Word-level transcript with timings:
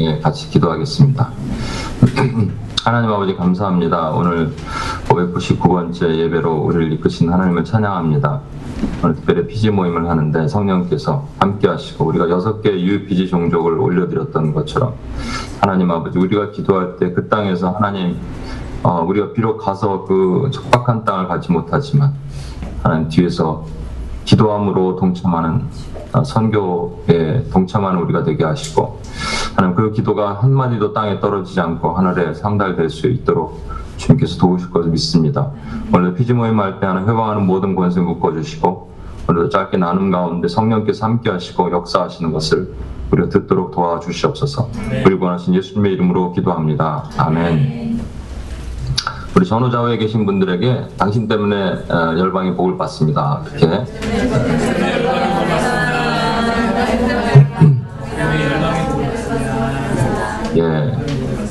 예, 0.00 0.18
같이 0.18 0.48
기도하겠습니다. 0.48 1.30
하나님 2.84 3.10
아버지 3.12 3.36
감사합니다. 3.36 4.12
오늘 4.12 4.50
599번째 5.08 6.16
예배로 6.20 6.54
우리를 6.54 6.90
이끄신 6.94 7.30
하나님을 7.30 7.64
찬양합니다. 7.64 8.40
오늘 9.04 9.14
특별히 9.16 9.46
피지 9.46 9.68
모임을 9.70 10.08
하는데 10.08 10.48
성령께서 10.48 11.28
함께 11.38 11.68
하시고 11.68 12.06
우리가 12.06 12.30
여섯 12.30 12.62
개의 12.62 12.82
UPG 12.82 13.28
종족을 13.28 13.78
올려드렸던 13.78 14.54
것처럼 14.54 14.94
하나님 15.60 15.90
아버지 15.90 16.18
우리가 16.18 16.50
기도할 16.50 16.96
때 16.96 17.12
그 17.12 17.28
땅에서 17.28 17.72
하나님 17.72 18.16
어, 18.82 19.04
우리가 19.06 19.34
비록 19.34 19.58
가서 19.58 20.06
그 20.06 20.50
척박한 20.50 21.04
땅을 21.04 21.28
가지 21.28 21.52
못하지만 21.52 22.14
하나님 22.82 23.10
뒤에서 23.10 23.66
기도함으로 24.24 24.96
동참하는 24.96 25.64
어, 26.12 26.24
선교에 26.24 27.44
동참하는 27.52 28.00
우리가 28.00 28.24
되게 28.24 28.44
하시고 28.44 29.00
하나님 29.60 29.76
그 29.76 29.92
기도가 29.92 30.38
한 30.40 30.54
마디도 30.54 30.94
땅에 30.94 31.20
떨어지지 31.20 31.60
않고 31.60 31.92
하늘에 31.92 32.32
상달될 32.32 32.88
수 32.88 33.08
있도록 33.08 33.60
주님께서 33.98 34.38
도우실 34.38 34.70
것을 34.70 34.90
믿습니다. 34.90 35.50
오늘 35.94 36.14
피지 36.14 36.32
모임 36.32 36.58
할 36.58 36.80
때 36.80 36.86
하는 36.86 37.02
회방하는 37.02 37.44
모든 37.44 37.76
권세 37.76 38.00
묶어주시고 38.00 38.90
오늘도 39.28 39.50
짧게 39.50 39.76
나눔 39.76 40.10
가운데 40.10 40.48
성령께서 40.48 41.04
함께 41.04 41.28
하시고 41.28 41.70
역사하시는 41.72 42.32
것을 42.32 42.72
우리가 43.10 43.28
듣도록 43.28 43.72
도와주시옵소서. 43.72 44.70
우리 45.04 45.14
원하신 45.14 45.54
예수님의 45.54 45.92
이름으로 45.92 46.32
기도합니다. 46.32 47.04
아멘. 47.18 48.00
우리 49.36 49.44
전후좌우에 49.44 49.98
계신 49.98 50.24
분들에게 50.24 50.88
당신 50.96 51.28
때문에 51.28 51.72
어, 51.90 52.18
열방의 52.18 52.56
복을 52.56 52.78
받습니다. 52.78 53.42
이렇게 53.58 53.84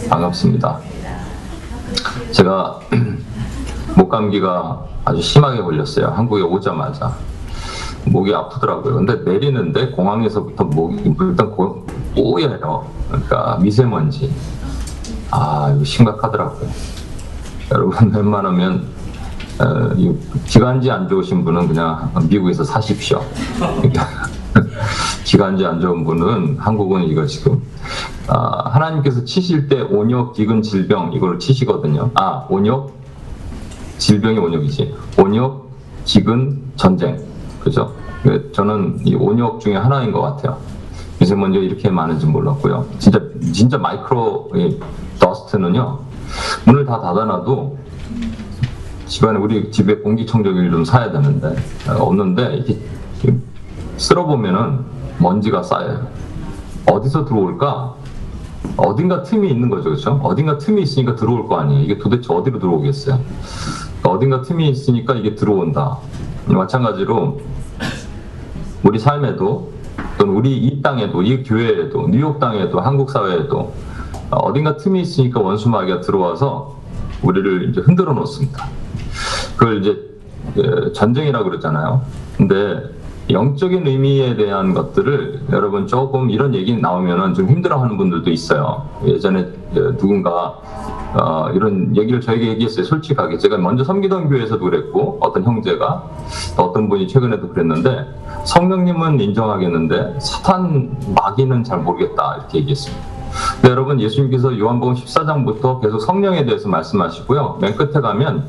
반갑습니다. 0.09 0.79
제가 2.31 2.79
목감기가 3.95 4.85
아주 5.05 5.21
심하게 5.21 5.61
걸렸어요. 5.61 6.07
한국에 6.07 6.41
오자마자. 6.41 7.15
목이 8.05 8.33
아프더라고요. 8.33 8.95
근데 8.95 9.15
내리는데 9.29 9.91
공항에서부터 9.91 10.63
목이 10.65 11.13
일단 11.19 11.51
고- 11.51 11.85
뽀예요. 12.15 12.87
그러니까 13.07 13.57
미세먼지. 13.61 14.33
아, 15.31 15.71
이거 15.75 15.83
심각하더라고요. 15.83 16.69
여러분 17.71 18.09
웬만하면 18.15 18.87
어, 19.59 19.93
이 19.97 20.15
기관지 20.47 20.89
안 20.89 21.07
좋으신 21.07 21.43
분은 21.43 21.67
그냥 21.67 22.11
미국에서 22.29 22.63
사십시오. 22.63 23.21
그러니까 24.53 24.75
기관지 25.23 25.65
안 25.65 25.79
좋은 25.79 26.03
분은 26.03 26.57
한국은 26.59 27.03
이거 27.03 27.25
지금 27.25 27.61
아, 28.27 28.69
하나님께서 28.69 29.23
치실 29.25 29.67
때 29.67 29.81
온역, 29.81 30.33
기근, 30.33 30.61
질병 30.61 31.13
이걸 31.13 31.39
치시거든요. 31.39 32.11
아 32.15 32.45
온역, 32.49 32.93
질병이 33.97 34.37
온역이지. 34.37 34.95
온역, 35.17 35.69
기근, 36.05 36.61
전쟁. 36.75 37.23
그죠? 37.61 37.93
그 38.23 38.51
저는 38.53 39.01
이 39.05 39.15
온역 39.15 39.59
중에 39.59 39.75
하나인 39.75 40.11
것 40.11 40.21
같아요. 40.21 40.57
미세먼지가 41.19 41.63
이렇게 41.63 41.89
많은지 41.89 42.25
몰랐고요. 42.25 42.85
진짜 42.99 43.19
진짜 43.51 43.77
마이크로 43.77 44.51
이 44.55 44.79
더스트는요. 45.19 45.99
문을 46.65 46.85
다 46.85 47.01
닫아놔도 47.01 47.77
집안에 49.07 49.39
우리 49.39 49.71
집에 49.71 49.97
공기청정기를 49.97 50.71
좀 50.71 50.85
사야 50.85 51.11
되는데 51.11 51.55
어, 51.89 51.93
없는데 52.03 52.55
이렇게 52.55 52.77
쓸어보면은 53.99 54.79
먼지가 55.19 55.61
쌓여요. 55.61 56.07
어디서 56.87 57.25
들어올까? 57.25 57.95
어딘가 58.77 59.23
틈이 59.23 59.49
있는 59.49 59.69
거죠, 59.69 59.83
그렇죠? 59.83 60.19
어딘가 60.23 60.57
틈이 60.57 60.81
있으니까 60.81 61.15
들어올 61.15 61.47
거 61.47 61.57
아니에요. 61.57 61.83
이게 61.83 61.97
도대체 61.97 62.33
어디로 62.33 62.59
들어오겠어요? 62.59 63.19
어딘가 64.03 64.41
틈이 64.41 64.69
있으니까 64.69 65.13
이게 65.15 65.35
들어온다. 65.35 65.97
마찬가지로 66.47 67.41
우리 68.83 68.97
삶에도 68.97 69.71
또는 70.17 70.33
우리 70.33 70.57
이 70.57 70.81
땅에도 70.81 71.21
이 71.21 71.43
교회에도 71.43 72.07
뉴욕 72.07 72.39
땅에도 72.39 72.79
한국 72.79 73.11
사회에도 73.11 73.73
어, 74.31 74.37
어딘가 74.37 74.77
틈이 74.77 75.01
있으니까 75.01 75.41
원수 75.41 75.69
마귀가 75.69 76.01
들어와서 76.01 76.77
우리를 77.21 77.69
이제 77.69 77.81
흔들어 77.81 78.13
놓습니다. 78.13 78.67
그걸 79.57 79.81
이제 79.81 80.09
예, 80.57 80.93
전쟁이라고 80.93 81.49
그러잖아요. 81.49 82.01
근데 82.37 82.98
영적인 83.29 83.85
의미에 83.85 84.35
대한 84.35 84.73
것들을 84.73 85.41
여러분 85.51 85.85
조금 85.85 86.31
이런 86.31 86.55
얘기 86.55 86.75
나오면은 86.75 87.35
좀 87.35 87.47
힘들어하는 87.47 87.95
분들도 87.97 88.29
있어요. 88.31 88.87
예전에 89.05 89.47
예, 89.75 89.79
누군가 89.97 90.59
어, 91.13 91.49
이런 91.53 91.95
얘기를 91.95 92.21
저에게 92.21 92.47
얘기했어요. 92.49 92.85
솔직하게 92.85 93.37
제가 93.37 93.57
먼저 93.57 93.83
섬기던 93.83 94.29
교회에서도 94.29 94.63
그랬고 94.63 95.19
어떤 95.21 95.43
형제가 95.43 96.09
또 96.57 96.63
어떤 96.63 96.89
분이 96.89 97.07
최근에도 97.07 97.49
그랬는데 97.49 98.07
성령님은 98.45 99.19
인정하겠는데 99.19 100.19
사탄 100.19 100.97
마귀는 101.15 101.63
잘 101.63 101.79
모르겠다 101.79 102.37
이렇게 102.37 102.59
얘기했습니다. 102.59 103.03
근데 103.55 103.69
여러분 103.69 104.01
예수님께서 104.01 104.57
요한복음 104.57 104.95
14장부터 104.95 105.81
계속 105.81 105.99
성령에 105.99 106.45
대해서 106.45 106.67
말씀하시고요. 106.67 107.59
맨 107.61 107.75
끝에 107.75 108.01
가면 108.01 108.45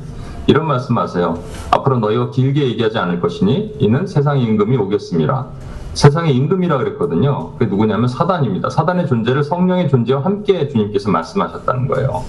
이런 0.51 0.67
말씀하세요. 0.67 1.39
앞으로 1.71 2.01
너희가 2.01 2.31
길게 2.31 2.67
얘기하지 2.71 2.99
않을 2.99 3.21
것이니 3.21 3.77
이는 3.79 4.05
세상의 4.09 4.43
임금이 4.43 4.77
오겠습니다. 4.79 5.47
세상의 5.95 6.35
임금이라 6.35 6.77
그랬거든요. 6.79 7.53
그게 7.53 7.67
누구냐면 7.67 8.09
사단입니다. 8.09 8.69
사단의 8.69 9.07
존재를 9.07 9.45
성령의 9.45 9.89
존재와 9.89 10.25
함께 10.25 10.67
주님께서 10.67 11.09
말씀하셨다는 11.09 11.87
거예요. 11.87 12.25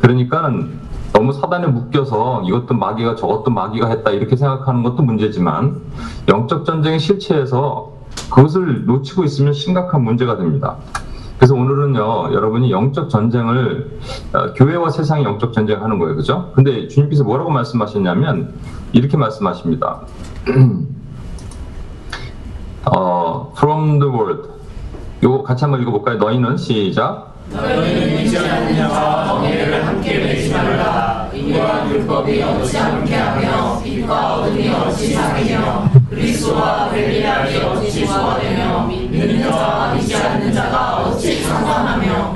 그러니까 0.00 0.50
너무 1.12 1.34
사단에 1.34 1.66
묶여서 1.66 2.42
이것도 2.46 2.72
마귀가 2.72 3.16
저것도 3.16 3.50
마귀가 3.50 3.88
했다 3.88 4.12
이렇게 4.12 4.34
생각하는 4.34 4.82
것도 4.82 5.02
문제지만 5.02 5.78
영적 6.28 6.64
전쟁의 6.64 7.00
실체에서 7.00 7.92
그것을 8.30 8.86
놓치고 8.86 9.24
있으면 9.24 9.52
심각한 9.52 10.02
문제가 10.02 10.38
됩니다. 10.38 10.76
그래서 11.42 11.56
오늘은요, 11.56 12.34
여러분이 12.34 12.70
영적 12.70 13.10
전쟁을, 13.10 13.98
어, 14.32 14.52
교회와 14.52 14.90
세상이 14.90 15.24
영적 15.24 15.52
전쟁을 15.52 15.82
하는 15.82 15.98
거예요. 15.98 16.14
그죠? 16.14 16.52
근데 16.54 16.86
주님께서 16.86 17.24
뭐라고 17.24 17.50
말씀하셨냐면, 17.50 18.54
이렇게 18.92 19.16
말씀하십니다. 19.16 20.02
어, 22.86 23.52
from 23.56 23.98
the 23.98 24.08
world. 24.08 24.50
요거 25.24 25.42
같이 25.42 25.64
한번 25.64 25.82
읽어볼까요? 25.82 26.18
너희는 26.18 26.56
시작. 26.56 27.34
너희는 27.52 28.20
유지하는 28.20 28.76
자와 28.76 29.34
멍에를 29.34 29.84
함께 29.84 30.20
맺으려라 30.20 31.28
의와 31.32 31.90
율법이 31.90 32.40
어찌 32.40 32.76
함께하며 32.76 33.82
빛과 33.82 34.34
어둠이 34.34 34.68
어찌 34.68 35.14
사귀며 35.14 35.90
그리스도와 36.08 36.88
벨리알이 36.90 37.56
어찌 37.64 38.06
조화되며 38.06 38.86
믿는 39.26 39.50
자와 39.50 39.94
믿지 39.94 40.16
않는 40.16 40.52
자가 40.52 41.06
어찌 41.06 41.42
상관하며 41.42 42.34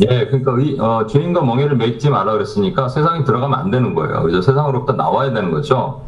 예, 0.00 0.26
그러니까 0.26 0.52
의, 0.52 0.78
어, 0.80 1.06
죄인과 1.06 1.42
멍에를 1.42 1.76
맺지 1.76 2.10
마라 2.10 2.32
그랬으니까 2.32 2.88
세상에 2.88 3.24
들어가면 3.24 3.58
안 3.58 3.70
되는 3.70 3.94
거예요. 3.94 4.22
그래서 4.22 4.40
세상으로부터 4.40 4.94
나와야 4.94 5.32
되는 5.32 5.50
거죠. 5.50 6.02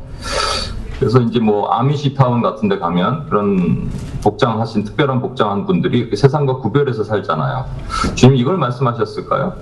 그래서 0.99 1.21
이제 1.21 1.39
뭐 1.39 1.69
아미시 1.69 2.15
타운 2.15 2.41
같은 2.41 2.69
데 2.69 2.79
가면 2.79 3.27
그런 3.29 3.91
복장 4.23 4.61
하신 4.61 4.85
특별한 4.85 5.21
복장한 5.21 5.67
분들이 5.67 6.09
그 6.09 6.17
세상과 6.17 6.57
구별해서 6.57 7.05
살잖아요. 7.05 7.67
주님 8.15 8.37
이걸 8.37 8.57
말씀하셨을까요? 8.57 9.55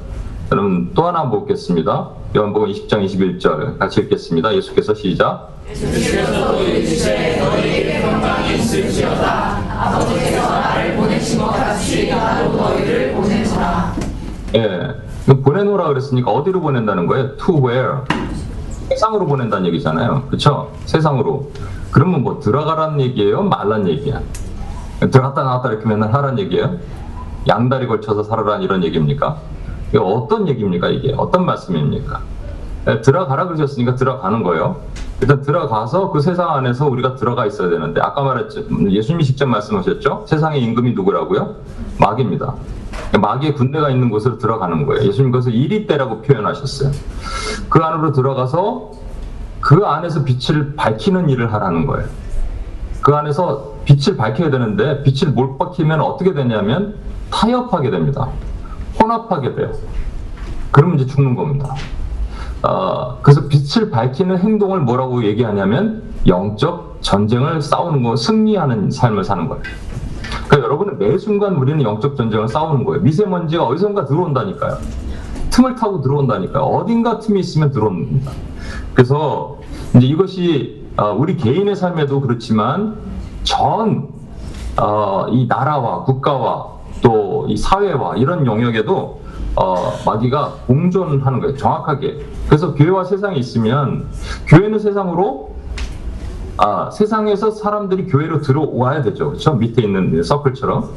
여러분 0.53 0.91
또 0.95 1.07
하나 1.07 1.31
보겠습니다. 1.31 2.11
요한복음 2.37 2.69
20장 2.69 3.03
21절 3.07 3.79
같이 3.79 4.03
읽겠습니다. 4.03 4.55
예수께서 4.55 4.93
시작. 4.93 5.51
주께서 5.73 6.61
이르시되 6.63 7.41
너희에게 7.41 8.03
평강이 8.03 8.57
있을지어다 8.57 9.57
아버지께서 9.81 10.51
나를 10.51 10.97
보내신 10.97 11.39
것 11.39 11.47
같이 11.53 12.11
나도 12.11 12.55
너희를 12.55 13.15
보내주라 13.15 13.95
예. 14.57 14.95
그럼 15.25 15.43
보내놓으라 15.43 15.89
그랬으니까 15.89 16.31
어디로 16.31 16.61
보낸다는 16.61 17.07
거예요? 17.07 17.35
To 17.39 17.67
where? 17.67 18.01
세상으로 18.91 19.25
보낸다는 19.25 19.65
얘기잖아요. 19.69 20.25
그쵸? 20.29 20.71
세상으로. 20.85 21.51
그러면 21.91 22.23
뭐 22.23 22.41
들어가라는 22.41 23.01
얘기예요? 23.01 23.41
말란 23.41 23.89
얘기야? 23.89 24.21
들어갔다 25.01 25.45
나왔다 25.45 25.71
이렇게 25.71 25.89
맨날 25.89 26.13
하란 26.13 26.39
얘기예요? 26.39 26.77
양다리 27.49 27.87
걸쳐서 27.87 28.25
살아란 28.25 28.61
이런 28.61 28.85
얘기입니까? 28.85 29.39
이게 29.93 29.99
어떤 29.99 30.49
얘기입니까? 30.49 30.89
이게 30.89 31.13
어떤 31.15 31.45
말씀입니까? 31.45 32.21
예, 32.89 33.01
들어가라 33.03 33.45
그러셨으니까 33.45 33.95
들어가는 33.95 34.43
거예요. 34.43 34.77
일단 35.21 35.43
들어가서 35.43 36.11
그 36.11 36.21
세상 36.21 36.51
안에서 36.55 36.89
우리가 36.89 37.15
들어가 37.15 37.45
있어야 37.45 37.69
되는데 37.69 38.01
아까 38.01 38.23
말했죠. 38.23 38.63
예수님이 38.89 39.23
직접 39.23 39.47
말씀하셨죠. 39.47 40.25
세상의 40.27 40.63
임금이 40.63 40.95
누구라고요? 40.95 41.57
마귀입니다. 42.01 42.55
마귀의 43.21 43.55
군대가 43.55 43.91
있는 43.91 44.09
곳으로 44.09 44.39
들어가는 44.39 44.87
거예요. 44.87 45.07
예수님 45.07 45.31
그것을 45.31 45.55
이리때라고 45.55 46.23
표현하셨어요. 46.23 46.91
그 47.69 47.79
안으로 47.79 48.13
들어가서 48.13 48.93
그 49.61 49.85
안에서 49.85 50.25
빛을 50.25 50.75
밝히는 50.75 51.29
일을 51.29 51.53
하라는 51.53 51.87
거예요. 51.87 52.09
그 53.03 53.15
안에서 53.15 53.75
빛을 53.85 54.17
밝혀야 54.17 54.51
되는데 54.51 55.03
빛을 55.03 55.33
못 55.35 55.59
밝히면 55.59 56.01
어떻게 56.01 56.33
되냐면 56.33 56.95
타협하게 57.31 57.91
됩니다. 57.91 58.29
혼합하게 59.03 59.55
돼요. 59.55 59.73
그러면 60.71 60.99
이제 60.99 61.07
죽는 61.07 61.35
겁니다. 61.35 61.75
어, 62.63 63.19
그래서 63.23 63.49
빛을 63.49 63.91
밝히는 63.91 64.39
행동을 64.39 64.81
뭐라고 64.81 65.25
얘기하냐면 65.25 66.05
영적 66.27 66.99
전쟁을 67.01 67.61
싸우는 67.61 68.03
거, 68.03 68.15
승리하는 68.15 68.91
삶을 68.91 69.25
사는 69.25 69.49
거예요. 69.49 69.63
그러니까 70.47 70.69
여러분은 70.69 70.99
매 70.99 71.19
순간 71.19 71.57
우리는 71.57 71.83
영적 71.83 72.17
전쟁을 72.17 72.49
싸우는 72.49 72.85
거예요. 72.85 73.03
미세먼지가 73.03 73.65
어디선가 73.65 74.05
들어온다니까요. 74.05 74.79
틈을 75.51 75.75
타고 75.75 76.01
들어온다니까요. 76.01 76.63
어딘가 76.63 77.19
틈이 77.19 77.41
있으면 77.41 77.73
들어옵니다. 77.73 78.31
그래서 78.95 79.59
이제 79.97 80.07
이것이 80.07 80.87
어, 80.97 81.13
우리 81.13 81.37
개인의 81.37 81.75
삶에도 81.75 82.21
그렇지만 82.21 82.97
전 83.43 84.09
어, 84.81 85.27
이 85.31 85.47
나라와 85.47 86.05
국가와 86.05 86.82
또 87.03 87.33
이 87.49 87.57
사회와 87.57 88.17
이런 88.17 88.47
영역에도 88.47 89.21
어, 89.57 89.75
마귀가 90.07 90.55
공존하는 90.67 91.41
거예요. 91.41 91.57
정확하게. 91.57 92.25
그래서 92.47 92.73
교회와 92.75 93.05
세상이 93.05 93.39
있으면 93.39 94.07
교회는 94.47 94.79
세상으로 94.79 95.53
아, 96.57 96.91
세상에서 96.91 97.51
사람들이 97.51 98.07
교회로 98.07 98.41
들어와야 98.43 99.03
되죠. 99.03 99.29
그렇죠? 99.29 99.55
밑에 99.55 99.83
있는 99.83 100.23
서클처럼. 100.23 100.91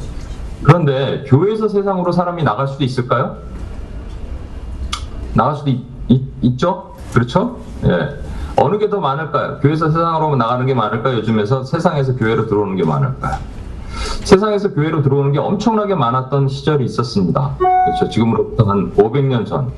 그런데 0.63 1.23
교회에서 1.27 1.67
세상으로 1.67 2.11
사람이 2.11 2.43
나갈 2.43 2.67
수도 2.67 2.83
있을까요? 2.83 3.37
나갈 5.33 5.55
수도 5.55 5.71
있, 6.07 6.57
죠 6.57 6.93
그렇죠? 7.13 7.57
예. 7.85 8.19
어느 8.57 8.77
게 8.77 8.89
더 8.89 8.99
많을까요? 8.99 9.59
교회에서 9.59 9.87
세상으로 9.89 10.35
나가는 10.37 10.65
게 10.65 10.73
많을까요? 10.73 11.17
요즘에서 11.17 11.63
세상에서 11.63 12.15
교회로 12.15 12.47
들어오는 12.47 12.75
게 12.75 12.85
많을까요? 12.85 13.37
세상에서 14.23 14.73
교회로 14.73 15.01
들어오는 15.01 15.31
게 15.31 15.39
엄청나게 15.39 15.95
많았던 15.95 16.47
시절이 16.47 16.85
있었습니다. 16.85 17.55
그렇죠. 17.57 18.09
지금으로부터 18.09 18.63
한 18.65 18.93
500년 18.95 19.45
전 19.45 19.71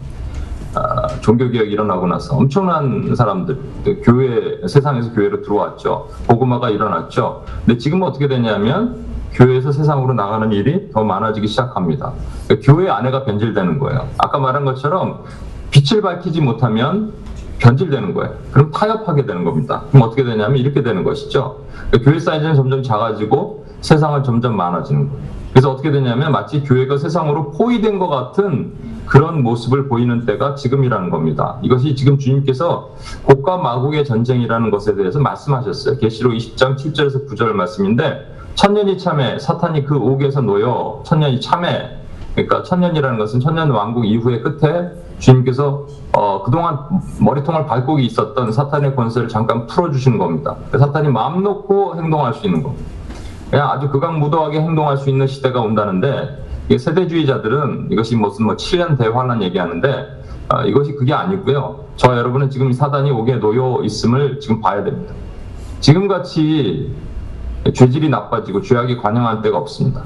아, 0.74 1.08
종교개혁이 1.22 1.72
일어나고 1.72 2.08
나서 2.08 2.36
엄청난 2.36 3.16
사람들 3.16 3.58
그 3.84 4.02
교회 4.04 4.68
세상에서 4.68 5.12
교회로 5.14 5.42
들어왔죠. 5.42 6.10
복음화가 6.28 6.70
일어났죠. 6.70 7.44
근데 7.66 7.78
지금 7.78 8.04
어떻게 8.04 8.28
되냐면 8.28 9.06
교회에서 9.34 9.72
세상으로 9.72 10.14
나가는 10.14 10.52
일이 10.52 10.92
더 10.92 11.04
많아지기 11.04 11.48
시작합니다. 11.48 12.14
그러니까 12.48 12.74
교회 12.74 12.90
안에가 12.90 13.26
변질되는 13.26 13.80
거예요. 13.80 14.08
아까 14.18 14.40
말한 14.40 14.66
것처럼 14.66 15.24
빛을 15.72 16.02
밝히지 16.02 16.42
못하면 16.42 17.14
변질되는 17.60 18.14
거예요. 18.14 18.36
그럼 18.52 18.72
타협하게 18.72 19.26
되는 19.26 19.44
겁니다. 19.44 19.84
그럼 19.92 20.08
어떻게 20.08 20.24
되냐면 20.24 20.58
이렇게 20.58 20.84
되는 20.84 21.04
것이죠. 21.04 21.62
그러니까 21.90 22.10
교회 22.10 22.20
사이즈는 22.20 22.56
점점 22.56 22.84
작아지고 22.84 23.57
세상은 23.82 24.24
점점 24.24 24.56
많아지는 24.56 25.10
거예요. 25.10 25.38
그래서 25.52 25.72
어떻게 25.72 25.92
되냐면 25.92 26.32
마치 26.32 26.62
교회가 26.62 26.98
세상으로 26.98 27.52
포위된 27.52 28.00
것 28.00 28.10
같은 28.10 28.74
그런 29.08 29.42
모습을 29.42 29.88
보이는 29.88 30.26
때가 30.26 30.56
지금이라는 30.56 31.10
겁니다. 31.10 31.58
이것이 31.64 31.96
지금 31.96 32.20
주님께서 32.20 32.92
곡과 33.24 33.58
마곡의 33.58 34.06
전쟁이라는 34.06 34.70
것에 34.70 34.96
대해서 34.96 35.20
말씀하셨어요. 35.20 35.98
계시록 35.98 36.34
20장 36.34 36.76
7절에서 36.76 37.28
9절 37.28 37.54
말씀인데 37.54 38.36
천년이 38.56 38.98
참에 38.98 39.40
사탄이 39.40 39.86
그 39.86 39.96
옥에서 39.98 40.42
놓여 40.42 41.02
천년이 41.06 41.42
참에 41.42 41.98
그러니까 42.34 42.62
천년이라는 42.64 43.18
것은 43.18 43.40
천년 43.40 43.72
왕국 43.72 44.06
이후의 44.06 44.42
끝에 44.42 44.92
주님께서 45.20 45.88
어, 46.14 46.44
그동안 46.44 46.78
머리통을 47.20 47.66
밟고 47.66 48.00
있었던 48.00 48.52
사탄의 48.52 48.96
권세를 48.96 49.28
잠깐 49.28 49.66
풀어주시는 49.66 50.20
겁니다. 50.20 50.56
사탄이 50.78 51.08
마음 51.10 51.42
놓고 51.42 51.96
행동할 51.96 52.34
수 52.36 52.46
있는 52.46 52.62
겁니다. 52.62 52.97
그냥 53.50 53.70
아주 53.70 53.90
극악무도하게 53.90 54.62
행동할 54.62 54.98
수 54.98 55.10
있는 55.10 55.28
시대가 55.28 55.62
온다는데 55.62 56.46
세대주의자들은 56.78 57.90
이것이 57.92 58.16
무슨 58.16 58.46
뭐 58.46 58.56
7년 58.56 58.98
대환란 58.98 59.42
얘기하는데 59.44 60.18
어, 60.50 60.62
이것이 60.64 60.94
그게 60.96 61.14
아니고요. 61.14 61.86
저 61.96 62.18
여러분은 62.18 62.50
지금 62.50 62.72
사단이 62.72 63.12
옥에 63.12 63.36
놓여 63.36 63.82
있음을 63.84 64.40
지금 64.40 64.62
봐야 64.62 64.84
됩니다. 64.84 65.14
지금같이 65.80 66.94
죄질이 67.74 68.10
나빠지고 68.10 68.62
죄악이 68.62 68.98
관영할 68.98 69.42
때가 69.42 69.58
없습니다. 69.58 70.04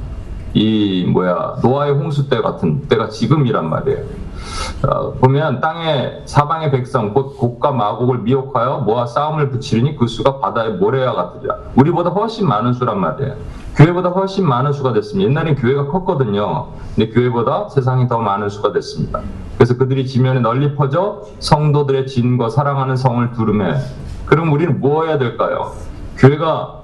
이 0.53 1.05
뭐야 1.07 1.57
노아의 1.61 1.93
홍수 1.93 2.27
때 2.27 2.41
같은 2.41 2.87
때가 2.87 3.09
지금이란 3.09 3.69
말이에요. 3.69 4.03
어, 4.87 5.13
보면 5.13 5.61
땅의 5.61 6.23
사방의 6.25 6.71
백성 6.71 7.13
곧 7.13 7.37
곡과 7.37 7.71
마곡을 7.71 8.19
미혹하여 8.19 8.79
모아 8.79 9.05
싸움을 9.05 9.49
붙이리니 9.49 9.95
그 9.95 10.07
수가 10.07 10.39
바다의 10.39 10.73
모래와 10.73 11.13
같으리라. 11.13 11.55
우리보다 11.75 12.09
훨씬 12.09 12.47
많은 12.47 12.73
수란 12.73 12.99
말이에요. 12.99 13.35
교회보다 13.75 14.09
훨씬 14.09 14.47
많은 14.47 14.73
수가 14.73 14.93
됐습니다. 14.93 15.29
옛날엔 15.29 15.55
교회가 15.55 15.87
컸거든요. 15.87 16.67
근데 16.95 17.09
교회보다 17.11 17.69
세상이 17.69 18.07
더 18.07 18.19
많은 18.19 18.49
수가 18.49 18.73
됐습니다. 18.73 19.21
그래서 19.55 19.77
그들이 19.77 20.05
지면에 20.07 20.39
널리 20.39 20.75
퍼져 20.75 21.21
성도들의 21.39 22.07
진과 22.07 22.49
사랑하는 22.49 22.95
성을 22.97 23.31
두름해. 23.31 23.75
그럼 24.25 24.51
우리는 24.51 24.79
뭐 24.79 25.05
해야 25.05 25.17
될까요? 25.17 25.73
교회가 26.17 26.80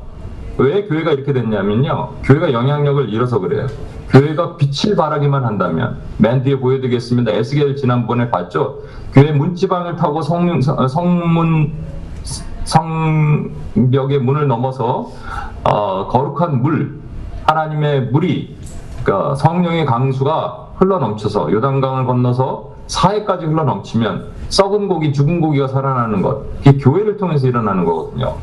왜 0.57 0.87
교회가 0.87 1.11
이렇게 1.11 1.33
됐냐면요. 1.33 2.13
교회가 2.23 2.51
영향력을 2.51 3.09
잃어서 3.09 3.39
그래요. 3.39 3.67
교회가 4.09 4.57
빛을 4.57 4.95
발하기만 4.95 5.43
한다면 5.43 5.97
맨 6.17 6.41
뒤에 6.43 6.59
보여드리겠습니다. 6.59 7.31
에스겔 7.31 7.75
지난번에 7.75 8.29
봤죠. 8.29 8.79
교회 9.13 9.31
문지방을 9.31 9.97
타고 9.97 10.21
성, 10.21 10.61
성문 10.61 11.73
성벽의 12.63 14.19
문을 14.19 14.47
넘어서 14.47 15.11
어, 15.63 16.07
거룩한 16.07 16.61
물 16.61 16.99
하나님의 17.45 18.07
물이 18.07 18.57
그러니까 19.03 19.35
성령의 19.35 19.85
강수가 19.85 20.67
흘러 20.75 20.99
넘쳐서 20.99 21.51
요단강을 21.51 22.05
건너서 22.05 22.73
사해까지 22.87 23.45
흘러 23.45 23.63
넘치면 23.63 24.27
썩은 24.49 24.87
고기, 24.87 25.11
죽은 25.11 25.41
고기가 25.41 25.67
살아나는 25.67 26.21
것. 26.21 26.43
이게 26.61 26.77
교회를 26.77 27.17
통해서 27.17 27.47
일어나는 27.47 27.85
거거든요. 27.85 28.35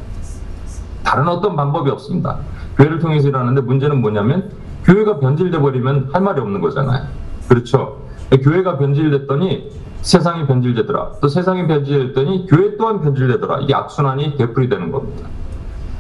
다른 1.15 1.29
어떤 1.29 1.55
방법이 1.55 1.89
없습니다. 1.91 2.39
교회를 2.77 2.99
통해서 2.99 3.29
일어나는데 3.29 3.61
문제는 3.61 4.01
뭐냐면 4.01 4.51
교회가 4.85 5.21
변질돼 5.21 5.61
버리면 5.61 6.11
할 6.13 6.23
말이 6.23 6.41
없는 6.41 6.61
거잖아요. 6.61 7.05
그렇죠? 7.47 8.01
교회가 8.43 8.79
변질됐더니 8.79 9.71
세상이 10.03 10.45
변질되더라. 10.49 11.13
또 11.23 11.29
세상이 11.29 11.69
변질됐더니 11.69 12.47
교회 12.49 12.77
또한 12.77 13.01
변질되더라. 13.01 13.61
이게 13.61 13.73
악순환이 13.73 14.37
되풀이 14.37 14.69
되는 14.69 14.91
겁니다. 14.91 15.29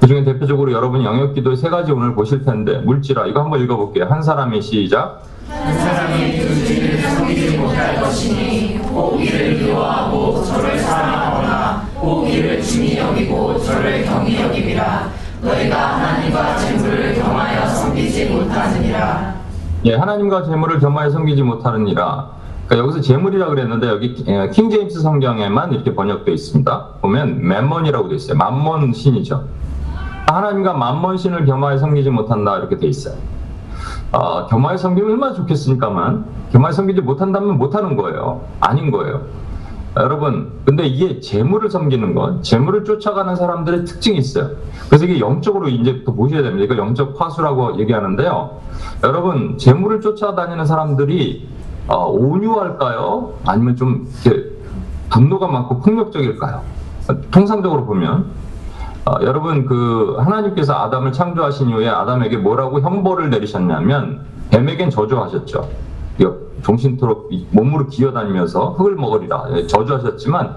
그 0.00 0.08
중에 0.08 0.25
대표적으로 0.25 0.72
여러분이 0.72 1.05
영역기도의 1.05 1.58
세 1.58 1.70
가지 1.70 1.93
오늘 1.93 2.17
보실 2.17 2.44
텐데 2.44 2.78
물지라 2.78 3.26
이거 3.26 3.40
한번 3.40 3.60
읽어볼게요. 3.60 4.06
한 4.06 4.20
사람이 4.20 4.60
시작. 4.62 5.22
한 5.49 5.78
사람이 5.78 6.38
그 6.40 6.67
주님을 6.67 6.99
섬기지 6.99 7.56
못할 7.56 8.00
것이니 8.00 8.81
꼭 8.81 9.22
이를 9.22 9.62
미워하고 9.62 10.43
저를 10.43 10.77
사랑하거나 10.77 11.64
꼭 12.05 12.29
이를 12.29 12.63
중히 12.63 12.99
여기고 12.99 13.58
저를 13.61 14.05
경히 14.05 14.39
여김이라 14.41 15.08
너희가 15.41 15.77
하나님과 15.77 16.56
재물을 16.58 17.15
겸하여 17.15 17.67
섬기지 17.67 18.27
못하느니라. 18.27 19.34
예, 19.87 19.94
하나님과 19.94 20.44
재물을 20.44 20.79
겸하여 20.81 21.11
섬기지 21.11 21.43
못하느니라. 21.43 22.29
그러니까 22.67 22.87
여기서 22.89 23.01
재물이라 23.03 23.46
그랬는데 23.49 23.89
여기 23.89 24.15
킹 24.53 24.70
제임스 24.70 25.01
성경에만 25.01 25.73
이렇게 25.73 25.94
번역되어 25.94 26.34
있습니다. 26.34 26.87
보면 27.01 27.43
맘몬이라고 27.43 28.08
되어 28.08 28.17
있어요. 28.17 28.37
맘몬 28.37 28.93
신이죠. 28.93 29.44
하나님과 30.27 30.73
맘몬 30.75 31.19
신을 31.19 31.44
겸하여 31.44 31.79
섬기지 31.79 32.11
못한다 32.11 32.56
이렇게 32.58 32.77
되어 32.79 32.89
있어요. 32.89 33.15
어, 34.13 34.46
겸하여 34.46 34.77
섬기면 34.77 35.11
얼마나 35.11 35.34
좋겠습니까만 35.34 36.25
겸하여 36.53 36.73
섬기지 36.73 37.01
못한다면 37.03 37.58
못하는 37.58 37.96
거예요. 37.96 38.43
아닌 38.61 38.91
거예요. 38.91 39.23
여러분, 39.96 40.51
근데 40.65 40.86
이게 40.86 41.20
재물을 41.20 41.70
섬기는 41.70 42.15
건 42.15 42.43
재물을 42.43 42.84
쫓아가는 42.84 43.36
사람들의 43.36 43.84
특징이 43.84 44.19
있어요. 44.19 44.51
그래서 44.89 45.05
이게 45.05 45.20
영적으로 45.20 45.69
이제 45.69 46.03
또 46.05 46.15
보셔야 46.15 46.43
됩니다. 46.43 46.65
이걸 46.65 46.79
영적 46.79 47.17
파수라고 47.17 47.79
얘기하는데요. 47.79 48.60
여러분, 49.05 49.56
재물을 49.56 50.01
쫓아다니는 50.01 50.67
사람들이 50.67 51.48
어, 51.86 52.06
온유할까요? 52.06 53.34
아니면 53.46 53.77
좀 53.77 54.08
이렇게 54.24 54.51
분노가 55.10 55.46
많고 55.46 55.81
폭력적일까요? 55.81 56.63
통상적으로 57.31 57.84
보면 57.84 58.27
어, 59.05 59.19
여러분 59.22 59.67
그 59.67 60.17
하나님께서 60.19 60.72
아담을 60.74 61.13
창조하신 61.13 61.69
이후에 61.69 61.89
아담에게 61.89 62.39
뭐라고 62.39 62.81
형벌을 62.81 63.29
내리셨냐면 63.29 64.24
뱀에겐 64.51 64.89
저주하셨죠. 64.89 65.69
정신토록 66.65 67.31
몸으로 67.51 67.87
기어다니면서 67.87 68.71
흙을 68.71 68.94
먹으리라 68.97 69.44
예, 69.55 69.67
저주하셨지만 69.67 70.56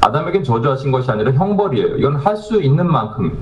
아담에겐 0.00 0.44
저주하신 0.44 0.92
것이 0.92 1.10
아니라 1.10 1.32
형벌이에요. 1.32 1.96
이건 1.96 2.16
할 2.16 2.36
수 2.36 2.62
있는 2.62 2.90
만큼 2.90 3.36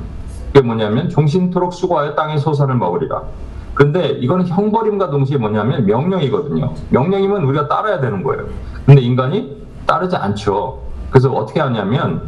그게 0.52 0.62
뭐냐면 0.62 1.08
종신토록 1.10 1.72
수고하여 1.74 2.14
땅의 2.14 2.38
소산을 2.38 2.74
먹으리라. 2.76 3.22
근데 3.74 4.08
이거는 4.08 4.48
형벌임과 4.48 5.10
동시에 5.10 5.36
뭐냐면 5.36 5.84
명령이거든요. 5.84 6.72
명령이면 6.88 7.44
우리가 7.44 7.68
따라야 7.68 8.00
되는 8.00 8.22
거예요. 8.22 8.44
근데 8.86 9.02
인간이 9.02 9.54
따르지 9.86 10.16
않죠. 10.16 10.80
그래서 11.10 11.30
어떻게 11.30 11.60
하냐면 11.60 12.22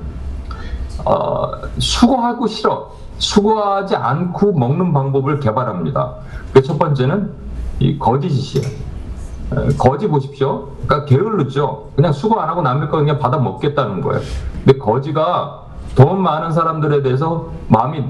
어, 1.07 1.53
수고하고 1.79 2.47
싫어. 2.47 2.93
수고하지 3.17 3.97
않고 3.97 4.53
먹는 4.53 4.93
방법을 4.93 5.41
개발합니다. 5.41 6.15
그 6.53 6.61
첫 6.63 6.79
번째는 6.79 7.31
이 7.79 7.99
거짓이에요. 7.99 8.69
에, 9.53 9.77
거지 9.77 10.09
보십시오. 10.09 10.69
그러니까 10.87 11.05
게을르죠. 11.07 11.91
그냥 11.97 12.13
수고 12.13 12.41
안 12.41 12.49
하고 12.49 12.63
남의 12.63 12.89
거 12.89 12.99
그냥 12.99 13.19
받아 13.19 13.39
먹겠다는 13.39 14.01
거예요. 14.01 14.21
근데 14.65 14.79
거지가 14.79 15.63
돈 15.95 16.21
많은 16.23 16.53
사람들에 16.53 17.03
대해서 17.03 17.49
마음이 17.69 18.01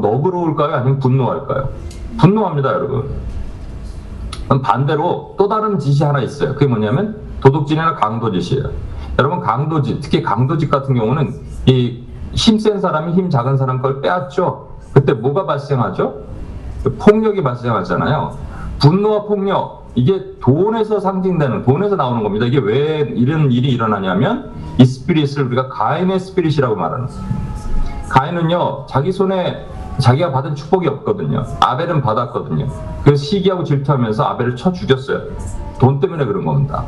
너그러울까요? 0.00 0.74
아니면 0.74 0.98
분노할까요? 0.98 1.68
분노합니다, 2.18 2.72
여러분. 2.72 3.08
반대로 4.62 5.36
또 5.38 5.48
다른 5.48 5.78
짓이 5.78 6.02
하나 6.04 6.20
있어요. 6.20 6.54
그게 6.54 6.66
뭐냐면 6.66 7.16
도둑질이나 7.40 7.94
강도짓이에요. 7.94 8.64
여러분 9.18 9.40
강도짓, 9.40 10.00
특히 10.00 10.22
강도짓 10.22 10.70
같은 10.70 10.94
경우는 10.94 11.34
이 11.66 12.10
힘 12.34 12.58
센 12.58 12.80
사람이 12.80 13.12
힘 13.12 13.28
작은 13.28 13.56
사람 13.56 13.82
걸 13.82 14.00
빼앗죠. 14.00 14.68
그때 14.92 15.12
뭐가 15.12 15.46
발생하죠? 15.46 16.14
폭력이 16.98 17.42
발생하잖아요. 17.42 18.36
분노와 18.80 19.24
폭력 19.24 19.79
이게 19.94 20.36
돈에서 20.40 21.00
상징되는 21.00 21.64
돈에서 21.64 21.96
나오는 21.96 22.22
겁니다. 22.22 22.46
이게 22.46 22.58
왜 22.58 23.00
이런 23.00 23.50
일이 23.50 23.70
일어나냐면 23.70 24.52
이 24.78 24.84
스피릿을 24.84 25.46
우리가 25.46 25.68
가인의 25.68 26.20
스피릿이라고 26.20 26.76
말하는. 26.76 27.08
가인은요 28.08 28.86
자기 28.88 29.12
손에 29.12 29.66
자기가 29.98 30.32
받은 30.32 30.54
축복이 30.54 30.88
없거든요. 30.88 31.44
아벨은 31.60 32.02
받았거든요. 32.02 32.68
그래서 33.04 33.24
시기하고 33.24 33.64
질투하면서 33.64 34.24
아벨을 34.24 34.56
쳐 34.56 34.72
죽였어요. 34.72 35.22
돈 35.78 36.00
때문에 36.00 36.24
그런 36.24 36.44
겁니다. 36.44 36.84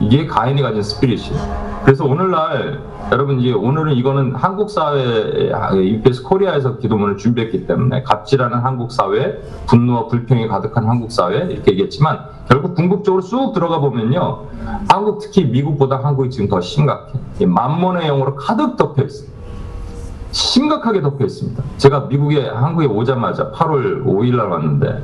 이게 0.00 0.26
가인이 0.26 0.60
가진 0.62 0.82
스피릿이에요. 0.82 1.70
그래서 1.84 2.04
오늘날 2.04 2.80
여러분 3.12 3.40
이제 3.40 3.52
오늘은 3.52 3.94
이거는 3.94 4.34
한국 4.34 4.70
사회 4.70 5.50
UPS 5.74 6.22
코리아에서 6.22 6.78
기도문을 6.78 7.16
준비했기 7.16 7.66
때문에 7.66 8.02
갑질하는 8.02 8.58
한국 8.58 8.92
사회, 8.92 9.40
분노와 9.66 10.06
불평이 10.08 10.48
가득한 10.48 10.86
한국 10.86 11.10
사회 11.10 11.38
이렇게 11.50 11.72
얘기했지만 11.72 12.20
결국 12.48 12.74
궁극적으로 12.74 13.22
쑥 13.22 13.52
들어가 13.52 13.78
보면요 13.80 14.44
한국 14.88 15.18
특히 15.20 15.44
미국보다 15.44 16.00
한국이 16.02 16.30
지금 16.30 16.48
더 16.48 16.60
심각해. 16.60 17.12
이 17.38 17.46
만몬의 17.46 18.06
영으로 18.06 18.36
가득 18.36 18.76
덮여 18.76 19.04
있어요. 19.04 19.28
심각하게 20.32 21.02
덮여 21.02 21.24
있습니다. 21.24 21.62
제가 21.76 22.00
미국에 22.08 22.48
한국에 22.48 22.86
오자마자 22.86 23.50
8월 23.52 24.04
5일 24.04 24.36
날 24.36 24.48
왔는데 24.48 25.02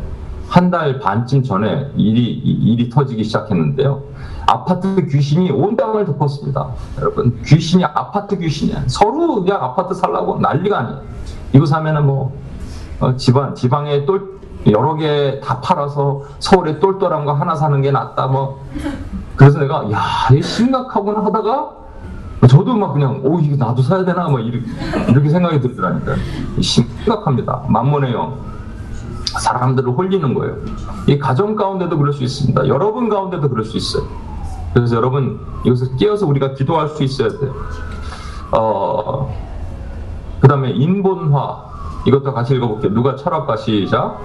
한 0.49 0.71
달 0.71 1.01
반쯤 1.01 1.43
전에 1.43 1.91
일이 1.97 2.25
일이 2.33 2.89
터지기 2.89 3.25
시작했는데요. 3.25 4.03
아파트 4.47 5.07
귀신이 5.07 5.51
온 5.51 5.77
땅을 5.77 6.05
덮었습니다. 6.07 6.69
여러분 7.01 7.41
귀신이 7.45 7.85
아파트 7.85 8.39
귀신이야. 8.39 8.85
서로 8.87 9.43
그냥 9.43 9.63
아파트 9.63 9.95
살라고? 9.95 10.39
난리가 10.39 10.79
아니에요. 10.79 11.01
이거 11.53 11.67
사면은 11.67 12.07
뭐 12.07 12.33
어, 13.01 13.17
지방 13.17 13.55
지방에 13.55 14.05
똘 14.07 14.37
여러 14.71 14.95
개 14.97 15.41
다 15.45 15.61
팔아서 15.61 16.23
서울에 16.41 16.81
똘똘한 16.81 17.25
거 17.25 17.33
하나 17.33 17.55
사는 17.55 17.81
게 17.83 17.91
낫다 17.91 18.27
뭐. 18.29 18.61
그래서 19.37 19.59
내가 19.59 19.91
야 19.93 20.01
이게 20.33 20.41
심각하구나 20.43 21.25
하다가 21.25 21.71
저도 22.49 22.75
막 22.77 22.93
그냥 22.93 23.21
오 23.25 23.39
이거 23.41 23.57
나도 23.57 23.83
사야 23.83 24.05
되나? 24.05 24.29
뭐 24.29 24.39
이렇게, 24.41 24.67
이렇게 25.09 25.29
생각이 25.29 25.61
들더라니까. 25.61 26.15
심각합니다. 26.61 27.65
만문의 27.69 28.13
영 28.13 28.39
사람들을 29.41 29.91
홀리는 29.91 30.35
거예요. 30.35 30.57
이 31.07 31.19
가정 31.19 31.55
가운데도 31.57 31.99
그럴 31.99 32.13
수 32.13 32.23
있습니다. 32.23 32.67
여러분 32.69 33.09
가운데도 33.09 33.49
그럴 33.51 33.65
수 33.65 33.77
있어요 33.77 34.05
그래서 34.77 34.95
여러분 34.97 35.41
이것을 35.65 35.97
깨어서 35.97 36.27
우리가 36.27 36.53
기도할 36.53 36.89
수 36.89 37.03
있어야 37.03 37.31
돼요 37.31 37.55
어, 38.53 39.35
그 40.39 40.47
다음에 40.47 40.71
인본화 40.71 41.65
이것도 42.07 42.35
같이 42.35 42.55
읽어볼게요 42.57 42.93
누가 42.93 43.17
철학가 43.17 43.57
시작 43.57 44.21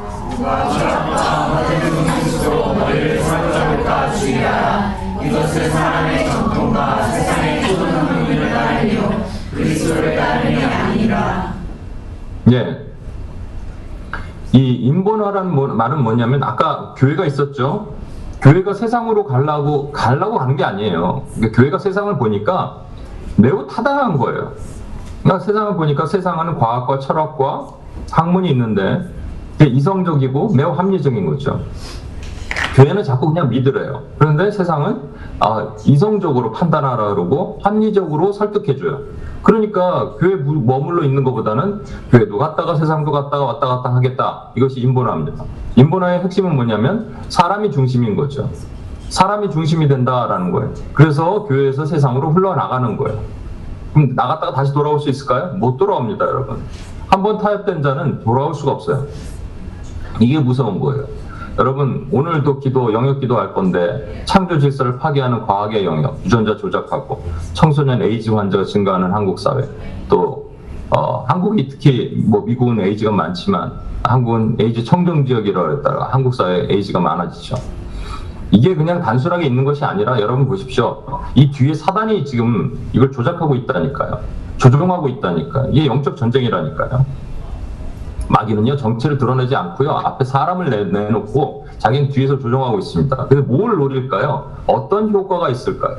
예. 12.52 12.92
이 14.52 14.74
인본화라는 14.74 15.56
뭐- 15.56 15.68
말은 15.70 16.04
뭐냐면 16.04 16.44
아까 16.44 16.94
교회가 16.98 17.26
있었죠. 17.26 18.01
교회가 18.42 18.74
세상으로 18.74 19.26
가려고 19.26 19.92
가려고 19.92 20.40
가는 20.40 20.56
게 20.56 20.64
아니에요. 20.64 21.24
그러니까 21.36 21.62
교회가 21.62 21.78
세상을 21.78 22.18
보니까 22.18 22.82
매우 23.38 23.68
타당한 23.68 24.18
거예요. 24.18 24.54
그러니까 25.22 25.46
세상을 25.46 25.76
보니까 25.76 26.08
세상은 26.08 26.58
과학과 26.58 27.00
철학과 27.00 27.68
학문이 28.10 28.50
있는데 28.52 29.08
이성적이고 29.60 30.54
매우 30.56 30.72
합리적인 30.72 31.26
거죠. 31.28 31.62
교회는 32.76 33.04
자꾸 33.04 33.28
그냥 33.28 33.50
믿으래요. 33.50 34.04
그런데 34.18 34.50
세상은 34.50 35.02
아, 35.40 35.74
이성적으로 35.86 36.52
판단하라 36.52 37.10
그러고 37.10 37.60
합리적으로 37.62 38.32
설득해줘요. 38.32 39.00
그러니까 39.44 40.14
교회 40.20 40.36
무- 40.36 40.62
머물러 40.62 41.04
있는 41.04 41.24
것보다는 41.24 41.84
교회도 42.12 42.38
갔다가 42.38 42.76
세상도 42.76 43.12
갔다가 43.12 43.44
왔다 43.46 43.68
갔다 43.68 43.94
하겠다. 43.96 44.50
이것이 44.56 44.80
인본화입니다. 44.82 45.44
인본화의 45.76 46.20
핵심은 46.22 46.56
뭐냐면 46.56 47.16
사람이 47.30 47.72
중심인 47.72 48.16
거죠. 48.16 48.50
사람이 49.10 49.50
중심이 49.50 49.88
된다라는 49.88 50.52
거예요. 50.52 50.72
그래서 50.94 51.44
교회에서 51.44 51.86
세상으로 51.86 52.32
흘러나가는 52.32 52.96
거예요. 52.98 53.20
그럼 53.94 54.14
나갔다가 54.16 54.54
다시 54.54 54.72
돌아올 54.74 55.00
수 55.00 55.10
있을까요? 55.10 55.54
못 55.56 55.76
돌아옵니다, 55.78 56.24
여러분. 56.26 56.60
한번 57.10 57.38
타협된 57.40 57.82
자는 57.82 58.24
돌아올 58.24 58.54
수가 58.54 58.72
없어요. 58.72 59.06
이게 60.22 60.40
무서운 60.40 60.80
거예요. 60.80 61.06
여러분 61.58 62.08
오늘도 62.12 62.60
기도 62.60 62.94
영역 62.94 63.20
기도할 63.20 63.54
건데 63.54 64.24
창조 64.26 64.58
질서를 64.58 64.98
파괴하는 64.98 65.42
과학의 65.46 65.86
영역 65.86 66.20
유전자 66.26 66.56
조작하고 66.56 67.24
청소년 67.54 68.02
에이즈 68.02 68.32
환자가 68.32 68.64
증가하는 68.64 69.14
한국 69.14 69.40
사회 69.40 69.64
또 70.08 70.52
어, 70.90 71.24
한국이 71.28 71.68
특히 71.68 72.22
뭐 72.26 72.42
미국은 72.42 72.80
에이즈가 72.80 73.12
많지만 73.12 73.74
한국은 74.04 74.58
에이즈 74.60 74.84
청정 74.84 75.26
지역이라고 75.26 75.78
했다가 75.78 76.10
한국 76.12 76.34
사회 76.34 76.68
에이즈가 76.70 77.00
많아지죠. 77.00 77.56
이게 78.52 78.76
그냥 78.76 79.02
단순하게 79.02 79.46
있는 79.46 79.64
것이 79.64 79.86
아니라 79.86 80.20
여러분 80.20 80.46
보십시오. 80.46 81.04
이 81.36 81.50
뒤에 81.52 81.74
사단이 81.74 82.26
지금 82.26 82.78
이걸 82.92 83.12
조작하고 83.12 83.56
있다니까요. 83.56 84.20
조종하고 84.58 85.08
있다니까. 85.08 85.68
이게 85.72 85.86
영적 85.86 86.18
전쟁이라니까요. 86.18 87.06
마귀는요 88.32 88.78
정체를 88.78 89.18
드러내지 89.18 89.56
않고요 89.56 89.92
앞에 89.92 90.24
사람을 90.24 90.70
내, 90.70 90.84
내놓고 90.86 91.68
자기는 91.78 92.10
뒤에서 92.10 92.38
조종하고 92.38 92.80
있습니다. 92.80 93.28
그래서 93.28 93.46
뭘 93.48 93.76
노릴까요? 93.76 94.52
어떤 94.68 95.12
효과가 95.12 95.50
있을까요? 95.50 95.98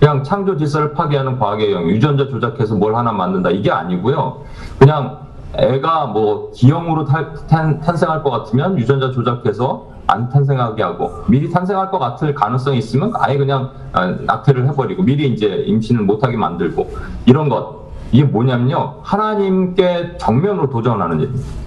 그냥 0.00 0.24
창조 0.24 0.56
질서를 0.56 0.94
파괴하는 0.94 1.38
과학의 1.38 1.72
영, 1.72 1.88
유전자 1.88 2.26
조작해서 2.28 2.74
뭘 2.74 2.96
하나 2.96 3.12
만든다 3.12 3.50
이게 3.50 3.70
아니고요. 3.70 4.42
그냥 4.78 5.18
애가 5.54 6.06
뭐 6.06 6.50
기형으로 6.52 7.04
탈, 7.04 7.34
탄, 7.48 7.78
탄생할 7.78 8.22
것 8.22 8.30
같으면 8.30 8.76
유전자 8.78 9.12
조작해서 9.12 9.92
안 10.08 10.28
탄생하게 10.28 10.82
하고 10.82 11.22
미리 11.28 11.50
탄생할 11.50 11.90
것 11.90 11.98
같을 12.00 12.34
가능성이 12.34 12.78
있으면 12.78 13.12
아예 13.14 13.36
그냥 13.36 13.70
아, 13.92 14.06
낙태를 14.06 14.66
해버리고 14.68 15.04
미리 15.04 15.28
이제 15.28 15.46
임신을 15.66 16.02
못하게 16.02 16.36
만들고 16.36 16.90
이런 17.26 17.48
것 17.48 17.82
이게 18.10 18.24
뭐냐면요 18.24 18.96
하나님께 19.02 20.16
정면으로 20.18 20.68
도전하는 20.68 21.20
일입니다. 21.20 21.61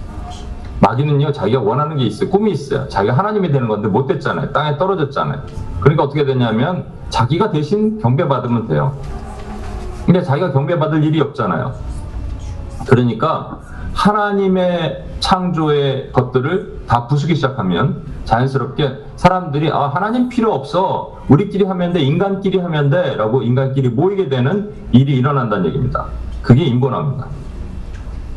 마귀는요 0.80 1.32
자기가 1.32 1.60
원하는 1.60 1.96
게 1.96 2.04
있어요. 2.04 2.28
꿈이 2.30 2.52
있어요. 2.52 2.88
자기가 2.88 3.16
하나님이 3.16 3.50
되는 3.50 3.68
건데 3.68 3.88
못 3.88 4.06
됐잖아요. 4.06 4.52
땅에 4.52 4.76
떨어졌잖아요. 4.76 5.42
그러니까 5.80 6.04
어떻게 6.04 6.24
되냐면 6.24 6.84
자기가 7.08 7.50
대신 7.50 7.98
경배받으면 8.00 8.68
돼요. 8.68 8.96
근데 10.04 10.22
자기가 10.22 10.52
경배받을 10.52 11.02
일이 11.02 11.20
없잖아요. 11.20 11.74
그러니까 12.88 13.60
하나님의 13.94 15.04
창조의 15.20 16.12
것들을 16.12 16.82
다 16.86 17.06
부수기 17.06 17.34
시작하면 17.34 18.02
자연스럽게 18.24 18.98
사람들이 19.16 19.70
아 19.72 19.88
하나님 19.88 20.28
필요 20.28 20.52
없어. 20.52 21.16
우리끼리 21.28 21.64
하면 21.64 21.92
돼 21.92 22.00
인간끼리 22.00 22.58
하면 22.58 22.90
돼라고 22.90 23.42
인간끼리 23.42 23.88
모이게 23.88 24.28
되는 24.28 24.72
일이 24.92 25.16
일어난다는 25.16 25.66
얘기입니다. 25.66 26.06
그게 26.42 26.64
인본화입니다 26.64 27.26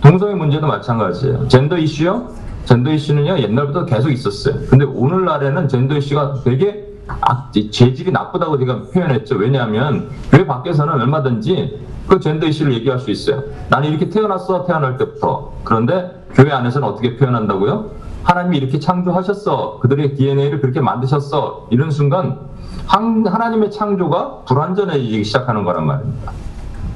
동성애 0.02 0.34
문제도 0.34 0.66
마찬가지예요. 0.66 1.48
젠더 1.48 1.78
이슈요? 1.78 2.30
젠더 2.66 2.92
이슈는요 2.94 3.40
옛날부터 3.40 3.86
계속 3.86 4.10
있었어요. 4.12 4.56
근데 4.70 4.86
오늘날에는 4.86 5.68
젠더 5.68 5.98
이슈가 5.98 6.42
되게 6.44 6.88
악, 7.22 7.52
재질이 7.54 8.12
나쁘다고 8.12 8.60
제가 8.60 8.84
표현했죠. 8.94 9.36
왜냐하면 9.36 10.10
교회 10.32 10.46
밖에서는 10.46 10.94
얼마든지 10.94 11.88
그 12.08 12.20
젠더 12.20 12.48
이슈를 12.48 12.74
얘기할 12.76 13.00
수 13.00 13.12
있어요. 13.12 13.44
나는 13.70 13.90
이렇게 13.90 14.10
태어났어 14.10 14.66
태어날 14.66 14.98
때부터. 14.98 15.54
그런데 15.64 16.24
교회 16.34 16.52
안에서는 16.52 16.88
어떻게 16.88 17.18
표현한다고요? 17.18 17.92
하나님이 18.24 18.58
이렇게 18.58 18.80
창조하셨어. 18.80 19.80
그들의 19.80 20.16
DNA를 20.16 20.62
그렇게 20.62 20.82
만드셨어. 20.82 21.68
이런 21.72 21.90
순간 21.90 22.40
한- 22.86 23.26
하나님의 23.26 23.72
창조가 23.72 24.44
불완전해지기 24.48 25.24
시작하는 25.24 25.64
거란 25.64 25.86
말입니다. 25.88 26.32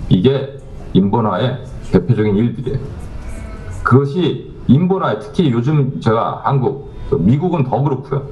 이게 0.10 0.58
인본화의 0.94 1.64
대표적인 1.94 2.36
일들이에요. 2.36 2.80
그것이 3.84 4.52
인본화에 4.68 5.20
특히 5.20 5.52
요즘 5.52 6.02
제가 6.02 6.42
한국, 6.44 6.92
또 7.10 7.18
미국은 7.20 7.64
더 7.64 7.82
그렇고요. 7.82 8.28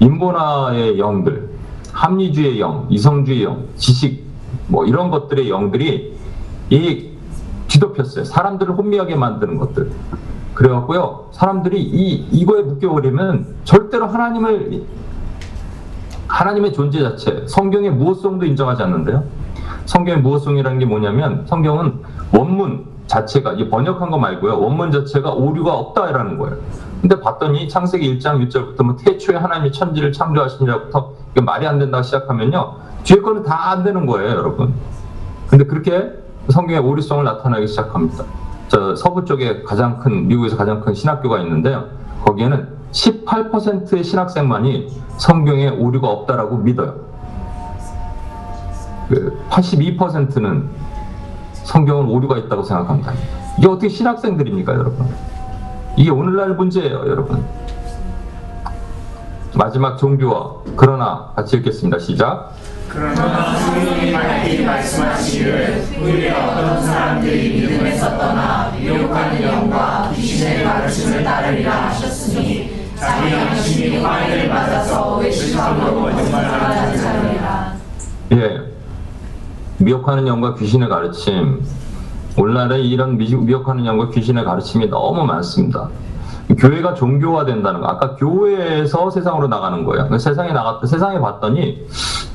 인본화의 0.00 0.98
영들, 0.98 1.48
합리주의의 1.92 2.60
영, 2.60 2.86
이성주의 2.90 3.44
영, 3.44 3.64
지식 3.76 4.24
뭐 4.66 4.84
이런 4.84 5.10
것들의 5.10 5.48
영들이 5.48 6.16
이 6.70 7.08
뒤덮였어요. 7.68 8.24
사람들을 8.24 8.74
혼미하게 8.74 9.14
만드는 9.14 9.58
것들. 9.58 9.92
그래갖고요, 10.54 11.28
사람들이 11.32 11.80
이 11.80 12.26
이거에 12.32 12.62
묶여버리면 12.62 13.56
절대로 13.64 14.06
하나님을 14.06 14.84
하나님의 16.26 16.72
존재 16.72 17.00
자체, 17.00 17.44
성경의 17.46 17.90
무엇성도 17.90 18.44
인정하지 18.44 18.82
않는데요. 18.82 19.24
성경의 19.86 20.22
무엇성이라는 20.22 20.78
게 20.78 20.84
뭐냐면 20.84 21.46
성경은 21.46 22.02
원문 22.32 22.86
자체가 23.06 23.54
이 23.54 23.68
번역한 23.70 24.10
거 24.10 24.18
말고요. 24.18 24.60
원문 24.60 24.92
자체가 24.92 25.32
오류가 25.32 25.74
없다라는 25.74 26.38
거예요. 26.38 26.56
근데 27.00 27.18
봤더니 27.20 27.68
창세기 27.68 28.18
1장 28.18 28.46
6절부터 28.48 28.82
뭐 28.82 28.96
태초에 28.96 29.36
하나님이 29.36 29.72
천지를 29.72 30.12
창조하시니라부터 30.12 31.12
이게 31.32 31.40
말이 31.40 31.66
안 31.66 31.78
된다고 31.78 32.02
시작하면요. 32.02 32.74
뒤에 33.04 33.20
거는 33.20 33.44
다 33.44 33.70
안 33.70 33.84
되는 33.84 34.04
거예요, 34.06 34.30
여러분. 34.30 34.74
근데 35.48 35.64
그렇게 35.64 36.12
성경의 36.50 36.82
오류성을 36.82 37.24
나타나기 37.24 37.66
시작합니다. 37.66 38.24
저 38.68 38.94
서부 38.94 39.24
쪽에 39.24 39.62
가장 39.62 39.98
큰 39.98 40.26
미국에서 40.28 40.56
가장 40.56 40.80
큰 40.80 40.92
신학교가 40.92 41.38
있는데요. 41.40 41.86
거기에는 42.24 42.68
18%의 42.92 44.04
신학생만이 44.04 44.88
성경에 45.16 45.68
오류가 45.68 46.08
없다라고 46.08 46.58
믿어요. 46.58 46.94
그 49.08 49.38
82%는 49.50 50.68
성경은 51.68 52.06
오류가 52.06 52.38
있다고 52.38 52.62
생각합니다. 52.62 53.12
이게 53.58 53.68
어떻게 53.68 53.90
신학생들입니까, 53.90 54.72
여러분? 54.72 55.06
이게 55.96 56.10
오늘날 56.10 56.54
문제예요, 56.54 57.04
여러분. 57.06 57.44
마지막 59.54 59.98
종교와 59.98 60.62
그러나 60.76 61.30
같이 61.36 61.56
읽겠습니다. 61.58 61.98
시작. 61.98 62.52
그러나 62.88 63.54
성령이 63.58 64.12
밝히 64.12 64.64
말씀하시기를 64.64 65.84
우리의 66.00 66.30
어떤 66.30 66.82
사람들이 66.82 67.60
믿음에서 67.60 68.16
떠나 68.16 68.72
미혹하는 68.78 69.42
영과 69.42 70.10
귀신의 70.14 70.64
가르침을 70.64 71.22
따르리라 71.22 71.88
하셨으니 71.88 72.88
자기 72.96 73.32
양심이 73.32 73.98
화인을 73.98 74.48
맞아서 74.48 75.16
외식함으로 75.18 76.00
거짓말하는 76.00 76.96
자들이라 76.96 77.74
예. 78.32 78.67
미혹하는 79.78 80.26
영과 80.26 80.54
귀신의 80.54 80.88
가르침. 80.88 81.62
오늘날에 82.36 82.80
이런 82.80 83.16
미- 83.16 83.34
미혹하는 83.34 83.84
영과 83.86 84.08
귀신의 84.10 84.44
가르침이 84.44 84.88
너무 84.88 85.24
많습니다. 85.24 85.88
교회가 86.56 86.94
종교화된다는 86.94 87.80
거. 87.80 87.86
아까 87.86 88.14
교회에서 88.16 89.10
세상으로 89.10 89.48
나가는 89.48 89.78
거예요. 89.84 90.04
그러니까 90.04 90.18
세상에 90.18 90.52
나갔다, 90.52 90.86
세상에 90.86 91.20
봤더니 91.20 91.86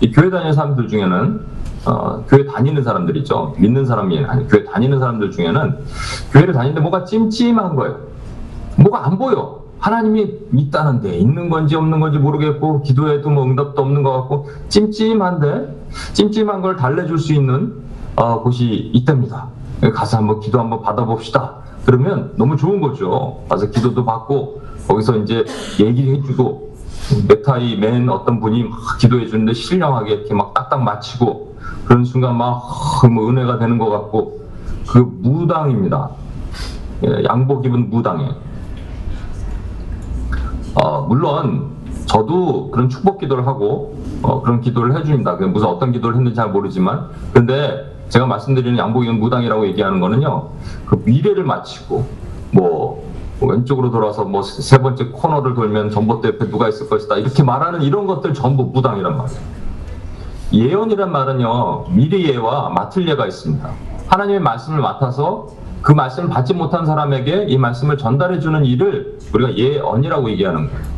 이 0.02 0.12
교회 0.12 0.30
다니는 0.30 0.54
사람들 0.54 0.88
중에는 0.88 1.42
어, 1.86 2.24
교회 2.30 2.46
다니는 2.46 2.84
사람들이죠. 2.84 3.56
믿는 3.58 3.86
사람이 3.86 4.24
아니 4.26 4.48
교회 4.48 4.64
다니는 4.64 5.00
사람들 5.00 5.32
중에는 5.32 5.78
교회를 6.32 6.54
다니는데 6.54 6.80
뭐가 6.82 7.04
찜찜한 7.06 7.76
거예요. 7.76 7.98
뭐가 8.78 9.06
안 9.08 9.18
보여. 9.18 9.63
하나님이 9.84 10.34
있다는데 10.54 11.18
있는 11.18 11.50
건지 11.50 11.76
없는 11.76 12.00
건지 12.00 12.18
모르겠고 12.18 12.84
기도해도 12.84 13.30
뭐 13.30 13.44
응답도 13.44 13.82
없는 13.82 14.02
것 14.02 14.14
같고 14.14 14.48
찜찜한데 14.70 15.76
찜찜한 16.14 16.62
걸 16.62 16.78
달래줄 16.78 17.18
수 17.20 17.34
있는 17.34 17.84
어, 18.16 18.42
곳이 18.42 18.92
있답니다. 18.94 19.50
가서 19.94 20.18
한번 20.20 20.40
기도 20.40 20.58
한번 20.58 20.82
받아봅시다. 20.82 21.56
그러면 21.86 22.32
너무 22.38 22.56
좋은 22.56 22.80
거죠. 22.80 23.44
가서 23.50 23.70
기도도 23.72 24.06
받고 24.06 24.62
거기서 24.88 25.18
이제 25.18 25.44
얘기해주고 25.78 26.76
메타이 27.28 27.76
맨 27.76 28.08
어떤 28.08 28.40
분이 28.40 28.64
막 28.64 28.98
기도해 28.98 29.28
주는데 29.28 29.52
신령하게 29.52 30.14
이렇게 30.14 30.34
막 30.34 30.54
딱딱 30.54 30.82
맞히고 30.82 31.58
그런 31.86 32.06
순간 32.06 32.38
막 32.38 32.62
뭐 33.12 33.30
은혜가 33.30 33.60
되는 33.60 33.78
것 33.78 33.90
같고 33.90 34.48
그 34.88 35.00
무당입니다. 35.00 36.10
예, 37.06 37.24
양복 37.26 37.66
입은 37.66 37.90
무당이에요. 37.90 38.53
어, 40.76 41.02
물론 41.02 41.72
저도 42.06 42.72
그런 42.72 42.90
축복 42.90 43.20
기도를 43.20 43.46
하고 43.48 43.96
어, 44.22 44.42
그런 44.42 44.62
기도를 44.62 44.98
해줍니다. 44.98 45.38
그 45.38 45.46
무슨 45.46 45.68
어떤 45.68 45.92
기도를 45.92 46.16
했는지 46.18 46.36
잘 46.36 46.50
모르지만 46.50 47.10
근데 47.32 47.92
제가 48.10 48.26
말씀드리는 48.26 48.78
양복이는 48.78 49.20
무당이라고 49.20 49.66
얘기하는 49.68 50.00
거는요 50.00 50.50
그 50.86 51.02
미래를 51.06 51.44
마치고 51.44 52.06
뭐, 52.52 53.04
뭐 53.40 53.50
왼쪽으로 53.52 53.92
돌아서 53.92 54.24
뭐 54.24 54.42
세 54.44 54.78
번째 54.80 55.06
코너를 55.06 55.54
돌면 55.56 55.90
전봇대 55.92 56.28
옆에 56.30 56.50
누가 56.50 56.68
있을 56.70 56.90
것이다 56.90 57.16
이렇게 57.18 57.44
말하는 57.44 57.82
이런 57.82 58.06
것들 58.06 58.34
전부 58.34 58.64
무당이란 58.66 59.18
말이에요. 59.18 59.40
예언이란 60.52 61.12
말은요 61.12 61.86
미래 61.90 62.20
예와 62.22 62.70
맡을 62.70 63.08
예가 63.08 63.26
있습니다. 63.26 63.68
하나님의 64.08 64.42
말씀을 64.42 64.80
맡아서 64.80 65.48
그 65.84 65.92
말씀을 65.92 66.30
받지 66.30 66.54
못한 66.54 66.86
사람에게 66.86 67.46
이 67.50 67.58
말씀을 67.58 67.98
전달해 67.98 68.40
주는 68.40 68.64
일을 68.66 69.20
우리가 69.34 69.56
예언이라고 69.56 70.32
얘기하는 70.32 70.68
거예요. 70.68 70.94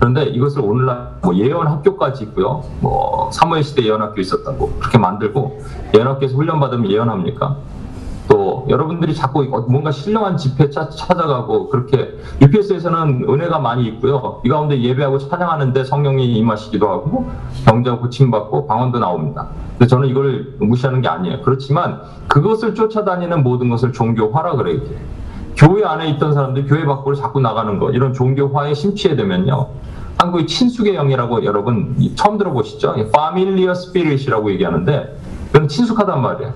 그런데 0.00 0.24
이것을 0.24 0.62
오늘날 0.62 1.12
뭐 1.22 1.34
예언 1.36 1.68
학교까지 1.68 2.24
있고요. 2.24 2.64
뭐 2.80 3.30
사무엘 3.30 3.62
시대 3.62 3.84
예언 3.84 4.00
학교 4.00 4.20
있었다고 4.20 4.72
그렇게 4.80 4.98
만들고 4.98 5.60
예언 5.94 6.08
학교에서 6.08 6.34
훈련 6.34 6.58
받으면 6.58 6.90
예언합니까? 6.90 7.56
또 8.32 8.64
여러분들이 8.70 9.14
자꾸 9.14 9.44
뭔가 9.68 9.90
신령한 9.90 10.38
집회 10.38 10.70
차- 10.70 10.88
찾아가고 10.88 11.68
그렇게 11.68 12.16
UPS에서는 12.40 13.26
은혜가 13.28 13.58
많이 13.58 13.84
있고요. 13.88 14.40
이 14.42 14.48
가운데 14.48 14.80
예배하고 14.80 15.18
찬양하는데 15.18 15.84
성령이 15.84 16.32
임하시기도 16.38 16.88
하고 16.88 17.28
병자 17.66 17.96
고침받고 17.98 18.66
방언도 18.66 18.98
나옵니다. 19.00 19.48
근데 19.72 19.86
저는 19.86 20.08
이걸 20.08 20.54
무시하는 20.60 21.02
게 21.02 21.08
아니에요. 21.08 21.42
그렇지만 21.42 22.00
그것을 22.26 22.74
쫓아다니는 22.74 23.42
모든 23.42 23.68
것을 23.68 23.92
종교화라 23.92 24.56
그래요. 24.56 24.80
교회 25.54 25.84
안에 25.84 26.08
있던 26.12 26.32
사람들이 26.32 26.66
교회 26.66 26.86
밖으로 26.86 27.14
자꾸 27.14 27.38
나가는 27.38 27.78
거 27.78 27.90
이런 27.90 28.14
종교화에 28.14 28.72
심취해 28.72 29.14
되면요. 29.14 29.68
한국의 30.16 30.46
친숙의 30.46 30.94
영이라고 30.94 31.44
여러분 31.44 31.94
처음 32.14 32.38
들어보시죠? 32.38 32.94
파밀리어 33.12 33.74
스피릿이라고 33.74 34.50
얘기하는데 34.52 35.18
그건 35.52 35.68
친숙하단 35.68 36.22
말이에요. 36.22 36.54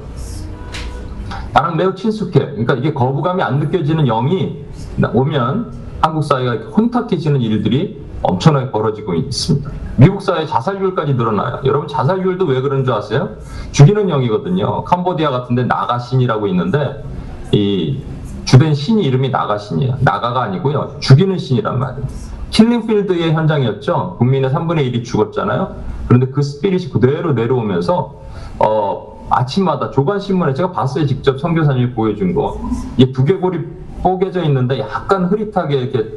나랑 1.52 1.76
매우 1.76 1.94
친숙해. 1.94 2.38
그러니까 2.38 2.74
이게 2.74 2.92
거부감이 2.92 3.42
안 3.42 3.58
느껴지는 3.58 4.06
영이 4.06 4.64
오면 5.12 5.72
한국 6.00 6.22
사회가 6.22 6.70
혼탁해지는 6.70 7.40
일들이 7.40 8.04
엄청나게 8.22 8.70
벌어지고 8.70 9.14
있습니다. 9.14 9.70
미국 9.96 10.22
사회 10.22 10.46
자살률까지 10.46 11.14
늘어나요. 11.14 11.60
여러분 11.64 11.88
자살률도 11.88 12.46
왜 12.46 12.60
그런 12.60 12.84
줄 12.84 12.94
아세요? 12.94 13.36
죽이는 13.72 14.08
영이거든요. 14.08 14.84
캄보디아 14.84 15.30
같은데 15.30 15.64
나가신이라고 15.64 16.46
있는데 16.48 17.04
이 17.52 17.98
주된 18.44 18.74
신이 18.74 19.04
이름이 19.04 19.30
나가신이에요. 19.30 19.96
나가가 20.00 20.42
아니고요. 20.42 20.96
죽이는 21.00 21.38
신이란 21.38 21.78
말이에요. 21.78 22.06
킬링필드의 22.50 23.32
현장이었죠. 23.32 24.16
국민의 24.18 24.50
3분의 24.50 24.92
1이 24.92 25.04
죽었잖아요. 25.04 25.76
그런데 26.06 26.28
그 26.28 26.42
스피릿이 26.42 26.90
그대로 26.90 27.32
내려오면서 27.32 28.20
어, 28.58 29.15
아침마다 29.30 29.90
조간신문에 29.90 30.54
제가 30.54 30.72
봤어요. 30.72 31.06
직접 31.06 31.40
선교사님이 31.40 31.92
보여준 31.92 32.34
거. 32.34 32.60
이게 32.96 33.12
두개골이 33.12 33.60
뽀개져 34.02 34.44
있는데 34.44 34.78
약간 34.78 35.24
흐릿하게 35.26 35.76
이렇게, 35.76 36.10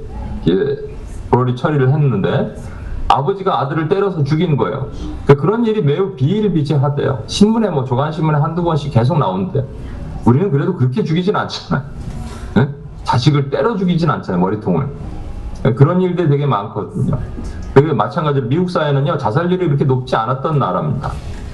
이렇게 0.46 0.82
머리 1.32 1.56
처리를 1.56 1.90
했는데 1.90 2.56
아버지가 3.08 3.62
아들을 3.62 3.88
때려서 3.90 4.24
죽인 4.24 4.56
거예요. 4.56 4.90
그런 5.26 5.66
일이 5.66 5.82
매우 5.82 6.16
비일비재하대요. 6.16 7.24
신문에 7.26 7.70
뭐 7.70 7.84
조간신문에 7.84 8.38
한두 8.38 8.64
번씩 8.64 8.94
계속 8.94 9.18
나오는데 9.18 9.66
우리는 10.26 10.52
그래도 10.52 10.76
그렇게 10.76 11.04
죽이진 11.04 11.36
않잖아요. 11.36 11.86
예? 12.58 12.70
자식을 13.04 13.50
때려 13.50 13.76
죽이진 13.76 14.10
않잖아요. 14.12 14.40
머리통을. 14.40 14.88
그런 15.76 16.02
일들이 16.02 16.30
되게 16.30 16.46
많거든요. 16.46 17.18
그게 17.74 17.92
마찬가지로 17.94 18.48
미국 18.48 18.70
사회는요, 18.70 19.18
자살률이 19.18 19.66
그렇게 19.66 19.86
높지 19.86 20.16
않았던 20.16 20.60
나라입니다. 20.60 21.12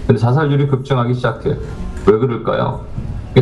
근데 0.07 0.19
자살률이 0.19 0.67
급증하기 0.67 1.13
시작해요. 1.13 1.55
왜 2.05 2.17
그럴까요? 2.17 2.85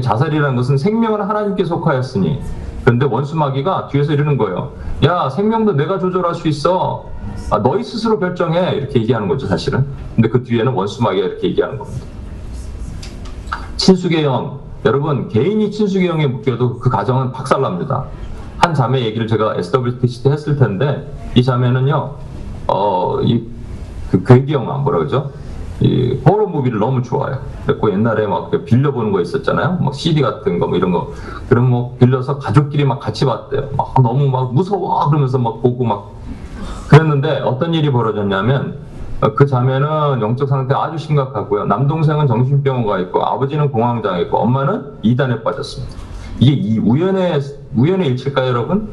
자살이라는 0.02 0.56
것은 0.56 0.78
생명을 0.78 1.28
하나님께 1.28 1.66
속하였으니. 1.66 2.42
그런데 2.84 3.06
원수마귀가 3.06 3.88
뒤에서 3.88 4.14
이러는 4.14 4.38
거예요. 4.38 4.74
야, 5.04 5.30
생명도 5.30 5.74
내가 5.74 6.00
조절할 6.00 6.36
수 6.36 6.48
있어. 6.48 7.10
아, 7.50 7.60
너희 7.60 7.84
스스로 7.84 8.20
결정해. 8.20 8.72
이렇게 8.76 9.00
얘기하는 9.00 9.28
거죠, 9.28 9.48
사실은. 9.48 9.86
근데 10.16 10.30
그 10.30 10.44
뒤에는 10.44 10.74
원수마귀가 10.74 11.28
이렇게 11.28 11.48
얘기하는 11.50 11.78
겁니다. 11.78 12.06
친숙의 13.78 14.24
영. 14.24 14.60
여러분, 14.86 15.30
개인이 15.30 15.72
친숙의 15.72 16.08
영에 16.08 16.28
묶여도 16.28 16.80
그 16.80 16.90
가정은 16.90 17.32
박살납니다. 17.32 18.06
한 18.58 18.74
자매 18.74 19.02
얘기를 19.02 19.28
제가 19.28 19.56
SWTC 19.58 20.24
때 20.24 20.32
했을 20.32 20.58
텐데, 20.58 21.10
이 21.36 21.44
자매는요, 21.44 22.16
어, 22.68 23.22
이, 23.22 23.44
그 24.12 24.24
괴기 24.24 24.54
영화, 24.54 24.78
뭐라 24.78 25.00
그러죠? 25.00 25.32
이, 25.84 26.22
호러 26.26 26.46
무비를 26.48 26.80
너무 26.80 27.02
좋아해요. 27.02 27.40
그래고 27.66 27.92
옛날에 27.92 28.26
막 28.26 28.50
빌려보는 28.66 29.12
거 29.12 29.22
있었잖아요? 29.22 29.80
뭐 29.82 29.92
CD 29.92 30.22
같은 30.22 30.58
거, 30.58 30.68
뭐 30.68 30.78
이런 30.78 30.92
거. 30.92 31.12
그런 31.50 31.70
뭐 31.70 31.96
빌려서 32.00 32.40
가족끼리 32.40 32.86
막 32.86 33.00
같이 33.00 33.26
봤대요. 33.26 33.70
막 33.76 33.94
너무 34.02 34.30
막 34.30 34.54
무서워! 34.54 35.10
그러면서 35.10 35.38
막 35.38 35.62
보고 35.62 35.84
막. 35.84 36.12
그랬는데 36.88 37.42
어떤 37.42 37.74
일이 37.74 37.92
벌어졌냐면 37.92 38.78
어, 39.22 39.34
그 39.36 39.46
자매는 39.46 40.22
영적 40.22 40.48
상태가 40.48 40.86
아주 40.86 40.98
심각하고요. 40.98 41.66
남동생은 41.66 42.28
정신병원 42.28 42.86
가 42.86 43.00
있고 43.00 43.24
아버지는 43.24 43.72
공황장애 43.72 44.22
있고 44.22 44.38
엄마는 44.38 45.00
이단에 45.02 45.44
빠졌습니다. 45.44 45.96
이게 46.40 46.54
이 46.54 46.80
우연의 46.80 47.40
우연의 47.76 48.08
일치일까요, 48.10 48.48
여러분? 48.48 48.90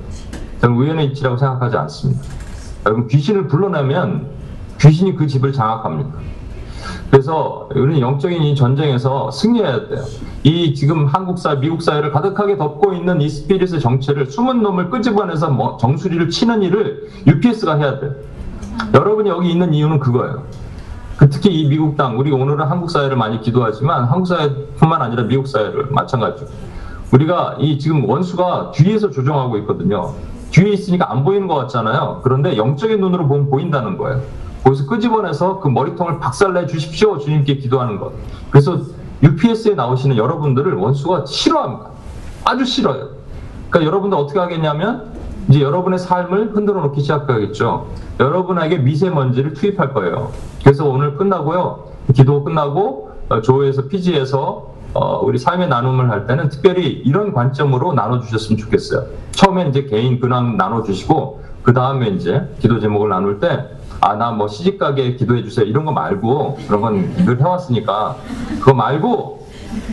저는 0.61 0.76
우연의 0.76 1.07
일치라고 1.07 1.37
생각하지 1.37 1.76
않습니다. 1.76 2.22
여러분 2.87 3.09
귀신을 3.09 3.46
불러내면 3.46 4.29
귀신이 4.81 5.14
그 5.14 5.26
집을 5.26 5.53
장악합니다. 5.53 6.11
그래서 7.11 7.68
우리는 7.75 8.01
영적인 8.01 8.40
이 8.42 8.55
전쟁에서 8.55 9.31
승리해야 9.33 9.88
돼요. 9.88 10.05
이 10.44 10.75
지금 10.75 11.07
한국 11.07 11.38
사회, 11.38 11.59
미국 11.59 11.83
사회를 11.83 12.12
가득하게 12.12 12.57
덮고 12.57 12.94
있는 12.94 13.20
이 13.20 13.29
스피릿의 13.29 13.81
정체를 13.81 14.27
숨은 14.27 14.62
놈을 14.62 14.90
끄집어내서 14.90 15.51
뭐 15.51 15.77
정수리를 15.77 16.31
치는 16.31 16.62
일을 16.62 17.09
UPS가 17.27 17.77
해야 17.77 17.99
돼요. 17.99 18.12
여러분이 18.94 19.29
여기 19.29 19.51
있는 19.51 19.75
이유는 19.75 19.99
그거예요. 19.99 20.44
그 21.16 21.29
특히 21.29 21.51
이 21.51 21.68
미국 21.68 21.96
땅, 21.96 22.16
우리 22.16 22.31
오늘은 22.31 22.64
한국 22.66 22.90
사회를 22.90 23.16
많이 23.16 23.40
기도하지만 23.40 24.05
한국 24.05 24.27
사회뿐만 24.27 25.03
아니라 25.03 25.25
미국 25.25 25.49
사회를 25.49 25.88
마찬가지로 25.90 26.49
우리가 27.12 27.57
이 27.59 27.79
지금 27.79 28.09
원수가 28.09 28.70
뒤에서 28.70 29.11
조종하고 29.11 29.59
있거든요. 29.59 30.14
뒤에 30.53 30.70
있으니까 30.70 31.11
안 31.11 31.25
보이는 31.25 31.46
것 31.46 31.57
같잖아요. 31.57 32.20
그런데 32.23 32.57
영적인 32.57 33.01
눈으로 33.01 33.27
보면 33.27 33.51
보인다는 33.51 33.99
거예요. 33.99 34.23
거기서 34.64 34.87
끄집어내서 34.87 35.61
그 35.61 35.68
머리통을 35.68 36.18
박살내 36.18 36.66
주십시오. 36.66 37.18
주님께 37.18 37.57
기도하는 37.57 37.99
것. 37.99 38.12
그래서 38.51 38.79
UPS에 39.23 39.75
나오시는 39.75 40.16
여러분들을 40.16 40.75
원수가 40.75 41.27
싫어합니다. 41.27 41.90
아주 42.44 42.64
싫어요. 42.64 43.11
그러니까 43.68 43.87
여러분들 43.87 44.18
어떻게 44.18 44.38
하겠냐면 44.38 45.11
이제 45.49 45.61
여러분의 45.62 45.99
삶을 45.99 46.55
흔들어 46.55 46.81
놓기 46.83 47.01
시작하겠죠. 47.01 47.88
여러분에게 48.18 48.79
미세먼지를 48.79 49.55
투입할 49.55 49.92
거예요. 49.92 50.33
그래서 50.62 50.88
오늘 50.88 51.16
끝나고요. 51.16 51.90
기도 52.14 52.44
끝나고 52.44 53.11
어, 53.29 53.40
조회에서 53.40 53.88
피지에서 53.88 54.75
어, 54.92 55.18
우리 55.20 55.38
삶의 55.38 55.68
나눔을 55.68 56.11
할 56.11 56.27
때는 56.27 56.49
특별히 56.49 56.88
이런 57.05 57.33
관점으로 57.33 57.92
나눠주셨으면 57.92 58.59
좋겠어요. 58.59 59.07
처음에 59.33 59.68
이제 59.68 59.85
개인 59.85 60.18
근황 60.18 60.57
나눠주시고 60.57 61.40
그 61.62 61.73
다음에 61.73 62.09
이제 62.09 62.49
기도 62.59 62.81
제목을 62.81 63.09
나눌 63.09 63.38
때 63.38 63.68
아 64.00 64.14
나 64.16 64.30
뭐 64.32 64.48
시집 64.48 64.78
가게 64.78 65.14
기도해 65.14 65.42
주세요 65.42 65.66
이런 65.66 65.84
거 65.84 65.92
말고 65.92 66.58
그런 66.66 66.80
건 66.80 67.14
늘 67.24 67.38
해왔으니까 67.40 68.16
그거 68.60 68.74
말고 68.74 69.46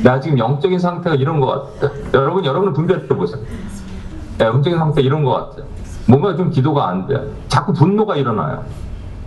나 0.04 0.20
지금 0.20 0.38
영적인 0.38 0.80
상태가 0.80 1.16
이런 1.16 1.40
것 1.40 1.78
같아. 1.80 1.94
여러분 2.14 2.44
여러분은 2.46 2.74
분별해 2.74 3.08
보세요. 3.08 3.42
야, 4.42 4.46
영적인 4.48 4.78
상태 4.80 5.02
이런 5.02 5.24
것 5.24 5.32
같아요. 5.34 5.66
뭔가 6.08 6.36
좀 6.36 6.50
기도가 6.50 6.88
안 6.88 7.06
돼요. 7.08 7.22
자꾸 7.48 7.74
분노가 7.74 8.16
일어나요. 8.16 8.64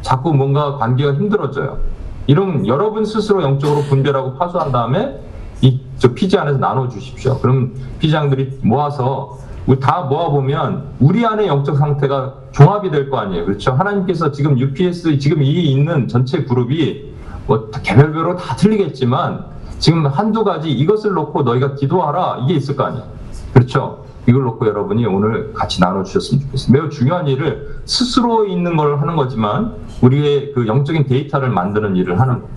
자꾸 0.03 0.33
뭔가 0.33 0.77
관계가 0.77 1.15
힘들어져요. 1.15 1.79
이런 2.27 2.67
여러분 2.67 3.05
스스로 3.05 3.43
영적으로 3.43 3.83
분별하고 3.83 4.35
파수한 4.37 4.73
다음에 4.73 5.19
이 5.63 5.81
저 6.01 6.15
피지 6.15 6.39
안에서 6.39 6.59
나눠 6.59 6.89
주십시오. 6.89 7.39
그럼 7.41 7.75
피지장들이 7.99 8.61
모아서 8.63 9.37
다 9.79 10.03
모아 10.03 10.31
보면 10.31 10.95
우리 10.99 11.25
안의 11.25 11.47
영적 11.47 11.77
상태가 11.77 12.35
종합이 12.53 12.91
될 12.91 13.11
거 13.11 13.19
아니에요. 13.19 13.45
그렇죠? 13.45 13.73
하나님께서 13.73 14.33
지금 14.33 14.59
UPS 14.59 15.19
지금 15.19 15.43
이 15.43 15.71
있는 15.71 16.09
전체 16.09 16.45
그룹이 16.45 17.11
뭐 17.47 17.71
개별별로 17.83 18.37
다 18.37 18.57
틀리겠지만 18.57 19.45
지금 19.79 20.07
한두 20.07 20.45
가지 20.45 20.71
이것을 20.71 21.13
놓고 21.13 21.43
너희가 21.43 21.75
기도하라 21.75 22.39
이게 22.45 22.55
있을 22.55 22.77
거 22.77 22.85
아니에요. 22.85 23.05
그렇죠? 23.53 24.05
이걸 24.27 24.43
놓고 24.43 24.67
여러분이 24.67 25.07
오늘 25.07 25.53
같이 25.55 25.81
나눠주셨으면 25.81 26.43
좋겠어요. 26.45 26.73
매우 26.73 26.89
중요한 26.91 27.27
일을 27.27 27.81
스스로 27.85 28.47
있는 28.47 28.77
걸 28.77 29.01
하는 29.01 29.17
거지만 29.17 29.75
우리의 30.03 30.53
그 30.53 30.67
영적인 30.67 31.07
데이터를 31.07 31.49
만드는 31.51 31.97
일을 31.97 32.21
하는 32.21 32.35
거예요. 32.41 32.49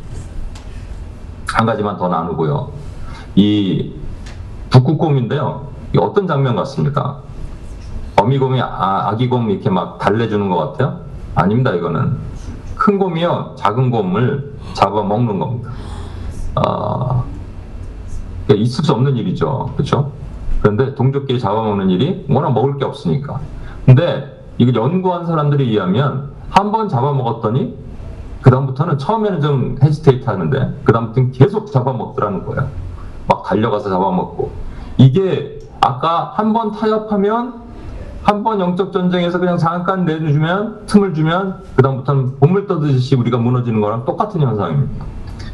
한 1.48 1.66
가지만 1.66 1.98
더 1.98 2.08
나누고요. 2.10 2.72
이 3.36 3.94
북극곰인데요. 4.70 5.73
이 5.94 5.98
어떤 6.00 6.28
장면 6.28 6.56
같습니까? 6.58 7.20
어미곰이 8.20 8.62
아, 8.62 9.10
아기곰 9.10 9.50
이렇게 9.50 9.70
막 9.70 10.00
달래주는 10.00 10.50
것 10.50 10.58
같아요? 10.74 11.02
아닙니다, 11.36 11.72
이거는. 11.74 12.18
큰 12.76 12.98
곰이요, 13.00 13.54
작은 13.58 13.92
곰을 13.92 14.56
잡아먹는 14.74 15.40
겁니다. 15.40 15.70
어, 16.56 17.24
그러니까 18.46 18.64
있을 18.66 18.84
수 18.84 18.92
없는 18.94 19.16
일이죠. 19.18 19.72
그렇죠? 19.76 20.12
그런데 20.62 20.96
동족끼리 20.96 21.40
잡아먹는 21.40 21.90
일이 21.90 22.26
워낙 22.30 22.52
먹을 22.54 22.78
게 22.78 22.86
없으니까. 22.86 23.40
근데 23.86 24.42
이걸 24.58 24.76
연구한 24.76 25.26
사람들에 25.26 25.64
의하면 25.64 26.32
한 26.50 26.72
번 26.72 26.88
잡아먹었더니 26.88 27.76
그다음부터는 28.42 28.98
처음에는 28.98 29.42
좀 29.42 29.78
헤지테이트 29.82 30.30
하는데 30.30 30.80
그다음부터는 30.84 31.32
계속 31.32 31.72
잡아먹더라는 31.72 32.46
거예요. 32.46 32.68
막 33.28 33.44
달려가서 33.44 33.90
잡아먹고. 33.90 34.52
이게 34.98 35.60
아까 35.88 36.34
한 36.36 36.54
번 36.54 36.72
타협하면 36.72 37.62
한 38.24 38.42
번 38.44 38.58
영적 38.60 38.94
전쟁에서 38.94 39.38
그냥 39.38 39.58
잠깐 39.58 40.06
내주면 40.06 40.86
틈을 40.86 41.14
주면 41.14 41.62
그다음부터는 41.76 42.40
보물 42.40 42.68
떠듯이 42.68 43.16
우리가 43.16 43.38
무너지는 43.38 43.82
거랑 43.82 44.06
똑같은 44.06 44.40
현상입니다. 44.40 45.06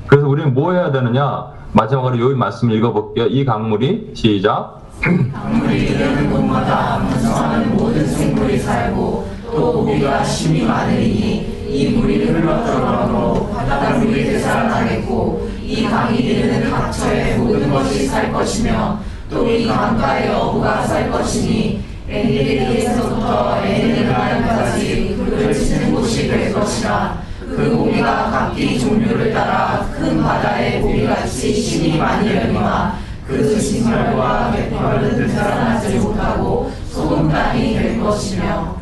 그래서 0.06 0.28
우리는 0.28 0.54
뭐 0.54 0.72
해야 0.74 0.92
되느냐? 0.92 1.48
마지막으로 1.74 2.20
여기 2.20 2.36
말씀 2.36 2.70
읽어볼게요. 2.70 3.26
이 3.26 3.44
강물이 3.44 4.12
시작. 4.14 4.82
강물이 5.02 5.78
이르는 5.84 6.32
곳마다 6.32 7.00
무성하는 7.00 7.76
모든 7.76 8.06
생물이 8.06 8.60
살고 8.60 9.28
또 9.52 9.74
고기가 9.74 10.24
심이 10.24 10.64
많으니 10.64 11.66
이 11.68 11.90
물이 11.98 12.26
흘러 12.26 12.64
들어가므로 12.64 13.48
바닷물이 13.50 14.26
되살아나겠고 14.26 15.50
이 15.64 15.86
강이 15.86 16.18
이르는 16.20 16.70
각처의 16.70 17.38
모든 17.40 17.72
것이 17.72 18.06
살 18.06 18.32
것이며 18.32 19.00
또 19.30 19.46
이 19.48 19.68
강가의 19.68 20.30
어부가 20.34 20.84
살 20.84 21.12
것이니 21.12 21.84
엔게디에서부터 22.10 23.62
에네르바임까지 23.64 25.16
그를 25.18 25.54
치는 25.54 25.94
곳이 25.94 26.28
될 26.28 26.52
것이라 26.54 27.22
그 27.40 27.76
고기가 27.76 28.30
각기 28.32 28.80
종류를 28.80 29.32
따라 29.34 29.86
큰 29.92 30.22
바다의 30.22 30.82
고기같이 30.82 31.54
심이 31.54 31.98
많으려니와 31.98 32.96
그 33.28 33.60
진멸과 33.60 34.52
백발은 34.52 35.18
되살아나지 35.18 36.00
못하고 36.00 36.72
소금 36.88 37.30
땅이 37.30 37.74
될 37.74 38.00
것이며 38.02 38.76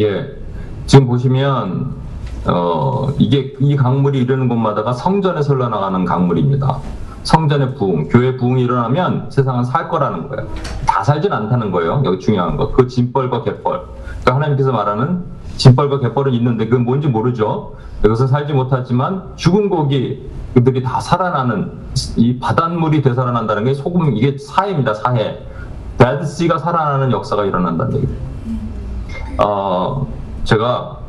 예. 0.00 0.26
지금 0.86 1.06
보시면 1.06 1.94
어 2.46 3.12
이게 3.18 3.52
이 3.60 3.76
강물이 3.76 4.20
이르는 4.20 4.48
곳마다가 4.48 4.92
성전에 4.92 5.40
흘러나가는 5.40 6.04
강물입니다. 6.04 6.78
성전의 7.22 7.74
부흥, 7.74 8.08
교회 8.08 8.36
부흥이 8.36 8.62
일어나면 8.62 9.30
세상은 9.30 9.64
살 9.64 9.88
거라는 9.88 10.28
거예요. 10.28 10.48
다 10.86 11.02
살진 11.02 11.32
않다는 11.32 11.70
거예요. 11.70 12.02
여기 12.04 12.18
중요한 12.18 12.56
거. 12.56 12.72
그 12.72 12.86
진벌과 12.86 13.42
갯벌. 13.42 13.82
그러니까 14.04 14.34
하나님께서 14.34 14.72
말하는 14.72 15.24
진벌과 15.56 16.00
갯벌은 16.00 16.32
있는데 16.34 16.66
그건 16.66 16.84
뭔지 16.84 17.08
모르죠. 17.08 17.76
여기서 18.04 18.26
살지 18.26 18.54
못하지만 18.54 19.24
죽은 19.36 19.68
고기 19.68 20.30
그들이 20.54 20.82
다 20.82 21.00
살아나는 21.00 21.72
이 22.16 22.38
바닷물이 22.38 23.02
되살아난다는 23.02 23.64
게 23.64 23.74
소금 23.74 24.16
이게 24.16 24.36
사해입니다. 24.38 24.94
사해. 24.94 25.38
데드시가 25.98 26.58
살아나는 26.58 27.12
역사가 27.12 27.44
일어난다는 27.44 27.96
얘기입니다. 27.96 28.24
어, 29.38 30.06
제가 30.44 30.99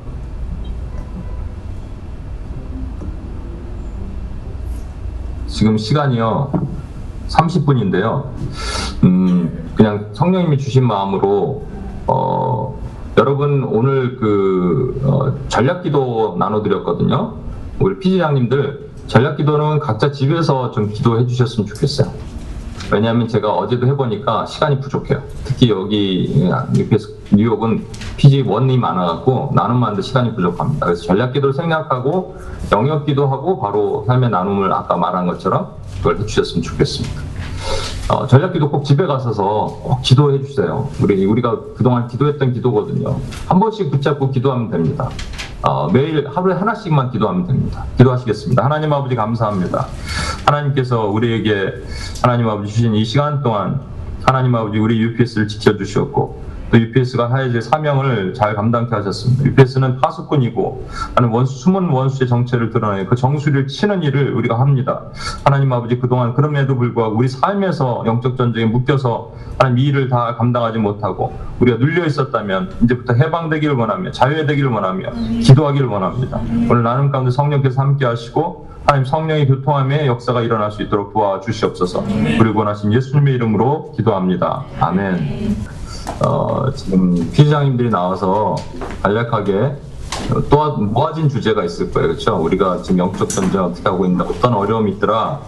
지금 5.51 5.77
시간이요 5.77 6.51
30분인데요. 7.27 8.25
음, 9.03 9.71
그냥 9.75 10.07
성령님이 10.13 10.57
주신 10.57 10.85
마음으로 10.85 11.65
어, 12.07 12.79
여러분 13.17 13.63
오늘 13.65 14.17
그 14.17 14.99
어, 15.03 15.47
전략기도 15.49 16.37
나눠드렸거든요. 16.39 17.35
우리 17.79 17.99
피지장님들 17.99 18.91
전략기도는 19.07 19.79
각자 19.79 20.11
집에서 20.11 20.71
좀 20.71 20.89
기도해 20.89 21.27
주셨으면 21.27 21.67
좋겠어요. 21.67 22.11
왜냐하면 22.91 23.27
제가 23.27 23.53
어제도 23.53 23.87
해보니까 23.87 24.45
시간이 24.45 24.79
부족해요. 24.79 25.21
특히 25.43 25.69
여기 25.69 26.49
뉴욕은 27.31 27.85
PG 28.17 28.41
원이 28.41 28.77
많아갖고 28.77 29.51
나눔만도 29.53 30.01
시간이 30.01 30.35
부족합니다. 30.35 30.85
그래서 30.85 31.03
전략기도를 31.03 31.53
생략하고 31.53 32.37
영역기도 32.71 33.27
하고 33.27 33.59
바로 33.59 34.03
삶의 34.07 34.29
나눔을 34.29 34.71
아까 34.73 34.97
말한 34.97 35.27
것처럼 35.27 35.75
그걸 35.97 36.19
해주셨으면 36.19 36.63
좋겠습니다. 36.63 37.21
어, 38.09 38.27
전략기도 38.27 38.69
꼭 38.69 38.83
집에 38.83 39.05
가셔서 39.05 39.79
꼭 39.83 40.01
기도해 40.01 40.41
주세요. 40.43 40.89
우리 41.01 41.25
우리가 41.25 41.59
그동안 41.77 42.07
기도했던 42.07 42.53
기도거든요. 42.53 43.17
한 43.47 43.59
번씩 43.59 43.91
붙잡고 43.91 44.31
기도하면 44.31 44.69
됩니다. 44.69 45.09
어, 45.61 45.89
매일 45.89 46.27
하루에 46.27 46.55
하나씩만 46.55 47.11
기도하면 47.11 47.47
됩니다. 47.47 47.85
기도하시겠습니다. 47.97 48.65
하나님 48.65 48.91
아버지 48.91 49.15
감사합니다. 49.15 49.87
하나님께서 50.45 51.07
우리에게 51.07 51.83
하나님 52.21 52.47
아버지 52.49 52.73
주신 52.73 52.95
이 52.95 53.05
시간 53.05 53.41
동안 53.41 53.81
하나님 54.23 54.53
아버지 54.55 54.77
우리 54.77 54.99
UPS를 54.99 55.47
지켜주셨고 55.47 56.40
또 56.71 56.79
UPS가 56.79 57.29
하야질 57.31 57.61
사명을 57.61 58.33
잘 58.33 58.55
감당케 58.55 58.95
하셨습니다. 58.95 59.43
UPS는 59.43 59.99
파수꾼이고 59.99 60.87
하는 61.15 61.29
원수, 61.29 61.59
숨은 61.59 61.89
원수의 61.89 62.27
정체를 62.27 62.69
드러내 62.71 63.05
그 63.05 63.15
정수리를 63.15 63.67
치는 63.67 64.03
일을 64.03 64.33
우리가 64.33 64.59
합니다. 64.59 65.01
하나님 65.43 65.71
아버지 65.73 65.99
그동안 65.99 66.33
그럼에도 66.33 66.77
불구하고 66.77 67.17
우리 67.17 67.27
삶에서 67.27 68.03
영적 68.05 68.37
전쟁에 68.37 68.65
묶여서 68.65 69.33
하나님 69.59 69.79
이 69.79 69.83
일을 69.87 70.09
다 70.09 70.35
감당하지 70.35 70.79
못하고 70.79 71.37
우리가 71.59 71.77
눌려 71.77 72.05
있었다면 72.05 72.71
이제부터 72.83 73.13
해방되기를 73.13 73.75
원하며 73.75 74.11
자유되기를 74.11 74.69
원하며 74.69 75.11
기도하기를 75.41 75.87
원합니다. 75.87 76.39
오늘 76.69 76.83
나눔 76.83 77.11
가운데 77.11 77.31
성령께서 77.31 77.81
함께 77.81 78.05
하시고 78.05 78.71
하나님 78.85 79.05
성령의 79.05 79.47
교통함의 79.47 80.07
역사가 80.07 80.41
일어날 80.41 80.71
수 80.71 80.81
있도록 80.81 81.13
도와주시옵소서. 81.13 82.03
우리 82.39 82.49
원하신 82.49 82.93
예수님의 82.93 83.35
이름으로 83.35 83.91
기도합니다. 83.95 84.65
아멘. 84.79 85.80
어, 86.25 86.71
지금 86.75 87.31
피디장님들이 87.31 87.89
나와서 87.89 88.55
간략하게 89.03 89.75
또 90.49 90.77
모아진 90.77 91.29
주제가 91.29 91.63
있을 91.63 91.91
거예요. 91.91 92.09
그렇죠? 92.09 92.35
우리가 92.37 92.81
지금 92.81 92.99
영적 92.99 93.29
전쟁 93.29 93.63
어떻게 93.63 93.87
하고 93.89 94.05
있는데 94.05 94.23
어떤 94.29 94.53
어려움이 94.53 94.91
있더라. 94.93 95.41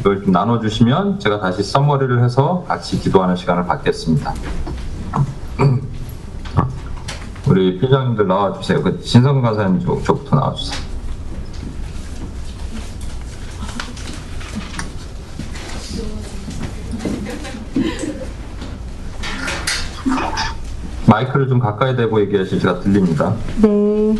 이걸 0.00 0.22
좀 0.22 0.32
나눠주시면 0.32 1.18
제가 1.18 1.40
다시 1.40 1.62
써머리를 1.62 2.22
해서 2.22 2.64
같이 2.68 2.98
기도하는 3.00 3.36
시간을 3.36 3.66
갖겠습니다. 3.66 4.34
우리 7.48 7.78
피디장님들 7.78 8.26
나와주세요. 8.28 8.82
그 8.82 9.00
진성 9.00 9.40
가사님 9.42 9.80
쪽, 9.80 10.04
쪽부터 10.04 10.36
나와주세요. 10.36 10.88
마이크를 21.08 21.48
좀 21.48 21.58
가까이 21.58 21.96
대고 21.96 22.20
얘기하시면 22.20 22.60
제가 22.60 22.80
들립니다. 22.80 23.34
네. 23.62 24.14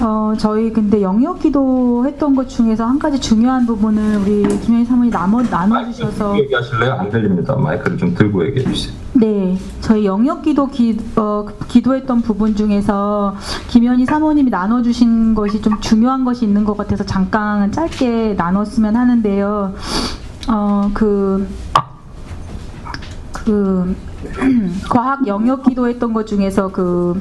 어, 0.00 0.32
저희 0.38 0.72
근데 0.72 1.02
영역 1.02 1.40
기도 1.40 2.06
했던 2.06 2.36
것 2.36 2.48
중에서 2.48 2.86
한 2.86 3.00
가지 3.00 3.20
중요한 3.20 3.66
부분을 3.66 4.18
우리 4.18 4.60
김현희 4.60 4.84
사모님 4.84 5.10
나눠, 5.10 5.42
나눠주셔서 5.42 6.38
얘기하실래요? 6.38 6.92
안 6.92 7.10
들립니다. 7.10 7.56
마이크를 7.56 7.98
좀 7.98 8.14
들고 8.14 8.46
얘기해 8.46 8.72
주세요. 8.72 8.94
네, 9.14 9.58
저희 9.80 10.06
영역 10.06 10.42
기도 10.42 10.68
기, 10.68 10.96
어, 11.16 11.46
기도했던 11.66 12.22
부분 12.22 12.54
중에서 12.54 13.34
김현희 13.66 14.06
사모님이 14.06 14.50
나눠주신 14.50 15.34
것이 15.34 15.60
좀 15.60 15.80
중요한 15.80 16.24
것이 16.24 16.44
있는 16.44 16.64
것 16.64 16.76
같아서 16.76 17.04
잠깐 17.04 17.72
짧게 17.72 18.34
나눴으면 18.34 18.94
하는데요. 18.94 19.74
어, 20.48 20.90
그, 20.94 21.48
그, 23.32 23.96
과학 24.90 25.26
영역 25.26 25.64
기도했던 25.64 26.12
것 26.12 26.26
중에서 26.26 26.68
그, 26.68 27.20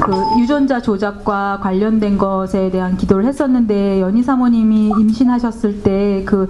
그 0.00 0.12
유전자 0.40 0.80
조작과 0.80 1.60
관련된 1.62 2.18
것에 2.18 2.70
대한 2.70 2.96
기도를 2.96 3.24
했었는데 3.26 4.00
연희 4.00 4.22
사모님이 4.22 4.92
임신하셨을 4.98 5.82
때 5.82 6.24
그 6.24 6.46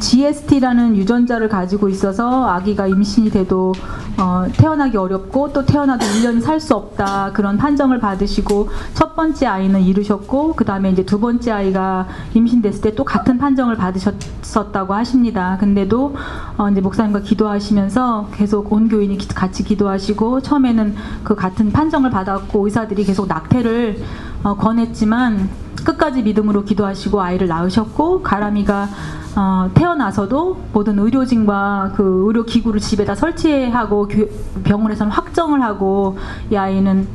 GST라는 0.00 0.96
유전자를 0.96 1.48
가지고 1.48 1.88
있어서 1.88 2.46
아기가 2.48 2.86
임신이 2.86 3.30
돼도 3.30 3.72
어, 4.18 4.44
태어나기 4.56 4.96
어렵고 4.96 5.52
또 5.52 5.64
태어나도 5.64 6.04
1년 6.06 6.40
살 6.40 6.60
수 6.60 6.74
없다 6.74 7.32
그런 7.32 7.56
판정을 7.58 7.98
받으시고 7.98 8.68
첫 8.94 9.16
번째 9.16 9.46
아이는 9.46 9.80
이루셨고 9.82 10.54
그 10.54 10.64
다음에 10.64 10.90
이제 10.90 11.04
두 11.04 11.18
번째 11.20 11.50
아이가 11.50 12.06
임신됐을 12.32 12.80
때 12.80 12.94
또 12.94 13.02
같은 13.04 13.38
판정을 13.38 13.76
받으셨었다고 13.76 14.94
하십니다. 14.94 15.56
근데도 15.58 16.14
어, 16.58 16.68
이제 16.70 16.80
목사님과 16.80 17.20
기도하시면서 17.20 18.28
계속 18.32 18.72
온 18.72 18.88
교인이 18.88 19.18
기- 19.18 19.26
같이 19.28 19.64
기도하시고 19.64 20.42
처음에는 20.42 20.94
그 21.24 21.34
같은 21.34 21.72
판정을 21.72 22.10
받았고 22.10 22.64
의사들이 22.66 23.04
계속 23.04 23.26
낙태를 23.26 23.98
어, 24.44 24.54
권했지만 24.56 25.48
끝까지 25.84 26.22
믿음으로 26.22 26.64
기도하시고 26.64 27.20
아이를 27.20 27.48
낳으셨고 27.48 28.22
가람이가 28.22 28.88
어, 29.36 29.70
태어나서도 29.74 30.64
모든 30.72 30.98
의료진과 30.98 31.92
그 31.96 32.24
의료 32.26 32.44
기구를 32.44 32.78
집에다 32.80 33.14
설치하고 33.14 34.06
교- 34.08 34.28
병원에서는 34.62 35.10
확정을 35.10 35.62
하고 35.62 36.16
이 36.50 36.56
아이는 36.56 37.08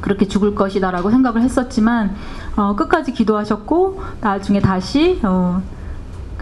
그렇게 0.00 0.28
죽을 0.28 0.54
것이다라고 0.54 1.10
생각을 1.10 1.42
했었지만 1.42 2.14
어, 2.56 2.76
끝까지 2.76 3.12
기도하셨고 3.12 4.02
나중에 4.20 4.60
다시 4.60 5.18
어, 5.22 5.62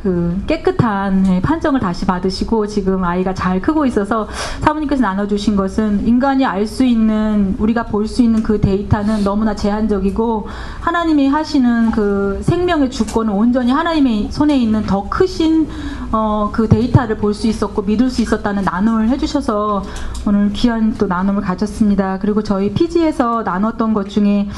그 0.07 0.41
깨끗한 0.47 1.25
네, 1.25 1.43
판정을 1.43 1.81
다시 1.81 2.07
받으시고 2.07 2.69
지금 2.69 3.03
아이가 3.03 3.35
잘 3.35 3.61
크고 3.61 3.87
있어서 3.87 4.29
사모님께서 4.61 5.03
나눠주신 5.03 5.57
것은 5.57 6.07
인간이 6.07 6.47
알 6.47 6.65
수 6.65 6.85
있는 6.85 7.57
우리가 7.59 7.87
볼 7.87 8.07
수 8.07 8.23
있는 8.23 8.41
그 8.45 8.61
데이터는 8.61 9.25
너무나 9.25 9.57
제한적이고 9.57 10.47
하나님이 10.81 11.27
하시는 11.27 11.91
그 11.91 12.39
생명의 12.43 12.89
주권은 12.89 13.33
온전히 13.33 13.73
하나님의 13.73 14.29
손에 14.31 14.57
있는 14.57 14.85
더 14.85 15.09
크신 15.09 15.67
어, 16.13 16.51
그 16.53 16.69
데이터를 16.69 17.17
볼 17.17 17.35
수 17.35 17.49
있었고 17.49 17.83
믿을 17.83 18.09
수 18.09 18.23
있었다는 18.23 18.63
나눔을 18.63 19.09
해주셔서 19.09 19.83
오늘 20.25 20.53
귀한 20.53 20.95
또 20.95 21.09
나눔을 21.09 21.43
가졌습니다. 21.43 22.21
그리고 22.21 22.43
저희 22.43 22.73
피지에서 22.73 23.43
나눴던 23.43 23.93
것 23.93 24.09
중에 24.09 24.49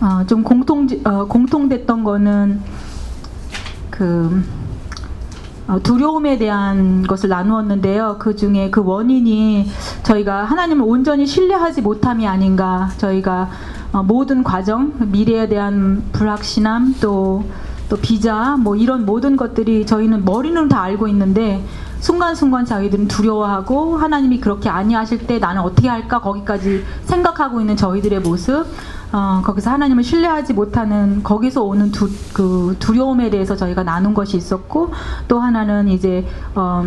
어, 0.00 0.26
좀 0.26 0.42
공통 0.42 0.88
어, 1.04 1.26
공통됐던 1.26 2.02
거는 2.02 2.60
그 3.98 4.44
어, 5.66 5.80
두려움에 5.82 6.38
대한 6.38 7.02
것을 7.06 7.28
나누었는데요. 7.28 8.16
그 8.20 8.36
중에 8.36 8.70
그 8.70 8.82
원인이 8.82 9.66
저희가 10.04 10.44
하나님을 10.44 10.86
온전히 10.86 11.26
신뢰하지 11.26 11.82
못함이 11.82 12.26
아닌가. 12.26 12.90
저희가 12.96 13.50
어, 13.92 14.02
모든 14.04 14.44
과정, 14.44 14.92
미래에 14.98 15.48
대한 15.48 16.04
불확신함, 16.12 16.94
또, 17.00 17.44
또 17.88 17.96
비자, 17.96 18.56
뭐 18.56 18.76
이런 18.76 19.04
모든 19.04 19.36
것들이 19.36 19.84
저희는 19.84 20.24
머리는 20.24 20.68
다 20.68 20.80
알고 20.82 21.08
있는데 21.08 21.62
순간순간 22.00 22.64
저희들은 22.64 23.08
두려워하고 23.08 23.96
하나님이 23.96 24.38
그렇게 24.40 24.68
아니하실 24.68 25.26
때 25.26 25.38
나는 25.38 25.62
어떻게 25.62 25.88
할까 25.88 26.20
거기까지 26.20 26.84
생각하고 27.04 27.60
있는 27.60 27.76
저희들의 27.76 28.20
모습 28.20 28.64
어, 29.12 29.40
거기서 29.44 29.70
하나님을 29.70 30.02
신뢰하지 30.04 30.52
못하는 30.52 31.22
거기서 31.22 31.62
오는 31.62 31.90
두, 31.90 32.10
그 32.34 32.76
두려움에 32.78 33.30
대해서 33.30 33.56
저희가 33.56 33.82
나눈 33.82 34.12
것이 34.12 34.36
있었고 34.36 34.90
또 35.28 35.40
하나는 35.40 35.88
이제 35.88 36.26
어, 36.54 36.84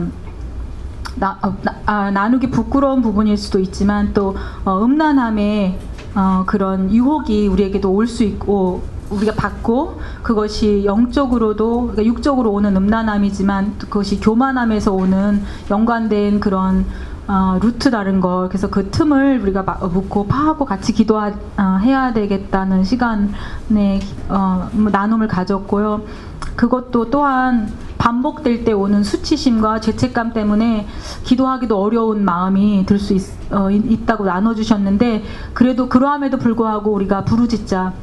나, 1.16 1.38
어, 1.42 1.56
나, 1.64 1.76
아, 1.86 2.12
나 2.12 2.30
누기 2.30 2.50
부끄러운 2.50 3.02
부분일 3.02 3.38
수도 3.38 3.60
있지만 3.60 4.14
또 4.14 4.36
어, 4.66 4.84
음란함의 4.84 5.80
어, 6.16 6.44
그런 6.46 6.92
유혹이 6.92 7.48
우리에게도 7.48 7.92
올 7.92 8.08
수 8.08 8.24
있고 8.24 8.82
우리가 9.12 9.34
받고 9.34 10.00
그것이 10.24 10.84
영적으로도 10.86 11.82
그러니까 11.82 12.06
육적으로 12.06 12.52
오는 12.52 12.76
음란함이지만 12.78 13.76
또 13.78 13.88
그것이 13.88 14.22
교만함에서 14.22 14.94
오는 14.94 15.44
연관된 15.70 16.40
그런 16.40 16.86
어, 17.32 17.58
루트라는 17.62 18.20
걸 18.20 18.50
그래서 18.50 18.70
그 18.70 18.90
틈을 18.92 19.40
우리가 19.42 19.64
마- 19.64 19.76
묻고 19.76 20.28
파하고 20.28 20.66
같이 20.66 20.92
기도해야 20.92 22.12
되겠다는 22.14 22.84
시간에 22.84 24.02
어, 24.28 24.68
뭐 24.74 24.92
나눔을 24.92 25.30
가졌고요. 25.30 26.02
그것도 26.58 27.10
또한 27.10 27.72
반복될 27.98 28.66
때 28.66 28.74
오는 28.74 29.02
수치심과 29.02 29.80
죄책감 29.80 30.34
때문에 30.34 30.88
기도하기도 31.24 31.80
어려운 31.82 32.26
마음이 32.26 32.86
들수 32.86 33.16
있다고 33.16 34.26
나눠주셨는데 34.26 35.24
그래도 35.54 35.88
그러함에도 35.88 36.38
불구하고 36.38 36.92
우리가 36.92 37.24
부르짖자 37.24 37.94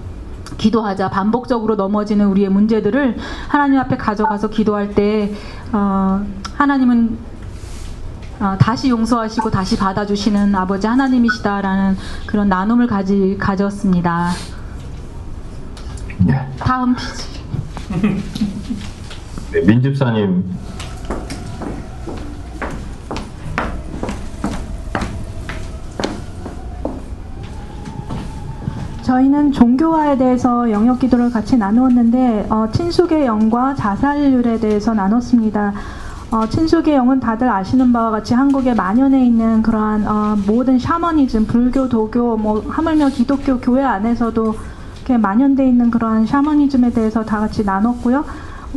기도하자 0.56 1.10
반복적으로 1.10 1.74
넘어지는 1.74 2.26
우리의 2.28 2.48
문제들을 2.48 3.18
하나님 3.48 3.78
앞에 3.78 3.98
가져가서 3.98 4.48
기도할 4.48 4.94
때 4.94 5.34
어, 5.72 6.24
하나님은 6.56 7.18
어, 8.40 8.56
다시 8.58 8.88
용서하시고 8.88 9.50
다시 9.50 9.76
받아주시는 9.76 10.54
아버지 10.54 10.86
하나님이시다라는 10.86 11.96
그런 12.26 12.48
나눔을 12.48 12.86
가지 12.86 13.36
가졌습니다. 13.38 14.30
네. 16.18 16.48
다음 16.58 16.94
피지. 16.94 17.38
네, 19.52 19.60
민집사님 19.62 20.44
저희는 29.02 29.52
종교화에 29.52 30.18
대해서 30.18 30.70
영역 30.70 30.98
기도를 30.98 31.30
같이 31.30 31.56
나누었는데 31.56 32.46
어, 32.50 32.68
친숙의 32.70 33.24
영과 33.24 33.74
자살률에 33.74 34.60
대해서 34.60 34.92
나눴습니다. 34.92 35.72
어, 36.30 36.46
친숙의 36.46 36.94
영은 36.94 37.20
다들 37.20 37.48
아시는 37.48 37.90
바와 37.90 38.10
같이 38.10 38.34
한국에 38.34 38.74
만연해 38.74 39.24
있는 39.24 39.62
그러한 39.62 40.06
어, 40.06 40.36
모든 40.46 40.78
샤머니즘, 40.78 41.46
불교, 41.46 41.88
도교, 41.88 42.36
뭐 42.36 42.62
하물며 42.68 43.08
기독교 43.08 43.58
교회 43.58 43.82
안에서도 43.82 44.54
이렇게 44.96 45.16
만연돼 45.16 45.66
있는 45.66 45.90
그러한 45.90 46.26
샤머니즘에 46.26 46.90
대해서 46.90 47.24
다 47.24 47.40
같이 47.40 47.64
나눴고요. 47.64 48.26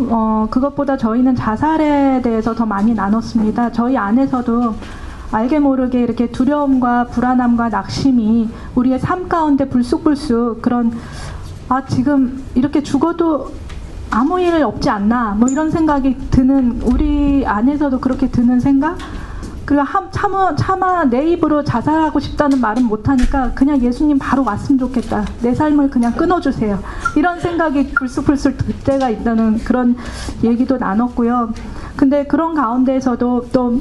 어, 0.09 0.47
그것보다 0.49 0.95
저희는 0.95 1.35
자살에 1.35 2.21
대해서 2.21 2.55
더 2.55 2.65
많이 2.65 2.93
나눴습니다. 2.93 3.73
저희 3.73 3.97
안에서도 3.97 4.73
알게 5.33 5.59
모르게 5.59 6.01
이렇게 6.01 6.31
두려움과 6.31 7.07
불안함과 7.07 7.67
낙심이 7.67 8.49
우리의 8.75 8.99
삶 8.99 9.27
가운데 9.27 9.67
불쑥불쑥 9.67 10.61
그런 10.61 10.93
아 11.67 11.85
지금 11.85 12.43
이렇게 12.55 12.81
죽어도 12.81 13.51
아무 14.11 14.39
일 14.39 14.61
없지 14.63 14.89
않나 14.89 15.35
뭐 15.37 15.49
이런 15.49 15.71
생각이 15.71 16.17
드는 16.29 16.81
우리 16.83 17.45
안에서도 17.45 17.99
그렇게 17.99 18.29
드는 18.29 18.59
생각 18.59 18.97
그리고 19.65 19.83
함, 19.83 20.09
차마, 20.11 20.53
차마 20.55 21.05
내 21.05 21.31
입으로 21.31 21.63
자살하고 21.63 22.19
싶다는 22.19 22.59
말은 22.59 22.83
못하니까 22.83 23.53
그냥 23.53 23.81
예수님 23.81 24.19
바로 24.19 24.43
왔으면 24.43 24.77
좋겠다. 24.79 25.23
내 25.41 25.55
삶을 25.55 25.89
그냥 25.89 26.11
끊어주세요. 26.11 26.77
이런 27.15 27.39
생각이 27.39 27.91
불쑥불쑥 27.91 28.57
들 28.57 28.75
때가 28.83 29.09
있다는 29.09 29.59
그런 29.59 29.95
얘기도 30.43 30.77
나눴고요. 30.77 31.53
근데 31.95 32.25
그런 32.25 32.53
가운데에서도 32.53 33.49
또 33.53 33.79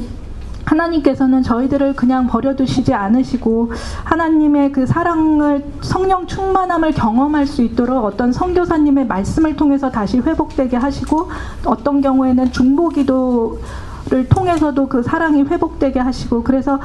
하나님께서는 0.70 1.42
저희들을 1.42 1.94
그냥 1.96 2.26
버려두시지 2.28 2.94
않으시고 2.94 3.72
하나님의 4.04 4.72
그 4.72 4.86
사랑을 4.86 5.64
성령 5.80 6.26
충만함을 6.26 6.92
경험할 6.92 7.46
수 7.46 7.62
있도록 7.62 8.04
어떤 8.04 8.32
선교사님의 8.32 9.06
말씀을 9.06 9.56
통해서 9.56 9.90
다시 9.90 10.18
회복되게 10.18 10.76
하시고 10.76 11.28
어떤 11.64 12.00
경우에는 12.00 12.52
중보기도를 12.52 14.28
통해서도 14.28 14.88
그 14.88 15.02
사랑이 15.02 15.42
회복되게 15.42 15.98
하시고 15.98 16.44
그래서 16.44 16.78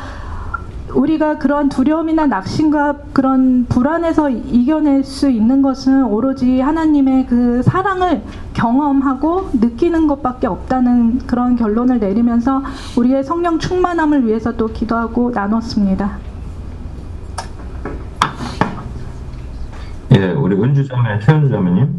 우리가 0.95 1.37
그런 1.37 1.67
두려움이나 1.67 2.25
낙심과 2.25 2.95
그런 3.11 3.65
불안에서 3.65 4.29
이겨낼 4.29 5.03
수 5.03 5.29
있는 5.29 5.61
것은 5.61 6.05
오로지 6.05 6.61
하나님의 6.61 7.27
그 7.27 7.61
사랑을 7.63 8.21
경험하고 8.53 9.49
느끼는 9.53 10.07
것밖에 10.07 10.47
없다는 10.47 11.19
그런 11.27 11.57
결론을 11.57 11.99
내리면서 11.99 12.63
우리의 12.97 13.23
성령 13.23 13.59
충만함을 13.59 14.25
위해서 14.25 14.55
또 14.55 14.67
기도하고 14.67 15.31
나눴습니다. 15.31 16.17
예, 20.15 20.31
우리 20.31 20.55
은주자매 20.55 21.19
최은주 21.19 21.49
자매님. 21.49 21.97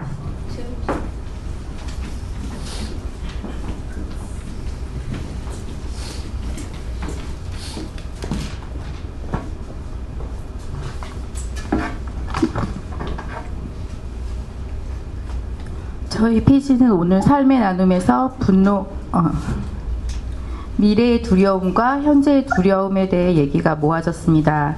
저희 16.17 16.43
PC는 16.43 16.93
오늘 16.93 17.21
삶의 17.21 17.61
나눔에서 17.61 18.37
분노, 18.39 18.87
어, 19.13 19.23
미래의 20.79 21.21
두려움과 21.23 22.01
현재의 22.01 22.47
두려움에 22.47 23.11
대해 23.11 23.35
얘기가 23.35 23.75
모아졌습니다. 23.75 24.77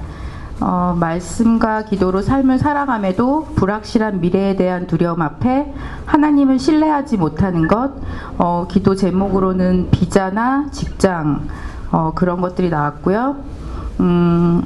어, 0.59 0.97
말씀과 0.99 1.85
기도로 1.85 2.21
삶을 2.21 2.57
살아감에도 2.59 3.53
불확실한 3.55 4.19
미래에 4.19 4.57
대한 4.57 4.85
두려움 4.85 5.21
앞에 5.21 5.73
하나님을 6.05 6.59
신뢰하지 6.59 7.15
못하는 7.15 7.69
것, 7.69 7.93
어, 8.37 8.67
기도 8.69 8.95
제목으로는 8.95 9.91
비자나 9.91 10.67
직장, 10.71 11.47
어, 11.89 12.11
그런 12.15 12.41
것들이 12.41 12.69
나왔고요. 12.69 13.37
음, 14.01 14.63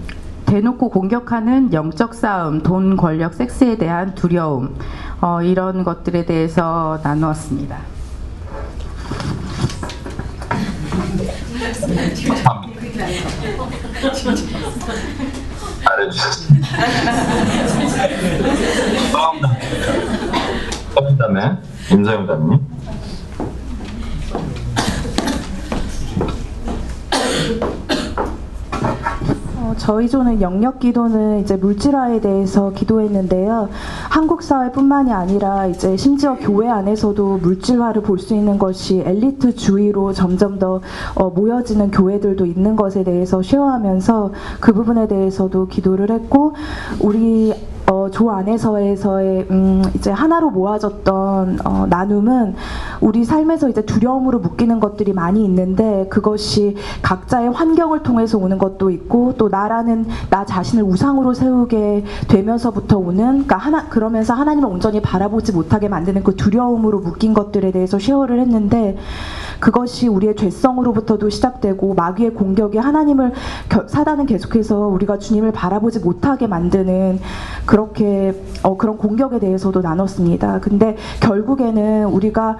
대놓고 0.53 0.89
공격하는 0.89 1.73
영적 1.73 2.13
싸움, 2.13 2.61
돈, 2.61 2.95
권력, 2.95 3.33
섹스에 3.33 3.75
대한 3.75 4.13
두려움, 4.13 4.75
어, 5.19 5.41
이런 5.41 5.83
것들에 5.83 6.27
대해서 6.27 6.99
나누었습니다. 7.03 7.79
잘해주셨습니다. 15.83 16.67
서민다매 20.93 21.57
임사영 21.89 22.27
자매님. 22.27 22.59
어, 29.73 29.75
저희 29.77 30.07
조는 30.07 30.41
영역 30.41 30.79
기도는 30.79 31.39
이제 31.41 31.55
물질화에 31.55 32.21
대해서 32.21 32.71
기도했는데요. 32.71 33.69
한국 34.09 34.43
사회뿐만이 34.43 35.11
아니라 35.11 35.67
이제 35.67 35.97
심지어 35.97 36.35
교회 36.39 36.69
안에서도 36.69 37.39
물질화를 37.39 38.01
볼 38.01 38.23
수 38.23 38.35
있는 38.35 38.57
것이 38.57 39.03
엘리트주의로 39.05 40.13
점점 40.13 40.57
더 40.57 40.79
어, 41.15 41.29
모여지는 41.29 41.91
교회들도 41.91 42.45
있는 42.45 42.75
것에 42.77 43.03
대해서 43.03 43.41
쉐어하면서 43.41 44.31
그 44.61 44.71
부분에 44.71 45.07
대해서도 45.07 45.67
기도를 45.67 46.09
했고 46.11 46.53
우리 47.01 47.51
어, 47.51 47.72
조 48.13 48.29
안에서에서의 48.29 49.47
음, 49.49 49.83
이제 49.95 50.11
하나로 50.11 50.51
모아졌던 50.51 51.59
어, 51.65 51.87
나눔은 51.89 52.55
우리 53.01 53.25
삶에서 53.25 53.69
이제 53.69 53.81
두려움으로 53.81 54.39
묶이는 54.39 54.79
것들이 54.79 55.13
많이 55.13 55.43
있는데 55.43 56.05
그것이 56.09 56.75
각자의 57.01 57.51
환경을 57.51 58.03
통해서 58.03 58.37
오는 58.37 58.57
것도 58.57 58.91
있고 58.91 59.33
또 59.37 59.49
나라는 59.49 60.05
나 60.29 60.45
자신을 60.45 60.83
우상으로 60.83 61.33
세우게 61.33 62.05
되면서부터 62.27 62.97
오는 62.97 63.25
그러니까 63.25 63.57
하나 63.57 63.89
그러면서 63.89 64.35
하나님을 64.35 64.69
온전히 64.69 65.01
바라보지 65.01 65.51
못하게 65.51 65.89
만드는 65.89 66.23
그 66.23 66.35
두려움으로 66.35 66.99
묶인 66.99 67.33
것들에 67.33 67.71
대해서 67.71 67.97
쉐어를 67.97 68.39
했는데 68.39 68.95
그것이 69.67 70.09
우리의 70.09 70.35
죄성으로부터도 70.35 71.29
시작되고 71.29 71.93
마귀의 71.93 72.33
공격이 72.33 72.77
하나님을 72.79 73.31
겨- 73.69 73.87
사단은 73.87 74.25
계속해서 74.25 74.87
우리가 74.87 75.19
주님을 75.19 75.53
바라보지 75.53 75.99
못하게 75.99 76.47
만드는 76.47 77.21
그렇게 77.65 78.35
어, 78.61 78.75
그런 78.75 78.97
공격에 78.97 79.39
대해서도 79.39 79.79
나눴습니다. 79.79 80.59
근데 80.59 80.97
결국에는 81.21 82.07
우리가 82.07 82.57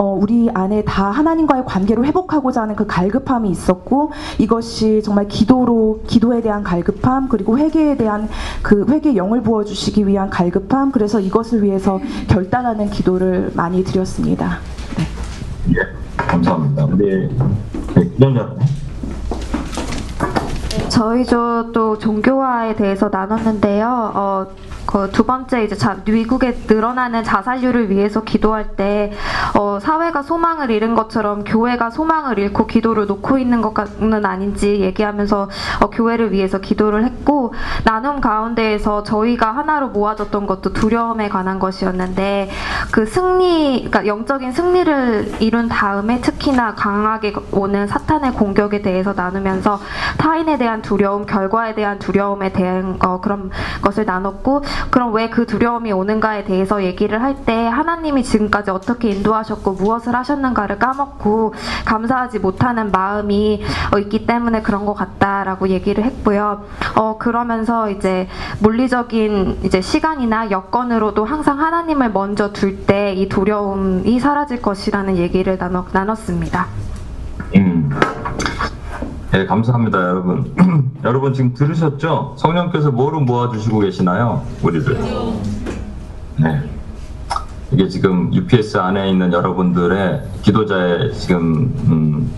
어, 0.00 0.06
우리 0.18 0.48
안에 0.54 0.82
다 0.84 1.10
하나님과의 1.10 1.66
관계를 1.66 2.06
회복하고자 2.06 2.62
하는 2.62 2.74
그 2.74 2.86
갈급함이 2.86 3.50
있었고 3.50 4.12
이것이 4.38 5.02
정말 5.02 5.28
기도로 5.28 6.00
기도에 6.06 6.40
대한 6.40 6.62
갈급함 6.62 7.28
그리고 7.28 7.58
회개에 7.58 7.98
대한 7.98 8.30
그 8.62 8.86
회개 8.88 9.14
영을 9.16 9.42
부어 9.42 9.62
주시기 9.64 10.06
위한 10.06 10.30
갈급함 10.30 10.90
그래서 10.90 11.20
이것을 11.20 11.62
위해서 11.62 12.00
결단하는 12.28 12.88
기도를 12.88 13.52
많이 13.54 13.84
드렸습니다. 13.84 14.56
예, 15.68 16.05
감사합니다. 16.16 16.84
우리 16.86 17.28
네, 17.94 18.04
기존자매. 18.10 18.64
저희도 20.88 21.72
또 21.72 21.98
종교화에 21.98 22.76
대해서 22.76 23.08
나눴는데요. 23.08 24.12
어, 24.14 24.46
그 24.86 25.06
두 25.16 25.24
번째 25.24 25.64
이제 25.64 25.74
자, 25.74 25.96
미국에 26.04 26.58
늘어나는 26.68 27.24
자살률을 27.24 27.90
위해서 27.90 28.22
기도할 28.22 28.76
때 28.76 29.12
어, 29.58 29.78
사회가 29.80 30.22
소망을 30.22 30.70
잃은 30.70 30.94
것처럼 30.94 31.44
교회가 31.44 31.88
소망을 31.90 32.38
잃고 32.38 32.66
기도를 32.66 33.06
놓고 33.06 33.38
있는 33.38 33.62
것은 33.62 34.24
아닌지 34.24 34.80
얘기하면서 34.80 35.48
어, 35.80 35.90
교회를 35.90 36.32
위해서 36.32 36.58
기도를 36.58 37.04
했고 37.04 37.54
나눔 37.84 38.20
가운데에서 38.20 39.02
저희가 39.04 39.52
하나로 39.52 39.88
모아졌던 39.88 40.46
것도 40.46 40.72
두려움에 40.72 41.28
관한 41.28 41.58
것이었는데 41.58 42.50
그 42.92 43.06
승리, 43.06 43.86
그러니까 43.86 44.06
영적인 44.06 44.52
승리를 44.52 45.36
이룬 45.40 45.68
다음에 45.68 46.20
특히나 46.20 46.74
강하게 46.74 47.32
오는 47.52 47.86
사탄의 47.86 48.32
공격에 48.32 48.82
대해서 48.82 49.14
나누면서 49.14 49.80
타인에 50.18 50.58
대한 50.58 50.82
두려움, 50.82 51.24
결과에 51.26 51.74
대한 51.74 51.98
두려움에 51.98 52.52
대한 52.52 52.98
어, 53.02 53.20
그런 53.20 53.50
것을 53.80 54.04
나눴고 54.04 54.62
그럼 54.90 55.12
왜 55.14 55.28
그 55.28 55.44
두려움이 55.46 55.92
오는가에 55.92 56.44
대해서 56.44 56.82
얘기를 56.84 57.20
할 57.22 57.36
때 57.44 57.66
하나님이 57.66 58.22
지금까지 58.24 58.70
어떻게 58.70 59.10
인도하셨고 59.10 59.72
무엇을 59.72 60.14
하셨는가를 60.14 60.78
까먹고 60.78 61.54
감사하지 61.84 62.38
못하는 62.38 62.90
마음이 62.90 63.62
어, 63.92 63.98
있기 63.98 64.26
때문에 64.26 64.62
그런 64.62 64.86
것 64.86 64.94
같다라고 64.94 65.68
얘기를 65.68 66.02
했고요. 66.04 66.62
어, 66.96 67.18
그러면서 67.18 67.90
이제 67.90 68.28
물리적인 68.60 69.58
이제 69.64 69.80
시간이나 69.80 70.50
여건으로도 70.50 71.24
항상 71.24 71.60
하나님을 71.60 72.10
먼저 72.12 72.52
둘 72.52 72.86
때 72.86 73.14
이 73.16 73.28
두려움이 73.28 74.18
사라질 74.20 74.60
것이라는 74.62 75.16
얘기를 75.16 75.58
나눴, 75.58 75.86
나눴습니다. 75.92 76.66
음. 77.56 77.90
네, 79.36 79.44
감사합니다, 79.44 80.00
여러분. 80.00 80.54
여러분 81.04 81.34
지금 81.34 81.52
들으셨죠? 81.52 82.36
성령께서 82.38 82.90
뭐로 82.90 83.20
모아주시고 83.20 83.80
계시나요? 83.80 84.42
우리를. 84.62 84.98
네. 86.38 86.62
이게 87.70 87.86
지금 87.86 88.32
UPS 88.32 88.78
안에 88.78 89.10
있는 89.10 89.34
여러분들의 89.34 90.22
기도자의 90.40 91.12
지금 91.12 91.74
음, 91.86 92.30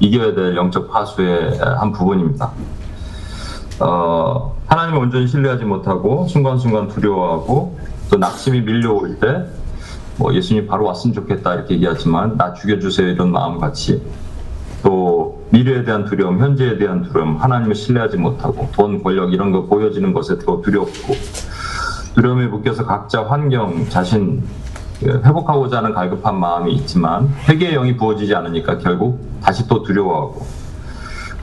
이겨야 0.00 0.34
될 0.34 0.56
영적 0.56 0.90
파수의 0.90 1.56
한 1.60 1.92
부분입니다. 1.92 2.50
어, 3.78 4.56
하나님을 4.66 5.02
온전히 5.02 5.28
신뢰하지 5.28 5.64
못하고 5.64 6.26
순간순간 6.26 6.88
두려워하고 6.88 7.78
또 8.10 8.18
낙심이 8.18 8.62
밀려올 8.62 9.20
때 9.20 9.60
뭐 10.20 10.34
예수님 10.34 10.66
바로 10.66 10.84
왔으면 10.84 11.14
좋겠다 11.14 11.54
이렇게 11.54 11.74
얘기하지만 11.76 12.36
나 12.36 12.52
죽여주세요 12.52 13.08
이런 13.08 13.32
마음 13.32 13.58
같이 13.58 14.02
또 14.82 15.39
미래에 15.50 15.84
대한 15.84 16.04
두려움, 16.04 16.38
현재에 16.38 16.78
대한 16.78 17.02
두려움, 17.02 17.36
하나님을 17.36 17.74
신뢰하지 17.74 18.16
못하고 18.16 18.68
돈, 18.72 19.02
권력 19.02 19.32
이런 19.32 19.50
거 19.50 19.64
보여지는 19.66 20.12
것에 20.12 20.38
더 20.38 20.60
두렵고 20.62 21.14
두려움에 22.14 22.46
묶여서 22.46 22.86
각자 22.86 23.24
환경, 23.24 23.88
자신 23.88 24.42
그 25.00 25.20
회복하고자 25.24 25.78
하는 25.78 25.92
갈급한 25.92 26.38
마음이 26.38 26.72
있지만 26.74 27.28
회개의 27.48 27.74
영이 27.74 27.96
부어지지 27.96 28.34
않으니까 28.34 28.78
결국 28.78 29.20
다시 29.42 29.66
또 29.66 29.82
두려워하고 29.82 30.46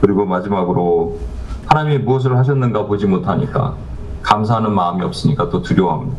그리고 0.00 0.24
마지막으로 0.24 1.18
하나님이 1.66 1.98
무엇을 1.98 2.36
하셨는가 2.36 2.86
보지 2.86 3.06
못하니까 3.06 3.74
감사하는 4.22 4.72
마음이 4.72 5.02
없으니까 5.02 5.50
또 5.50 5.62
두려워합니다. 5.62 6.16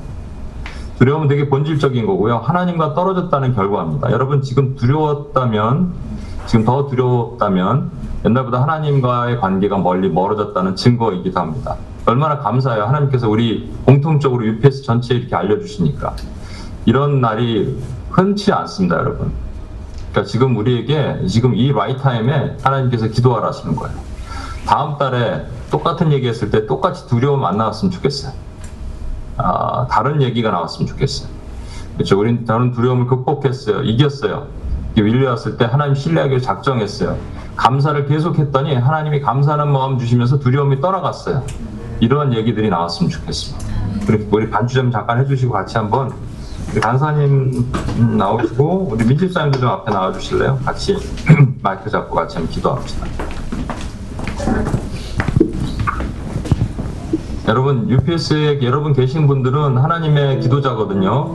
두려움은 0.99 1.27
되게 1.29 1.47
본질적인 1.47 2.05
거고요. 2.05 2.37
하나님과 2.37 2.93
떨어졌다는 2.93 3.55
결과입니다. 3.55 4.11
여러분 4.11 4.41
지금 4.41 4.75
두려웠다면 4.75 5.93
지금 6.49 6.65
더 6.65 6.87
두려웠다면 6.87 7.91
옛날보다 8.25 8.63
하나님과의 8.63 9.39
관계가 9.39 9.77
멀리 9.77 10.09
멀어졌다는 10.09 10.75
증거이기도 10.75 11.39
합니다. 11.39 11.75
얼마나 12.07 12.39
감사해요. 12.39 12.85
하나님께서 12.85 13.29
우리 13.29 13.71
공통적으로 13.85 14.43
UPS 14.43 14.81
전체에 14.81 15.19
이렇게 15.19 15.35
알려주시니까. 15.35 16.15
이런 16.87 17.21
날이 17.21 17.79
흔치 18.09 18.51
않습니다, 18.51 18.97
여러분. 18.97 19.31
그러니까 20.09 20.27
지금 20.27 20.57
우리에게 20.57 21.27
지금 21.27 21.53
이 21.53 21.71
right 21.71 22.01
time에 22.01 22.57
하나님께서 22.63 23.09
기도하라 23.09 23.49
하시는 23.49 23.75
거예요. 23.75 23.95
다음 24.65 24.97
달에 24.97 25.45
똑같은 25.69 26.11
얘기 26.11 26.27
했을 26.27 26.49
때 26.49 26.65
똑같이 26.65 27.07
두려움 27.07 27.45
안 27.45 27.57
나왔으면 27.57 27.91
좋겠어요. 27.91 28.33
아, 29.37 29.85
다른 29.87 30.23
얘기가 30.23 30.49
나왔으면 30.49 30.87
좋겠어요. 30.87 31.29
그렇죠. 31.93 32.19
우린 32.19 32.43
다른 32.45 32.71
두려움을 32.71 33.05
극복했어요. 33.05 33.83
이겼어요. 33.83 34.58
밀려왔을 34.95 35.57
때 35.57 35.65
하나님 35.65 35.95
신뢰하기를 35.95 36.41
작정했어요. 36.41 37.17
감사를 37.55 38.05
계속했더니 38.07 38.75
하나님이 38.75 39.21
감사하는 39.21 39.71
마음 39.71 39.97
주시면서 39.99 40.39
두려움이 40.39 40.79
떠나갔어요. 40.81 41.43
이러한 41.99 42.33
얘기들이 42.33 42.69
나왔으면 42.69 43.09
좋겠습니다. 43.09 43.65
우리 44.31 44.49
반주 44.49 44.75
좀 44.75 44.91
잠깐 44.91 45.19
해주시고 45.19 45.51
같이 45.51 45.77
한번 45.77 46.11
간사님 46.81 47.65
음, 47.97 48.17
나오시고 48.17 48.89
우리 48.91 49.05
민집사님도 49.05 49.59
좀 49.59 49.69
앞에 49.69 49.91
나와주실래요? 49.91 50.59
같이 50.63 50.95
마이크 51.61 51.89
잡고 51.89 52.15
같이 52.15 52.37
한번 52.37 52.53
기도합시다. 52.53 53.05
여러분 57.49 57.89
UPS에 57.89 58.61
여러분 58.61 58.93
계신 58.93 59.25
분들은 59.25 59.75
하나님의 59.77 60.39
기도자거든요. 60.39 61.33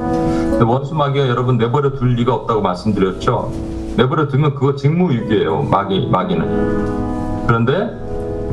원수 0.64 0.94
마귀가 0.94 1.28
여러분 1.28 1.58
내버려 1.58 1.94
둘 1.94 2.14
리가 2.14 2.32
없다고 2.32 2.62
말씀드렸죠. 2.62 3.50
내버려 3.96 4.28
두면 4.28 4.54
그거 4.54 4.76
직무유기예요. 4.76 5.64
마귀 5.64 6.10
마귀는. 6.12 7.46
그런데 7.48 8.00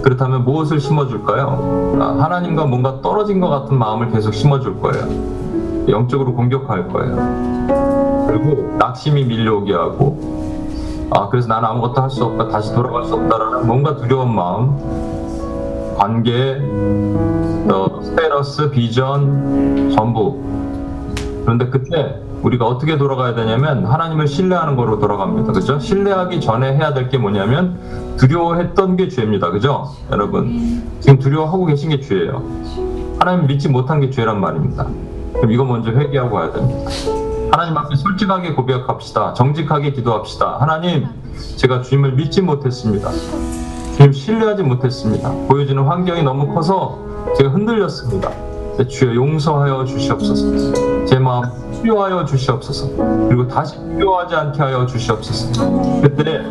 그렇다면 0.02 0.44
무엇을 0.44 0.80
심어줄까요? 0.80 1.98
아, 2.02 2.24
하나님과 2.24 2.66
뭔가 2.66 3.00
떨어진 3.02 3.40
것 3.40 3.50
같은 3.50 3.78
마음을 3.78 4.10
계속 4.10 4.34
심어줄 4.34 4.80
거예요. 4.82 5.06
영적으로 5.88 6.34
공격할 6.34 6.88
거예요. 6.88 8.26
그리고 8.28 8.76
낙심이 8.80 9.24
밀려오게 9.24 9.72
하고, 9.72 11.08
아, 11.12 11.30
그래서 11.30 11.48
나는 11.48 11.70
아무것도 11.70 12.02
할 12.02 12.10
수 12.10 12.24
없다, 12.26 12.48
다시 12.48 12.74
돌아갈 12.74 13.06
수 13.06 13.14
없다라는 13.14 13.68
뭔가 13.68 13.96
두려운 13.98 14.34
마음, 14.34 14.76
관계, 16.02 16.58
어, 17.72 18.02
스테러스, 18.02 18.72
비전, 18.72 19.92
전부. 19.96 20.42
그런데 21.44 21.68
그때 21.70 22.16
우리가 22.42 22.66
어떻게 22.66 22.98
돌아가야 22.98 23.36
되냐면 23.36 23.86
하나님을 23.86 24.26
신뢰하는 24.28 24.76
거로 24.76 24.98
돌아갑니다. 25.00 25.54
그죠? 25.54 25.78
신뢰하기 25.78 26.42
전에 26.42 26.76
해야 26.76 26.96
될 26.96 27.10
게 27.10 27.20
뭐냐면 27.20 27.78
두려워했던 28.18 28.98
게 28.98 29.10
죄입니다. 29.10 29.52
그죠? 29.52 29.90
여러분. 30.12 30.82
지금 31.02 31.20
두려워하고 31.20 31.68
계신 31.68 31.92
게 31.92 32.00
죄예요. 32.00 32.42
하나님 33.20 33.46
믿지 33.46 33.70
못한 33.70 34.00
게 34.00 34.10
죄란 34.10 34.42
말입니다. 34.42 34.88
그럼 35.36 35.52
이거 35.52 35.64
먼저 35.64 35.92
회개하고 35.92 36.36
가야 36.36 36.52
됩니다. 36.52 36.90
하나님 37.52 37.78
앞에 37.78 37.96
솔직하게 37.96 38.56
고백합시다. 38.56 39.36
정직하게 39.36 39.92
기도합시다. 39.92 40.58
하나님, 40.60 41.06
제가 41.58 41.84
주님을 41.84 42.14
믿지 42.14 42.42
못했습니다. 42.42 43.08
주님 44.02 44.14
신뢰하지 44.14 44.64
못했습니다. 44.64 45.32
보여지는 45.48 45.84
환경이 45.84 46.24
너무 46.24 46.52
커서 46.56 46.98
제가 47.38 47.52
흔들렸습니다. 47.52 48.32
네, 48.78 48.88
주여 48.88 49.14
용서하여 49.14 49.86
주시옵소서. 49.86 51.06
제 51.06 51.20
마음 51.20 51.44
치유하여 51.72 52.26
주시옵소서. 52.26 52.90
그리고 53.28 53.48
다시 53.48 53.78
필요하지 53.78 54.34
않게 54.34 54.60
하여 54.60 54.88
주시옵소서. 54.88 56.02
그때 56.02 56.42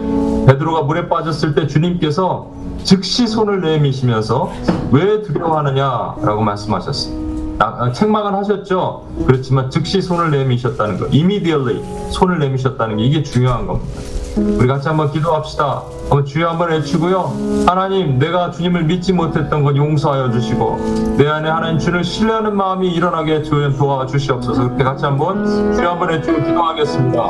베드로가 0.46 0.82
물에 0.82 1.08
빠졌을 1.08 1.56
때 1.56 1.66
주님께서 1.66 2.52
즉시 2.84 3.26
손을 3.26 3.60
내미시면서 3.62 4.52
왜 4.92 5.22
두려워하느냐라고 5.22 6.42
말씀하셨어요. 6.42 7.30
아, 7.58 7.90
책망을 7.90 8.32
하셨죠. 8.34 9.06
그렇지만 9.26 9.70
즉시 9.70 10.00
손을 10.00 10.30
내미셨다는 10.30 10.98
거, 10.98 11.06
immediately 11.06 11.82
손을 12.10 12.38
내미셨다는 12.38 12.98
게 12.98 13.04
이게 13.04 13.22
중요한 13.24 13.66
겁니다. 13.66 14.00
우리 14.36 14.66
같이 14.66 14.88
한번 14.88 15.10
기도합시다. 15.10 15.82
한번 16.02 16.24
주여 16.24 16.48
한번 16.50 16.70
외치고요. 16.70 17.64
하나님, 17.66 18.18
내가 18.18 18.50
주님을 18.50 18.84
믿지 18.84 19.12
못했던 19.12 19.62
건 19.62 19.76
용서하여 19.76 20.30
주시고 20.30 21.14
내 21.16 21.28
안에 21.28 21.48
하나님 21.48 21.78
주를 21.78 22.04
신뢰하는 22.04 22.56
마음이 22.56 22.88
일어나게 22.92 23.42
주여 23.42 23.70
도와주시옵소서. 23.72 24.62
그렇게 24.64 24.84
같이 24.84 25.04
한번 25.04 25.74
주여 25.74 25.90
한번 25.90 26.10
외치고 26.10 26.42
기도하겠습니다. 26.42 27.22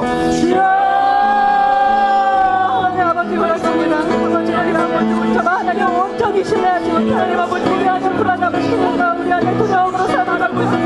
하나님 2.70 3.06
아버지 3.06 3.36
원하십니다. 3.36 3.96
아버지 3.98 4.52
우리 4.52 4.54
아버지 4.54 5.32
하나님 5.44 5.86
온전히 5.86 6.44
신뢰하지 6.44 6.90
못하는 6.90 7.40
아버지 7.40 7.70
우리 7.70 7.88
안에 7.88 8.16
불안함을 8.16 8.62
신뢰가 8.62 9.12
우리 9.14 9.32
안에 9.32 9.58
두려움으로 9.58 10.06
살아가고 10.06 10.56
우리 10.58 10.79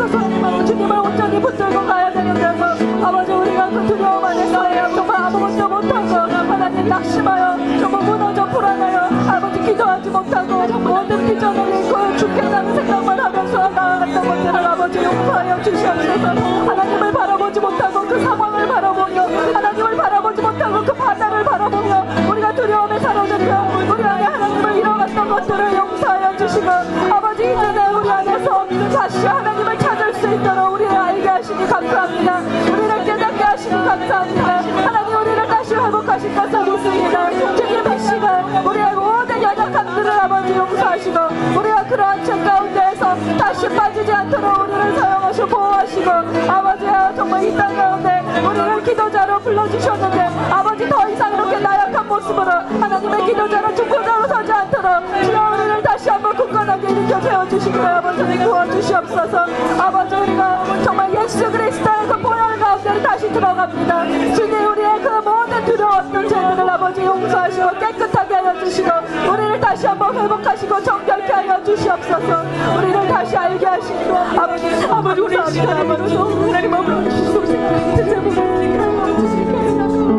주시옵소서 0.00 0.18
하나님 0.18 0.44
아버지 0.44 0.66
주님을 0.66 0.98
온전히 0.98 1.40
붙들고 1.40 1.86
가야 1.86 2.10
되는데 2.12 2.44
아버지 3.04 3.32
우리가 3.32 3.68
그 3.68 3.86
두려움 3.86 4.24
안에서 4.24 4.94
정말 4.94 5.16
아무것도 5.16 5.68
못하고 5.68 6.06
하나님 6.06 6.88
낙심하여 6.88 7.78
정말 7.78 8.02
무너져 8.04 8.46
불안하여 8.46 9.00
아버지 9.28 9.60
기도하지 9.60 10.08
못하고 10.08 10.78
모든 10.78 11.26
비전을 11.26 11.68
잃고 11.68 12.16
죽겠다는 12.16 12.74
생각만 12.76 13.20
하면서 13.20 13.68
나아갔던 13.68 14.28
것들을 14.28 14.66
아버지 14.66 14.98
용서하여 14.98 15.62
주시옵소서. 15.62 16.26
하나님을 16.28 17.12
바라보지 17.12 17.60
못하고 17.60 18.00
그 18.06 18.22
감사합니다. 33.90 34.62
하나님 34.86 35.16
우리를 35.16 35.46
다시 35.48 35.74
회복하실 35.74 36.34
것을 36.36 36.64
믿습니다. 36.64 37.30
주님 37.56 37.92
이 37.92 37.98
시간 37.98 38.64
우리의 38.64 38.94
모든 38.94 39.42
연약함들을 39.42 40.10
아버지 40.12 40.54
용서하시고 40.56 41.18
우리가 41.58 41.84
그러한 41.88 42.24
죄 42.24 42.32
가운데에서 42.44 43.16
다시 43.36 43.68
빠지지 43.68 44.12
않도록 44.12 44.60
우리를 44.60 44.96
사용하시고 44.96 45.46
보호하시고 45.48 46.08
아버지야 46.08 47.14
정말 47.16 47.42
이 47.44 47.56
땅 47.56 47.74
가운데 47.74 48.22
우리를 48.46 48.84
기도자로 48.84 49.40
불러주셨는데 49.40 50.20
아버지 50.52 50.88
더 50.88 51.08
이상 51.08 51.34
이렇게 51.34 51.58
모습으로 52.20 52.50
하나님의 52.80 53.26
기도자로 53.26 53.74
중보자로 53.74 54.28
서지 54.28 54.52
않도록 54.52 55.24
주여 55.24 55.50
우리를 55.54 55.82
다시 55.82 56.10
한번 56.10 56.36
굳건하게 56.36 56.88
일으켜 56.90 57.20
세워주시기를 57.20 57.86
아버지 57.86 58.38
도와주시옵소서 58.38 59.46
아버지 59.78 60.14
우리가 60.14 60.82
정말 60.84 61.14
예수 61.14 61.50
그리스도의 61.50 62.06
그 62.08 62.18
보혈 62.18 62.58
가운데 62.58 63.02
다시 63.02 63.32
들어갑니다 63.32 64.06
주님 64.34 64.66
우리의 64.66 65.00
그 65.00 65.08
모든 65.08 65.64
두려웠던 65.64 66.28
죄들을 66.28 66.70
아버지 66.70 67.00
용서하시고 67.02 67.70
깨끗하게 67.78 68.34
하여 68.34 68.60
주시고 68.60 68.90
우리를 69.32 69.60
다시 69.60 69.86
한번 69.86 70.14
회복하시고 70.14 70.82
정결케 70.82 71.32
하여 71.32 71.64
주시옵소서 71.64 72.44
우리를 72.76 73.08
다시 73.08 73.36
알게 73.36 73.66
하시고 73.66 74.16
아버지 74.16 74.66
아버지 74.90 75.20
우리 75.20 75.50
시간을 75.50 75.86
벌어서 75.86 76.24
하나님 76.24 76.74
아버지 76.74 78.59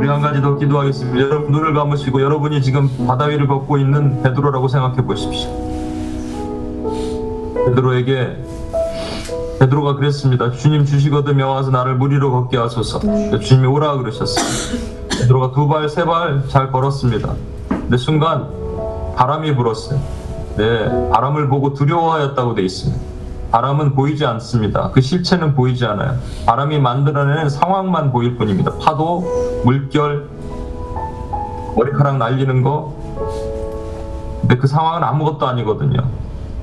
우리 0.02 0.08
한 0.08 0.20
가지 0.20 0.42
더 0.42 0.58
기도하겠습니다. 0.58 1.20
여러분 1.20 1.52
눈을 1.52 1.76
감으시고 1.76 2.24
여러분이 2.24 2.64
지금 2.64 2.90
바다 3.06 3.26
위를 3.26 3.46
걷고 3.48 3.78
있는 3.78 4.24
베드로라고 4.24 4.68
생각해 4.68 5.06
보십시오. 5.06 5.52
베드로에게 7.68 8.36
베드로가 9.60 9.98
그랬습니다. 9.98 10.50
주님 10.54 10.86
주시거든 10.86 11.40
와서 11.42 11.70
나를 11.70 11.98
물 11.98 12.14
위로 12.14 12.32
걷게 12.32 12.58
하소서. 12.58 13.00
주님이 13.42 13.68
오라 13.68 13.98
그러셨어요. 13.98 14.80
베드로가 15.20 15.52
두 15.52 15.68
발, 15.68 15.88
세 15.88 16.04
발 16.04 16.46
잘 16.50 16.72
걸었습니다. 16.72 17.36
근데 17.70 17.96
순간 17.98 18.48
바람이 19.16 19.56
불었어요. 19.56 20.00
네, 20.58 21.10
바람을 21.12 21.48
보고 21.48 21.76
두려워하였다고 21.76 22.56
돼 22.56 22.64
있습니다. 22.64 23.11
바람은 23.52 23.96
보이지 23.96 24.26
않습니다. 24.26 24.92
그 24.92 25.02
실체는 25.02 25.56
보이지 25.56 25.86
않아요. 25.86 26.16
바람이 26.46 26.80
만들어내는 26.80 27.50
상황만 27.50 28.12
보일 28.12 28.38
뿐입니다. 28.38 28.72
파도, 28.80 29.26
물결, 29.66 30.30
머리카락 31.76 32.18
날리는 32.18 32.62
거. 32.62 32.96
근데 34.42 34.58
그 34.58 34.68
상황은 34.68 35.04
아무것도 35.04 35.46
아니거든요. 35.46 36.00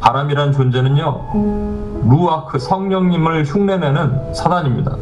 바람이란 0.01 0.53
존재는요, 0.53 2.05
루아크 2.09 2.59
성령님을 2.59 3.45
흉내내는 3.45 4.35
사단입니다. 4.35 4.97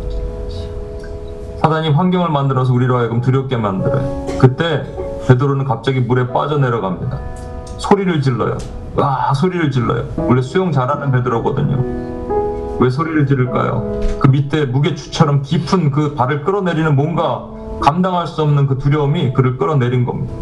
사단이 1.61 1.91
환경을 1.91 2.30
만들어서 2.30 2.72
우리로 2.72 2.97
하여금 2.97 3.20
두렵게 3.20 3.57
만들어요. 3.57 4.26
그때 4.39 4.84
베드로는 5.26 5.64
갑자기 5.64 6.01
물에 6.01 6.32
빠져 6.32 6.59
내려갑니다. 6.59 7.18
소리를 7.78 8.20
질러요. 8.22 8.57
와 8.97 9.34
소리를 9.34 9.70
질러요. 9.70 10.05
원래 10.16 10.40
수영 10.42 10.72
잘하는 10.72 11.12
베드로거든요. 11.12 12.76
왜 12.78 12.90
소리를 12.90 13.26
지를까요? 13.26 14.01
그 14.20 14.28
밑에 14.28 14.66
무게추처럼 14.66 15.42
깊은 15.42 15.90
그 15.90 16.14
발을 16.14 16.44
끌어내리는 16.44 16.94
뭔가 16.94 17.47
감당할 17.80 18.26
수 18.26 18.42
없는 18.42 18.66
그 18.66 18.78
두려움이 18.78 19.32
그를 19.32 19.57
끌어내린 19.59 20.05
겁니다. 20.05 20.32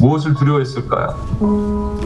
무엇을 0.00 0.34
두려워했을까요? 0.34 1.14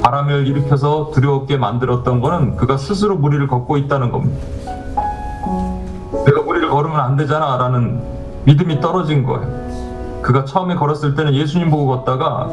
바람을 0.02 0.46
일으켜서 0.46 1.10
두려웠게 1.14 1.56
만들었던 1.56 2.20
거는 2.20 2.56
그가 2.56 2.76
스스로 2.76 3.16
무리를 3.16 3.46
걷고 3.46 3.76
있다는 3.78 4.10
겁니다. 4.10 4.46
내가 6.26 6.42
무리를 6.42 6.68
걸으면 6.68 6.98
안 6.98 7.16
되잖아 7.16 7.56
라는 7.56 8.02
믿음이 8.44 8.80
떨어진 8.80 9.22
거예요. 9.24 9.65
그가 10.22 10.44
처음에 10.44 10.74
걸었을 10.74 11.14
때는 11.14 11.34
예수님 11.34 11.70
보고 11.70 11.86
걷다가 11.86 12.48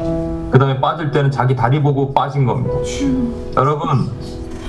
그 0.50 0.58
다음에 0.58 0.80
빠질 0.80 1.10
때는 1.10 1.30
자기 1.30 1.56
다리 1.56 1.82
보고 1.82 2.12
빠진 2.12 2.46
겁니다. 2.46 2.74
여러분 3.56 4.10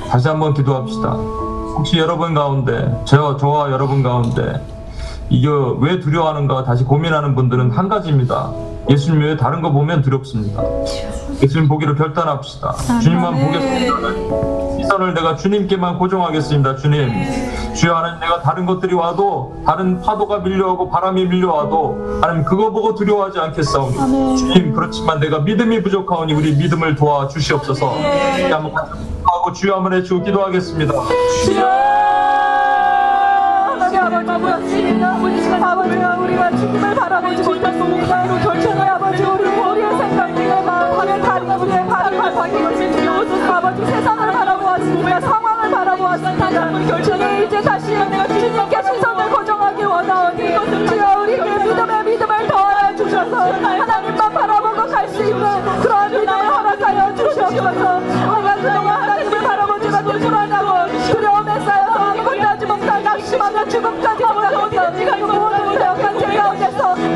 다시 0.10 0.28
한번 0.28 0.54
기도합시다. 0.54 1.12
혹시 1.12 1.98
여러분 1.98 2.34
가운데 2.34 3.02
저, 3.06 3.38
저와 3.38 3.72
여러분 3.72 4.02
가운데 4.02 4.62
이게 5.30 5.48
왜 5.80 6.00
두려워하는가 6.00 6.64
다시 6.64 6.84
고민하는 6.84 7.36
분들은 7.36 7.72
한 7.72 7.90
가지입니다. 7.90 8.52
예수님 8.90 9.22
외에 9.22 9.36
다른 9.38 9.62
거 9.62 9.72
보면 9.72 10.02
두렵습니다. 10.02 10.62
예수님 11.42 11.68
보기로 11.68 11.96
결단합시다. 11.96 12.74
주님만 13.02 13.34
보겠습니다. 13.34 14.78
시선을 14.82 15.14
내가 15.16 15.36
주님께만 15.36 15.98
고정하겠습니다. 15.98 16.76
주님. 16.78 17.12
주여 17.74 17.94
하나님 17.96 18.20
내가 18.22 18.42
다른 18.42 18.66
것들이 18.66 18.94
와도 18.94 19.56
다른 19.66 20.00
파도가 20.00 20.40
밀려오고 20.40 20.90
바람이 20.90 21.26
밀려와도 21.26 22.20
하나님 22.22 22.44
그거 22.46 22.72
보고 22.72 22.96
두려워하지 22.96 23.40
않겠사오니 23.40 24.38
주님 24.38 24.74
그렇지만 24.74 25.20
내가 25.20 25.40
믿음이 25.40 25.82
부족하오니 25.84 26.34
우리 26.34 26.56
믿음을 26.56 26.96
도와 26.96 27.28
주시옵소서. 27.28 27.92
우리 28.36 28.44
한번 28.52 28.72
하고 29.26 29.52
주여 29.52 29.76
한번 29.76 29.94
해주고 29.94 30.24
기도하겠습니다. 30.24 30.94
하나님 33.68 34.30
아버지 34.30 34.85
주님을 36.66 36.96
바라보지 36.96 37.44
못했습니다. 37.44 38.40
결정의 38.40 38.90
아버지 38.90 39.22
우리 39.24 39.44
우리의 39.48 39.98
생각 39.98 40.32
우리의 40.32 40.64
마음 40.64 40.98
우리의 41.00 41.22
다리 41.22 41.46
우리의 41.46 41.86
발을 41.88 42.18
바뀌지 42.18 43.04
주옵소서 43.04 43.54
아버지 43.54 43.86
세상을 43.86 44.32
바라보았습니다. 44.32 45.22
상황을 45.22 45.70
바라보았습니다. 45.70 47.02
주님 47.04 47.44
이제 47.44 47.62
다시 47.62 47.86
주님께 47.86 48.82
시선을 48.82 49.30
고정하기 49.30 49.84
원하오니 49.84 50.88
주여 50.88 51.22
우리에게 51.22 51.66
믿음의 51.66 52.04
믿음을 52.04 52.48
더하여 52.48 52.96
주셔서 52.96 53.36
하나님만 53.54 54.34
바라보고 54.34 54.88
갈 54.88 55.08
수 55.08 55.24
있는 55.24 55.82
그러한 55.82 56.12
믿음을 56.12 56.34
허락하여 56.34 57.16
주시옵소서 57.16 57.98
우리가 57.98 58.56
그동안 58.56 59.04
하나님을 59.04 59.38
바라보지 59.40 59.88
못해 59.88 60.18
불안하고 60.18 60.98
두려움에 61.14 61.60
쌓여서 61.60 62.00
아무것도 62.00 62.42
하지 62.42 62.66
못할 62.66 63.04
낙심하며 63.04 63.68
죽음까지 63.68 64.24
생각했던 64.24 65.20
그 65.22 65.26
모든 65.28 65.80
가운데서 65.80 66.15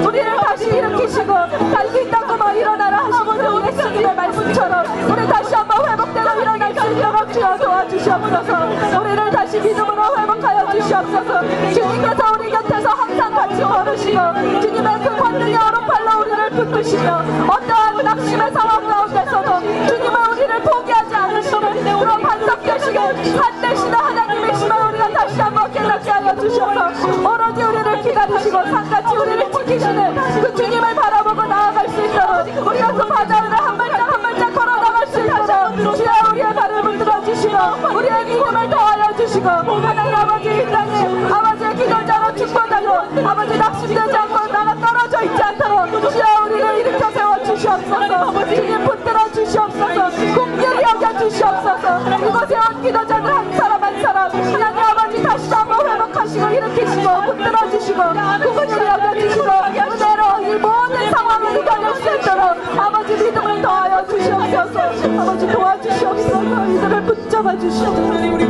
우리를 0.05 0.37
다시 0.37 0.67
일으키시고 0.67 1.33
다시 1.73 2.01
있다고만 2.03 2.57
일어나라 2.57 2.97
하시는 3.05 3.45
우리 3.47 3.67
예수님의 3.67 4.15
말씀처럼 4.15 4.85
우리 5.09 5.27
다시 5.27 5.55
한번 5.55 5.89
회복되고 5.89 6.41
일어날 6.41 6.73
수 6.75 6.91
있도록 6.91 7.33
주여 7.33 7.57
도와주시옵소서. 7.57 8.99
우리를 9.01 9.31
다시 9.31 9.59
믿음으로 9.59 10.17
회복하여 10.17 10.71
주시옵소서. 10.71 11.41
주님께서 11.73 12.33
우리 12.37 12.49
곁에서 12.51 12.89
항상 12.89 13.33
같이 13.33 13.61
걸으시고 13.61 14.61
주님의 14.61 14.99
그 15.03 15.15
권능의 15.15 15.55
오른팔로 15.55 16.18
우리를 16.49 16.65
붙드시며 16.65 17.23
어떠한 17.47 18.03
낙심의 18.03 18.51
상황 18.51 18.87
가운데서도 18.87 19.59
주님은 19.87 20.31
우리를 20.31 20.61
포기하지 20.61 21.15
않으시는 21.15 21.99
그런 21.99 22.21
반석 22.21 22.63
되시게 22.63 22.99
산되시는 23.23 23.93
하나님이시면 23.93 24.89
우리가 24.89 25.09
다시 25.09 25.39
한번 25.41 25.71
깨닫게 25.71 26.09
하여 26.09 26.35
주셔서 26.35 26.89
오로지 27.27 27.63
우리를 27.63 28.01
기다리시고 28.01 28.63
산같이 28.65 29.15
우리를 29.15 29.51
지키시는 29.51 30.41
그 30.41 30.55
주님을 30.55 30.95
바라보고 30.95 31.45
나아갈 31.45 31.89
수 31.89 32.05
있도록 32.05 32.67
우리가 32.67 32.93
그 32.93 33.07
바다를 33.07 33.51
한 33.53 33.77
발짝 33.77 34.13
한 34.13 34.21
발짝 34.21 34.53
걸어 34.53 34.75
나갈 34.77 35.07
수 35.07 35.19
있도록 35.19 35.95
주여 35.95 36.11
우리의 36.31 36.55
발을 36.55 36.81
붙들어 36.81 37.23
주시고 37.25 37.57
우리의 37.95 38.25
믿음을 38.25 38.69
더하여 38.69 39.15
주시고 39.15 39.47
하나님 39.47 40.15
아버지 40.15 40.49
이 40.49 40.71
땅에 40.71 41.48
기도자로 41.79 42.35
축복하고 42.35 43.27
아버지 43.27 43.57
낙심되지 43.57 44.17
않고 44.17 44.47
나가 44.47 44.75
떨어져 44.75 45.23
있지 45.23 45.41
않도록 45.41 46.11
주여 46.11 46.45
우리를 46.45 46.79
일으켜 46.79 47.09
세워 47.11 47.41
주시옵소서. 47.43 48.45
주님 48.47 48.83
붙들어 48.83 49.31
주시옵소서. 49.31 50.09
공격히 50.35 50.83
여겨 50.83 51.19
주시옵소서. 51.19 51.99
이곳에 52.27 52.55
온 52.57 52.81
기도자들 52.83 53.33
한 53.33 53.53
사람 53.53 53.83
한 53.83 54.01
사람. 54.01 54.29
하나님 54.29 54.83
아버지 54.83 55.23
다시 55.23 55.49
한번 55.49 55.89
회복하시고 55.89 56.49
일으키시고 56.49 57.21
붙들어 57.25 57.69
주시고 57.71 58.01
구분을 58.43 58.87
여겨 58.87 59.13
주시고 59.19 59.45
그대로 59.89 60.39
이 60.41 60.55
모든 60.59 61.11
상황을 61.11 61.61
이겨낼 61.61 61.95
수 61.95 62.01
있도록 62.01 62.43
아버지 62.77 63.13
믿음을 63.13 63.61
더하여 63.61 64.05
주시옵소서. 64.05 65.21
아버지 65.21 65.47
도와주시옵소서. 65.47 66.65
이들을 66.67 67.03
붙잡아 67.03 67.57
주시옵소서 67.57 68.48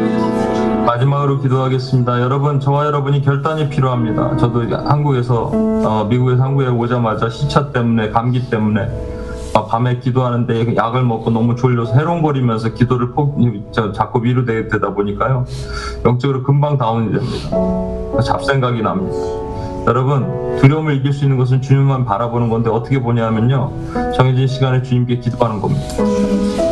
마지막으로 1.20 1.40
기도하겠습니다. 1.42 2.22
여러분, 2.22 2.60
저와 2.60 2.86
여러분이 2.86 3.22
결단이 3.22 3.70
필요합니다. 3.70 4.38
저도 4.38 4.62
한국에서, 4.70 5.52
어, 5.54 6.08
미국에서 6.10 6.44
한국에 6.44 6.68
오자마자 6.68 7.30
시차 7.30 7.72
때문에, 7.72 8.10
감기 8.10 8.50
때문에, 8.50 8.88
아, 9.54 9.66
밤에 9.66 10.00
기도하는데 10.00 10.76
약을 10.76 11.04
먹고 11.04 11.32
너무 11.32 11.56
졸려서 11.56 11.94
해롱거리면서 11.94 12.74
기도를 12.74 13.12
포, 13.12 13.36
저, 13.72 13.92
자꾸 13.92 14.20
미루되다 14.20 14.94
보니까요. 14.94 15.46
영적으로 16.06 16.44
금방 16.44 16.78
다운이 16.78 17.12
됩니다. 17.12 18.22
잡생각이 18.22 18.82
납니다. 18.82 19.18
여러분, 19.88 20.58
두려움을 20.60 20.96
이길 20.98 21.14
수 21.14 21.26
있는 21.26 21.38
것은 21.38 21.62
주님만 21.62 22.06
바라보는 22.06 22.50
건데 22.50 22.70
어떻게 22.70 23.02
보냐면요. 23.02 23.72
정해진 24.16 24.48
시간에 24.48 24.84
주님께 24.84 25.18
기도하는 25.20 25.60
겁니다. 25.62 25.86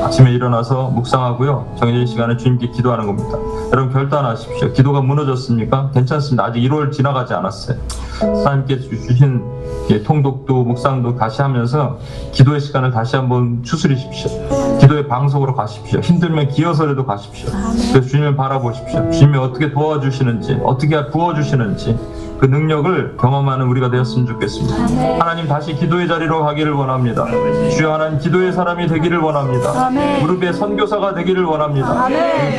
아침에 0.08 0.32
일어나서 0.32 0.90
묵상하고요. 0.92 1.76
정해진 1.78 2.08
시간에 2.08 2.38
주님께 2.38 2.70
기도하는 2.72 3.08
겁니다. 3.08 3.38
여러분 3.74 3.92
결단하십시오. 3.92 4.72
기도가 4.72 5.02
무너졌습니까? 5.02 5.92
괜찮습니다. 5.92 6.46
아직 6.46 6.62
1월 6.62 6.94
지나가지 6.94 7.34
않았어요. 7.34 7.78
하나님께 8.22 8.80
주신 8.80 9.44
예, 9.90 10.02
통독도 10.04 10.64
묵상도 10.64 11.18
다시 11.18 11.42
하면서 11.42 12.00
기도의 12.32 12.62
시간을 12.62 12.92
다시 12.92 13.18
한번 13.18 13.64
추스리십시오. 13.64 14.78
기도의 14.80 15.10
방송으로 15.10 15.54
가십시오. 15.56 16.00
힘들면 16.00 16.50
기어서라도 16.50 17.06
가십시오. 17.06 17.50
그래서 17.92 18.02
주님을 18.02 18.38
바라보십시오. 18.38 19.12
주님이 19.12 19.38
어떻게 19.38 19.72
도와주시는지, 19.72 20.62
어떻게 20.64 21.08
부어주시는지 21.08 21.98
그 22.40 22.46
능력을 22.46 23.18
경험하는 23.18 23.66
우리가 23.68 23.90
되었으면 23.90 24.28
좋겠습니다. 24.28 24.76
하나님 25.20 25.48
다시 25.48 25.74
기도의 25.76 26.08
자리로 26.08 26.44
가기를 26.44 26.72
원합니다. 26.74 27.26
주여 27.72 27.94
하나님 27.94 28.20
기도의 28.20 28.54
사람이 28.54 28.88
되기를 28.88 29.18
원합니다. 29.18 29.90
무릎에 30.22 30.54
선교사가 30.54 31.14
되기를 31.16 31.44
원합니다. 31.46 32.08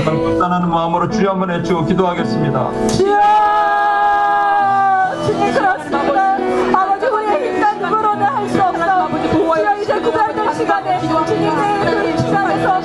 결단하는 0.05 0.69
마음으로 0.71 1.09
주여 1.11 1.31
한번 1.31 1.51
외치고 1.51 1.85
기도하겠습니다. 1.87 2.71
주여 2.89 3.19
주님 5.27 5.53
그렇습니다 5.53 6.37
아버지 6.79 7.07
우리의 7.07 7.55
힘과 7.55 7.73
누구로는 7.75 8.23
할 8.27 8.49
수 8.49 8.63
없어 8.63 9.09
주여 9.33 9.77
이제 9.83 10.01
구별될 10.01 10.55
시간에 10.55 11.01
주님의 11.27 11.85
그 11.85 12.19
시간에서 12.19 12.83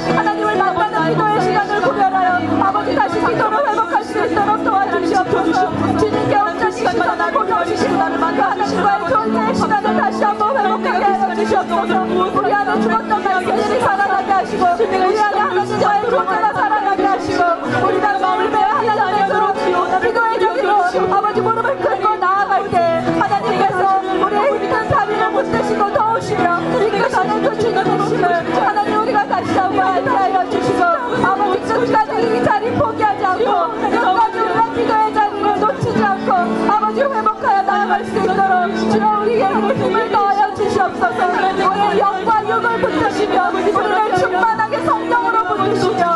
우리 11.72 12.53
안에 12.53 12.82
죽었던 12.82 13.24
말씀들이 13.24 13.80
살아나게 13.80 14.32
하시고 14.32 14.66
우리 14.84 15.20
안에 15.20 15.39
하나님과의 15.39 16.09
존재가 16.09 16.53
살아나게 16.53 17.03
하시고 17.05 17.43
우리 17.88 18.01
나라 18.01 18.20
마음을 18.20 18.51
빼어 18.51 18.59
하나님 18.59 19.24
앞으로 19.24 19.53
기도의 20.01 20.39
자리로 20.39 21.16
아버지 21.16 21.39
무릎을 21.39 21.78
꿇고 21.78 22.16
나아갈 22.18 22.70
때 22.70 22.78
하나님께서 23.18 24.01
우리의 24.26 24.59
힘든 24.59 24.89
자비를 24.89 25.30
못되시고 25.32 25.93
더우시며 25.93 26.59
우리가 26.76 27.07
전에 27.07 27.55
주시는 27.55 27.97
주심을 27.97 28.66
하나님 28.68 29.01
우리가 29.01 29.26
다시 29.28 29.57
한번 29.57 29.88
알려 29.88 30.49
주시고 30.49 30.84
아버지 30.84 31.74
끝까지 31.74 32.38
이 32.38 32.43
자리 32.43 32.72
포기하지 32.72 33.26
않고 33.26 33.72
끝까지 33.89 34.39
우리가 34.39 34.74
기도의 34.74 35.14
자리를 35.14 35.59
놓치지 35.61 36.03
않고 36.03 36.34
아버지 36.74 37.01
회복하여 37.01 37.61
나아갈 37.61 38.03
수 38.03 38.18
있도록 38.18 38.91
주여 38.91 39.20
우리의 39.22 39.53
힘을 39.78 40.11
더하여 40.11 40.43
주시옵소서. 40.74 41.28
우리의 41.72 42.00
영과 42.00 42.44
육을 42.50 42.82
붙드시며 42.82 43.52
우리를 43.52 44.16
충만하게 44.18 44.84
성령으로 44.84 45.44
붙드시며 45.46 46.12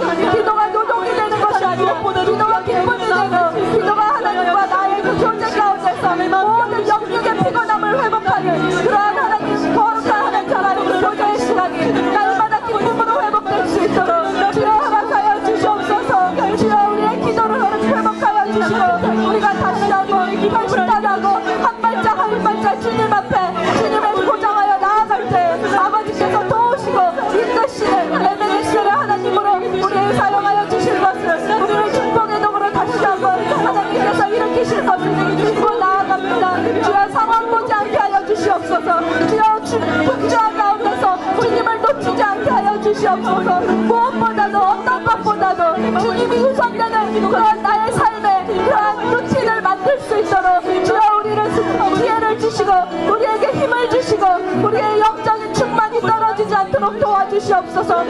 주시옵소서. 42.98 43.60
무엇보다도 43.62 44.58
어떤 44.58 45.06
것보다도 45.06 46.00
주님이 46.00 46.36
우선되는 46.38 47.30
그런 47.30 47.62
나의 47.62 47.92
삶에 47.94 48.46
그러한 48.48 49.12
루틴을 49.12 49.62
만들 49.62 50.00
수 50.00 50.18
있도록 50.18 50.64
주여 50.84 51.00
우리를 51.20 51.52
수- 51.52 51.96
지혜를 51.98 52.40
주시고 52.40 52.72
우리에게 53.12 53.48
힘을 53.60 53.90
주시고 53.92 54.26
우리의 54.64 55.00
영적인 55.00 55.54
충만이 55.54 56.02
떨어지지 56.02 56.56
않도록 56.56 57.00
도와주시옵소서 57.00 58.04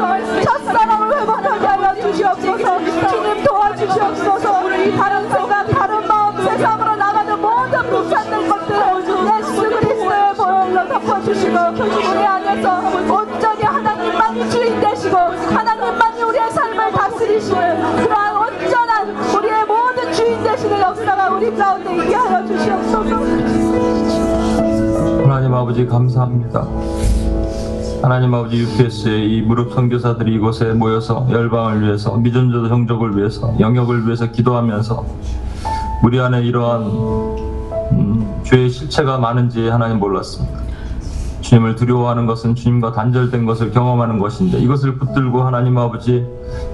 첫사랑을 0.00 1.20
회복하게 1.20 1.66
하여 1.66 1.94
주시옵소서. 2.00 2.78
주님 3.08 3.44
도와주시옵소서. 3.44 4.64
우리 4.64 4.96
다른 4.96 5.28
생각 5.28 5.66
다른 5.68 6.06
마음 6.08 6.36
세상으로 6.42 6.96
나가는 6.96 7.38
모든 7.40 7.90
무산된 7.90 8.48
것들을 8.48 9.00
예수 9.00 9.62
그리스도의 9.62 10.34
보혈로 10.36 10.88
덮어주시고 10.88 11.56
우리 12.10 12.26
안에서 12.26 12.80
온전히 13.12 13.62
하나님만이 13.62 14.50
주인 14.50 14.80
되시고 14.80 15.16
하나님만이 15.16 16.22
우리의 16.22 16.50
삶을 16.50 16.92
다스리시는 16.92 17.96
그러한 17.96 18.36
온전한 18.36 19.16
우리의 19.36 19.64
모든 19.66 20.12
주인 20.14 20.42
되시는 20.42 20.80
역사가 20.80 21.28
우리 21.30 21.54
가운데 21.54 21.94
있게 21.96 22.14
하여 22.14 22.46
주시옵소서. 22.46 23.16
하나님 25.22 25.54
아버지 25.54 25.86
감사합니다. 25.86 26.66
하나님 28.02 28.32
아버지 28.32 28.56
UPS의 28.56 29.30
이 29.30 29.42
무릎 29.42 29.74
선교사들이 29.74 30.34
이곳에 30.34 30.72
모여서 30.72 31.26
열방을 31.30 31.82
위해서 31.82 32.16
미전조 32.16 32.68
정족을 32.68 33.16
위해서 33.16 33.54
영역을 33.60 34.06
위해서 34.06 34.30
기도하면서 34.30 35.04
우리 36.02 36.18
안에 36.18 36.42
이러한 36.42 36.82
음, 37.92 38.40
죄의 38.44 38.70
실체가 38.70 39.18
많은지 39.18 39.68
하나님 39.68 39.98
몰랐습니다. 39.98 40.60
주님을 41.42 41.74
두려워하는 41.76 42.26
것은 42.26 42.54
주님과 42.54 42.92
단절된 42.92 43.44
것을 43.44 43.70
경험하는 43.70 44.18
것인데 44.18 44.58
이것을 44.58 44.94
붙들고 44.96 45.42
하나님 45.42 45.76
아버지 45.76 46.24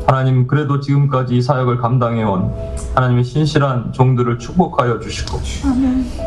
하나님 0.06 0.46
그래도 0.46 0.80
지금까지 0.80 1.36
이 1.36 1.42
사역을 1.42 1.78
감당해온 1.78 2.52
하나님의 2.94 3.24
신실한 3.24 3.92
종들을 3.92 4.38
축복하여 4.38 5.00
주시고 5.00 5.38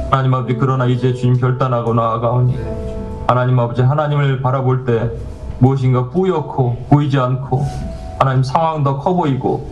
하나님 0.10 0.34
아버지 0.34 0.58
그러나 0.60 0.88
이제 0.88 1.14
주님 1.14 1.38
결단하고 1.40 1.94
나아가오니 1.94 2.89
하나님 3.30 3.60
아버지 3.60 3.84
하나님을 3.84 4.42
바라볼 4.42 4.86
때 4.86 5.12
무엇인가 5.60 6.10
뿌옇고 6.10 6.88
보이지 6.90 7.20
않고 7.20 7.64
하나님 8.18 8.42
상황도 8.42 8.98
커 8.98 9.14
보이고 9.14 9.70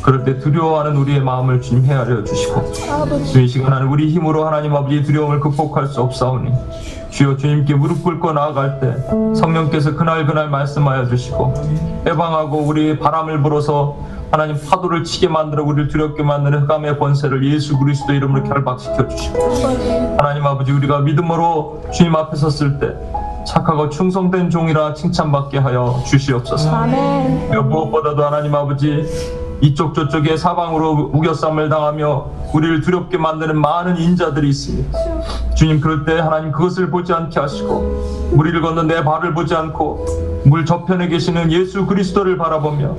그럴 0.00 0.22
때 0.22 0.38
두려워하는 0.38 0.96
우리의 0.96 1.20
마음을 1.20 1.60
주님 1.60 1.86
헤아려 1.86 2.22
주시고 2.22 2.72
주님 2.72 3.46
이 3.46 3.48
시간 3.48 3.72
하는 3.72 3.88
우리 3.88 4.08
힘으로 4.10 4.46
하나님 4.46 4.76
아버지의 4.76 5.02
두려움을 5.02 5.40
극복할 5.40 5.88
수 5.88 6.00
없사오니 6.02 6.52
주여 7.10 7.36
주님께 7.36 7.74
무릎 7.74 8.04
꿇고 8.04 8.32
나아갈 8.32 8.78
때 8.78 8.94
성령께서 9.34 9.96
그날 9.96 10.24
그날 10.24 10.48
말씀하여 10.48 11.08
주시고 11.08 12.04
해방하고 12.06 12.58
우리의 12.58 13.00
바람을 13.00 13.42
불어서 13.42 13.96
하나님 14.30 14.56
파도를 14.64 15.02
치게 15.02 15.28
만들어 15.28 15.64
우리를 15.64 15.88
두렵게 15.88 16.22
만드는 16.22 16.62
흑암의 16.62 16.98
권세를 16.98 17.44
예수 17.52 17.76
그리스도 17.78 18.12
이름으로 18.12 18.44
결박시켜 18.44 19.08
주시고 19.08 19.38
하나님 20.18 20.46
아버지 20.46 20.70
우리가 20.70 21.00
믿음으로 21.00 21.82
주님 21.92 22.14
앞에 22.14 22.36
섰을 22.36 22.78
때 22.78 22.94
착하고 23.44 23.88
충성된 23.88 24.50
종이라 24.50 24.94
칭찬받게 24.94 25.58
하여 25.58 26.00
주시옵소서. 26.06 26.70
아멘 26.70 27.68
무엇보다도 27.68 28.24
하나님 28.24 28.54
아버지 28.54 29.04
이쪽 29.60 29.94
저쪽에 29.94 30.36
사방으로 30.36 31.10
우겨쌈을 31.12 31.68
당하며 31.68 32.26
우리를 32.54 32.80
두렵게 32.80 33.18
만드는 33.18 33.60
많은 33.60 33.96
인자들이 33.98 34.48
있습니다. 34.48 34.98
주님 35.54 35.80
그럴 35.80 36.04
때 36.04 36.18
하나님 36.18 36.50
그것을 36.52 36.90
보지 36.90 37.12
않게 37.12 37.38
하시고 37.38 38.30
무리를 38.32 38.60
걷는 38.62 38.86
내 38.86 39.04
발을 39.04 39.34
보지 39.34 39.54
않고 39.54 40.06
물 40.46 40.64
저편에 40.64 41.08
계시는 41.08 41.52
예수 41.52 41.84
그리스도를 41.86 42.38
바라보며 42.38 42.96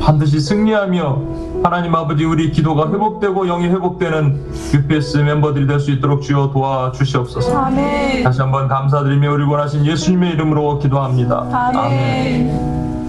반드시 0.00 0.40
승리하며 0.40 1.18
하나님 1.62 1.94
아버지 1.94 2.24
우리 2.24 2.50
기도가 2.50 2.90
회복되고 2.90 3.44
영이 3.46 3.66
회복되는 3.68 4.50
UPS 4.74 5.18
멤버들이 5.18 5.66
될 5.66 5.78
수 5.78 5.90
있도록 5.92 6.22
주여 6.22 6.50
도와주시옵소서. 6.52 7.56
아멘 7.56 8.24
다시 8.24 8.40
한번 8.40 8.66
감사드리며 8.66 9.30
우리 9.32 9.44
원하신 9.44 9.86
예수님의 9.86 10.32
이름으로 10.32 10.78
기도합니다. 10.78 11.46
아멘 11.52 12.99